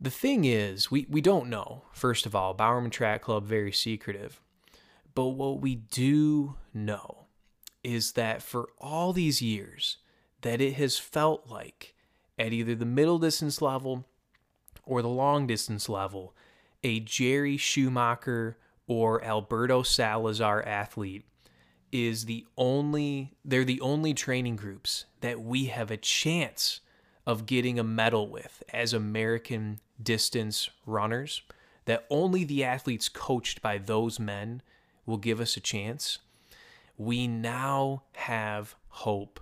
the 0.01 0.11
thing 0.11 0.45
is, 0.45 0.91
we, 0.91 1.07
we 1.09 1.20
don't 1.20 1.49
know, 1.49 1.83
first 1.93 2.27
of 2.27 2.35
all. 2.35 2.55
Bowerman 2.55 2.91
Track 2.91 3.22
Club, 3.22 3.45
very 3.45 3.70
secretive. 3.70 4.41
But 5.14 5.27
what 5.29 5.61
we 5.61 5.77
do 5.77 6.57
know 6.75 7.27
is 7.85 8.14
that 8.14 8.43
for 8.43 8.70
all 8.79 9.12
these 9.12 9.41
years, 9.41 9.99
that 10.41 10.61
it 10.61 10.72
has 10.72 10.99
felt 10.99 11.49
like 11.49 11.95
at 12.37 12.53
either 12.53 12.75
the 12.75 12.85
middle 12.85 13.20
distance 13.20 13.62
level 13.62 14.07
or 14.85 15.03
the 15.03 15.09
long 15.09 15.47
distance 15.47 15.89
level, 15.89 16.35
a 16.83 16.99
Jerry 16.99 17.57
Schumacher 17.57 18.57
or 18.87 19.22
Alberto 19.24 19.82
Salazar 19.82 20.62
athlete 20.62 21.24
is 21.93 22.24
the 22.24 22.45
only 22.57 23.32
they're 23.45 23.64
the 23.64 23.80
only 23.80 24.14
training 24.14 24.57
groups 24.57 25.05
that 25.20 25.41
we 25.41 25.66
have 25.66 25.91
a 25.91 25.97
chance 25.97 26.80
of 27.26 27.47
getting 27.47 27.78
a 27.78 27.85
medal 27.85 28.28
with 28.28 28.62
as 28.72 28.93
American 28.93 29.80
distance 30.03 30.68
runners 30.87 31.43
that 31.85 32.05
only 32.11 32.45
the 32.45 32.64
athletes 32.64 33.09
coached 33.09 33.62
by 33.62 33.78
those 33.78 34.18
men 34.18 34.62
will 35.07 35.18
give 35.18 35.41
us 35.41 35.57
a 35.57 35.61
chance. 35.61 36.18
We 36.97 37.26
now 37.26 38.03
have 38.12 38.74
hope 38.89 39.41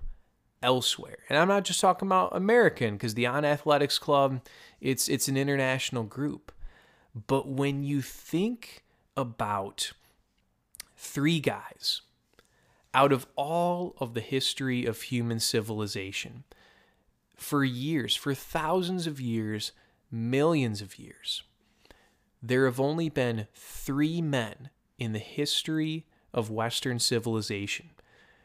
elsewhere. 0.63 1.19
And 1.29 1.39
I'm 1.39 1.49
not 1.49 1.65
just 1.65 1.81
talking 1.81 2.09
about 2.09 2.37
American 2.37 2.95
because 2.95 3.15
the 3.15 3.27
On 3.27 3.45
Athletics 3.45 3.99
Club, 3.99 4.41
it's 4.81 5.09
it's 5.09 5.29
an 5.29 5.37
international 5.37 6.05
group. 6.05 6.53
But 7.27 7.49
when 7.49 7.83
you 7.83 8.01
think 8.01 8.82
about 9.17 9.93
three 10.97 11.41
guys 11.41 12.03
out 12.95 13.13
of 13.13 13.27
all 13.37 13.95
of 13.99 14.15
the 14.15 14.21
history 14.21 14.85
of 14.85 15.03
human 15.03 15.41
civilization, 15.41 16.45
for 17.37 17.65
years, 17.65 18.15
for 18.15 18.35
thousands 18.35 19.07
of 19.07 19.21
years, 19.21 19.73
millions 20.11 20.83
of 20.83 20.99
years, 20.99 21.43
there 22.43 22.67
have 22.67 22.81
only 22.81 23.09
been 23.09 23.47
three 23.55 24.21
men 24.21 24.71
in 24.99 25.13
the 25.13 25.19
history 25.19 26.07
of 26.35 26.51
Western 26.51 26.99
civilization 26.99 27.91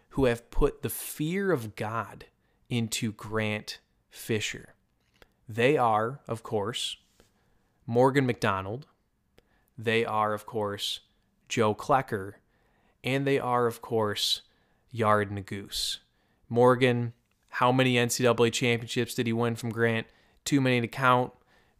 who 0.09 0.25
have 0.25 0.49
put 0.49 0.81
the 0.81 0.89
fear 0.89 1.51
of 1.51 1.75
God 1.75 2.25
into 2.69 3.11
Grant 3.11 3.79
Fisher. 4.09 4.73
They 5.47 5.77
are, 5.77 6.19
of 6.27 6.43
course, 6.43 6.97
Morgan 7.85 8.25
McDonald. 8.25 8.87
They 9.77 10.05
are, 10.05 10.33
of 10.33 10.45
course, 10.45 11.01
Joe 11.47 11.75
Klecker. 11.75 12.33
And 13.03 13.25
they 13.25 13.39
are, 13.39 13.67
of 13.67 13.81
course, 13.81 14.41
Yared 14.93 15.31
Nuguse. 15.31 15.97
Morgan, 16.49 17.13
how 17.49 17.71
many 17.71 17.95
NCAA 17.95 18.51
championships 18.51 19.13
did 19.13 19.27
he 19.27 19.33
win 19.33 19.55
from 19.55 19.69
Grant? 19.69 20.07
Too 20.45 20.61
many 20.61 20.81
to 20.81 20.87
count. 20.87 21.31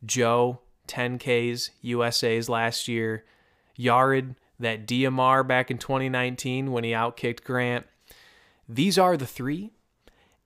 Joe, 0.06 0.60
10Ks, 0.88 1.72
USA's 1.82 2.50
last 2.50 2.88
year. 2.88 3.26
Yared, 3.78 4.36
that 4.60 4.88
DMR 4.88 5.48
back 5.48 5.70
in 5.70 5.78
2019 5.78 6.72
when 6.72 6.84
he 6.84 6.92
outkicked 6.92 7.44
Grant. 7.44 7.86
These 8.68 8.98
are 8.98 9.16
the 9.16 9.26
three, 9.26 9.72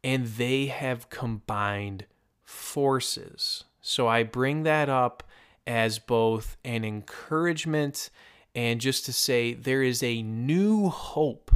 and 0.03 0.27
they 0.27 0.67
have 0.67 1.09
combined 1.09 2.05
forces. 2.43 3.63
So 3.81 4.07
I 4.07 4.23
bring 4.23 4.63
that 4.63 4.89
up 4.89 5.23
as 5.67 5.99
both 5.99 6.57
an 6.65 6.83
encouragement 6.83 8.09
and 8.55 8.81
just 8.81 9.05
to 9.05 9.13
say 9.13 9.53
there 9.53 9.83
is 9.83 10.03
a 10.03 10.21
new 10.21 10.89
hope 10.89 11.51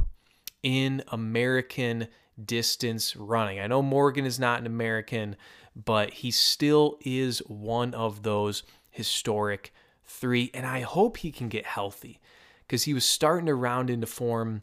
in 0.62 1.02
American 1.08 2.08
distance 2.42 3.16
running. 3.16 3.60
I 3.60 3.66
know 3.66 3.82
Morgan 3.82 4.24
is 4.24 4.38
not 4.38 4.60
an 4.60 4.66
American, 4.66 5.36
but 5.74 6.14
he 6.14 6.30
still 6.30 6.98
is 7.02 7.38
one 7.46 7.94
of 7.94 8.22
those 8.22 8.62
historic 8.90 9.72
three. 10.04 10.50
And 10.54 10.66
I 10.66 10.80
hope 10.80 11.18
he 11.18 11.30
can 11.30 11.48
get 11.48 11.66
healthy 11.66 12.20
because 12.66 12.84
he 12.84 12.94
was 12.94 13.04
starting 13.04 13.46
to 13.46 13.54
round 13.54 13.90
into 13.90 14.06
form 14.06 14.62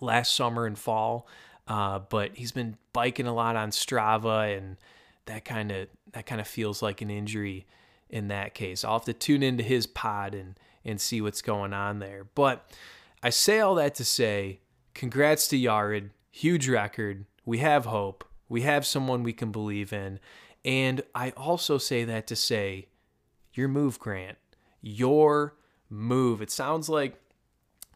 last 0.00 0.34
summer 0.34 0.66
and 0.66 0.78
fall. 0.78 1.26
Uh, 1.66 1.98
but 1.98 2.36
he's 2.36 2.52
been 2.52 2.76
biking 2.92 3.26
a 3.26 3.34
lot 3.34 3.54
on 3.54 3.70
Strava, 3.70 4.56
and 4.56 4.78
that 5.26 5.44
kind 5.44 5.70
of 5.70 5.88
that 6.12 6.24
kind 6.24 6.40
of 6.40 6.48
feels 6.48 6.80
like 6.80 7.02
an 7.02 7.10
injury 7.10 7.66
in 8.10 8.28
that 8.28 8.54
case. 8.54 8.84
I'll 8.84 8.94
have 8.94 9.04
to 9.04 9.12
tune 9.12 9.42
into 9.42 9.62
his 9.62 9.86
pod 9.86 10.34
and 10.34 10.58
and 10.84 11.00
see 11.00 11.20
what's 11.20 11.42
going 11.42 11.72
on 11.72 11.98
there. 11.98 12.24
But 12.34 12.70
I 13.22 13.30
say 13.30 13.60
all 13.60 13.74
that 13.74 13.94
to 13.96 14.04
say, 14.04 14.60
congrats 14.94 15.48
to 15.48 15.58
Yared, 15.58 16.10
huge 16.30 16.68
record. 16.68 17.26
We 17.44 17.58
have 17.58 17.84
hope. 17.86 18.24
We 18.48 18.62
have 18.62 18.86
someone 18.86 19.22
we 19.22 19.32
can 19.32 19.52
believe 19.52 19.92
in. 19.92 20.18
And 20.64 21.02
I 21.14 21.30
also 21.30 21.78
say 21.78 22.04
that 22.04 22.26
to 22.28 22.36
say, 22.36 22.86
your 23.52 23.68
move, 23.68 23.98
Grant. 23.98 24.38
Your 24.80 25.56
move. 25.90 26.40
It 26.40 26.50
sounds 26.50 26.88
like 26.88 27.20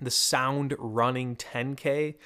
the 0.00 0.10
sound 0.10 0.74
running 0.78 1.36
10K. 1.36 2.16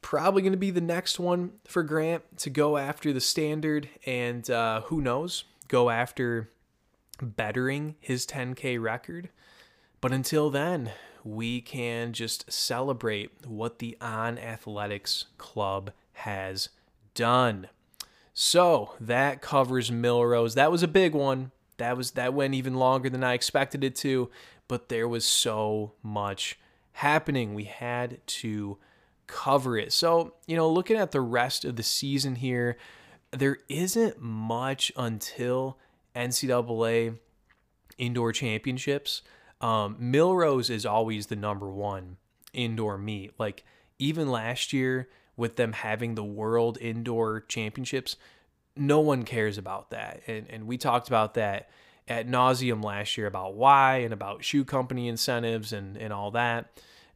Probably 0.00 0.42
going 0.42 0.52
to 0.52 0.58
be 0.58 0.70
the 0.70 0.80
next 0.80 1.18
one 1.18 1.52
for 1.66 1.82
Grant 1.82 2.38
to 2.38 2.50
go 2.50 2.76
after 2.76 3.12
the 3.12 3.20
standard 3.20 3.88
and 4.06 4.48
uh, 4.50 4.82
who 4.82 5.00
knows, 5.00 5.44
go 5.68 5.90
after 5.90 6.50
bettering 7.20 7.96
his 8.00 8.26
10K 8.26 8.80
record. 8.80 9.30
But 10.00 10.12
until 10.12 10.50
then, 10.50 10.92
we 11.24 11.60
can 11.60 12.12
just 12.12 12.50
celebrate 12.50 13.46
what 13.46 13.78
the 13.78 13.96
On 14.00 14.38
Athletics 14.38 15.26
Club 15.36 15.92
has 16.12 16.68
done. 17.14 17.68
So 18.32 18.94
that 19.00 19.42
covers 19.42 19.90
Millrose. 19.90 20.54
That 20.54 20.70
was 20.70 20.82
a 20.82 20.88
big 20.88 21.14
one. 21.14 21.50
That 21.78 21.96
was 21.96 22.12
that 22.12 22.34
went 22.34 22.54
even 22.54 22.74
longer 22.74 23.10
than 23.10 23.24
I 23.24 23.34
expected 23.34 23.82
it 23.84 23.96
to, 23.96 24.30
but 24.66 24.88
there 24.88 25.08
was 25.08 25.24
so 25.24 25.92
much 26.02 26.58
happening. 26.92 27.54
We 27.54 27.64
had 27.64 28.24
to 28.26 28.78
cover 29.26 29.76
it. 29.76 29.92
So, 29.92 30.34
you 30.46 30.56
know, 30.56 30.68
looking 30.68 30.96
at 30.96 31.12
the 31.12 31.20
rest 31.20 31.64
of 31.64 31.76
the 31.76 31.82
season 31.82 32.36
here, 32.36 32.76
there 33.30 33.58
isn't 33.68 34.20
much 34.20 34.90
until 34.96 35.78
NCAA 36.18 37.16
indoor 37.96 38.32
championships. 38.32 39.22
Um, 39.60 39.96
Millrose 40.00 40.70
is 40.70 40.84
always 40.84 41.26
the 41.26 41.36
number 41.36 41.68
one 41.68 42.16
indoor 42.52 42.98
meet. 42.98 43.32
Like, 43.38 43.64
even 43.98 44.30
last 44.30 44.72
year, 44.72 45.08
with 45.36 45.56
them 45.56 45.72
having 45.72 46.14
the 46.14 46.24
world 46.24 46.78
indoor 46.80 47.40
championships, 47.42 48.16
no 48.76 49.00
one 49.00 49.24
cares 49.24 49.58
about 49.58 49.90
that. 49.90 50.22
And, 50.26 50.46
and 50.50 50.66
we 50.66 50.78
talked 50.78 51.08
about 51.08 51.34
that 51.34 51.70
at 52.06 52.26
nauseum 52.26 52.82
last 52.82 53.16
year 53.16 53.26
about 53.26 53.54
why 53.54 53.98
and 53.98 54.12
about 54.12 54.44
shoe 54.44 54.64
company 54.64 55.08
incentives 55.08 55.72
and, 55.72 55.96
and 55.96 56.12
all 56.12 56.32
that. 56.32 56.70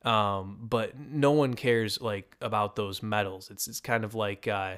Um, 0.04 0.58
but 0.60 0.98
no 0.98 1.30
one 1.32 1.54
cares 1.54 2.00
like 2.00 2.36
about 2.40 2.76
those 2.76 3.02
medals. 3.02 3.50
It's 3.50 3.68
it's 3.68 3.80
kind 3.80 4.04
of 4.04 4.14
like 4.14 4.48
uh, 4.48 4.76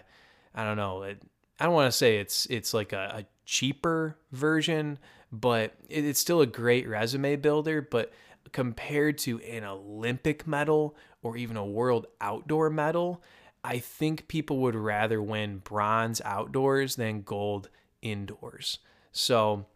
I 0.54 0.64
don't 0.64 0.76
know. 0.76 1.02
It, 1.04 1.22
I 1.58 1.64
don't 1.64 1.74
want 1.74 1.90
to 1.90 1.96
say 1.96 2.18
it's 2.18 2.46
it's 2.46 2.74
like 2.74 2.92
a, 2.92 3.22
a 3.22 3.24
cheaper 3.44 4.16
version, 4.32 4.98
but 5.30 5.74
it's 5.88 6.20
still 6.20 6.40
a 6.40 6.46
great 6.46 6.88
resume 6.88 7.36
builder. 7.36 7.82
But 7.82 8.12
compared 8.52 9.18
to 9.18 9.40
an 9.42 9.64
Olympic 9.64 10.46
medal 10.46 10.96
or 11.22 11.36
even 11.36 11.56
a 11.56 11.64
world 11.64 12.06
outdoor 12.20 12.70
medal, 12.70 13.22
I 13.64 13.78
think 13.78 14.28
people 14.28 14.58
would 14.58 14.74
rather 14.74 15.22
win 15.22 15.58
bronze 15.58 16.20
outdoors 16.24 16.96
than 16.96 17.22
gold 17.22 17.70
indoors. 18.02 18.78
So, 19.10 19.66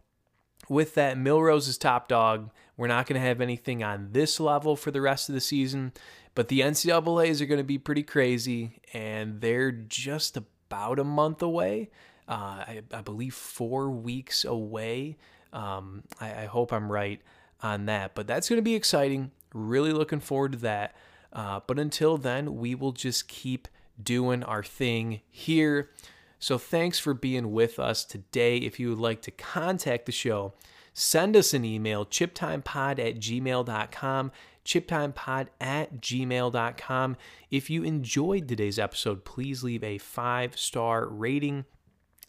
with 0.67 0.93
that, 0.93 1.17
Millrose 1.17 1.67
is 1.67 1.77
top 1.77 2.07
dog. 2.07 2.51
We're 2.77 2.87
not 2.87 3.07
going 3.07 3.19
to 3.19 3.27
have 3.27 3.41
anything 3.41 3.83
on 3.83 4.09
this 4.11 4.39
level 4.39 4.75
for 4.75 4.91
the 4.91 5.01
rest 5.01 5.27
of 5.27 5.35
the 5.35 5.41
season, 5.41 5.93
but 6.35 6.47
the 6.47 6.59
NCAAs 6.59 7.41
are 7.41 7.45
going 7.47 7.59
to 7.59 7.63
be 7.63 7.79
pretty 7.79 8.03
crazy, 8.03 8.79
and 8.93 9.41
they're 9.41 9.71
just 9.71 10.37
about 10.37 10.99
a 10.99 11.03
month 11.03 11.41
away. 11.41 11.89
Uh, 12.29 12.63
I, 12.67 12.81
I, 12.93 13.01
believe 13.01 13.33
four 13.33 13.89
weeks 13.89 14.45
away. 14.45 15.17
Um, 15.51 16.03
I, 16.21 16.43
I, 16.43 16.45
hope 16.45 16.71
I'm 16.71 16.91
right 16.91 17.19
on 17.63 17.87
that, 17.87 18.13
but 18.13 18.27
that's 18.27 18.47
going 18.47 18.59
to 18.59 18.63
be 18.63 18.75
exciting. 18.75 19.31
Really 19.51 19.91
looking 19.91 20.19
forward 20.19 20.51
to 20.51 20.59
that. 20.59 20.95
Uh, 21.33 21.61
but 21.65 21.79
until 21.79 22.17
then, 22.17 22.57
we 22.57 22.75
will 22.75 22.91
just 22.91 23.27
keep 23.27 23.67
doing 24.01 24.43
our 24.43 24.61
thing 24.61 25.21
here. 25.31 25.89
So 26.37 26.59
thanks 26.59 26.99
for 26.99 27.15
being 27.15 27.51
with 27.51 27.79
us 27.79 28.05
today. 28.05 28.57
If 28.57 28.79
you 28.79 28.89
would 28.89 28.99
like 28.99 29.21
to 29.23 29.31
contact 29.31 30.05
the 30.05 30.11
show, 30.11 30.53
send 30.93 31.35
us 31.35 31.53
an 31.53 31.65
email, 31.65 32.05
chiptimepod 32.05 32.99
at 32.99 33.15
gmail.com, 33.19 34.31
chiptimepod 34.63 35.47
at 35.59 35.99
gmail.com. 35.99 37.17
If 37.49 37.69
you 37.69 37.83
enjoyed 37.83 38.47
today's 38.47 38.79
episode, 38.79 39.25
please 39.25 39.63
leave 39.63 39.83
a 39.83 39.97
five 39.97 40.57
star 40.57 41.07
rating 41.07 41.65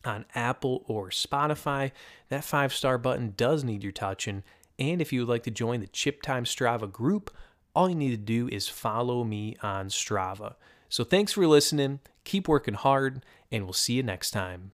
on 0.04 0.24
Apple 0.34 0.84
or 0.86 1.10
Spotify. 1.10 1.92
That 2.28 2.44
five 2.44 2.74
star 2.74 2.98
button 2.98 3.34
does 3.36 3.64
need 3.64 3.82
your 3.82 3.92
touching. 3.92 4.42
And 4.78 5.00
if 5.00 5.12
you 5.12 5.20
would 5.20 5.28
like 5.28 5.42
to 5.44 5.50
join 5.50 5.80
the 5.80 5.86
Chip 5.86 6.22
Time 6.22 6.44
Strava 6.44 6.90
group, 6.90 7.30
all 7.74 7.88
you 7.88 7.94
need 7.94 8.10
to 8.10 8.16
do 8.16 8.48
is 8.48 8.68
follow 8.68 9.24
me 9.24 9.56
on 9.62 9.88
Strava. 9.88 10.54
So 10.88 11.04
thanks 11.04 11.32
for 11.32 11.46
listening. 11.46 12.00
Keep 12.24 12.48
working 12.48 12.74
hard, 12.74 13.24
and 13.52 13.64
we'll 13.64 13.72
see 13.72 13.94
you 13.94 14.02
next 14.02 14.30
time. 14.32 14.72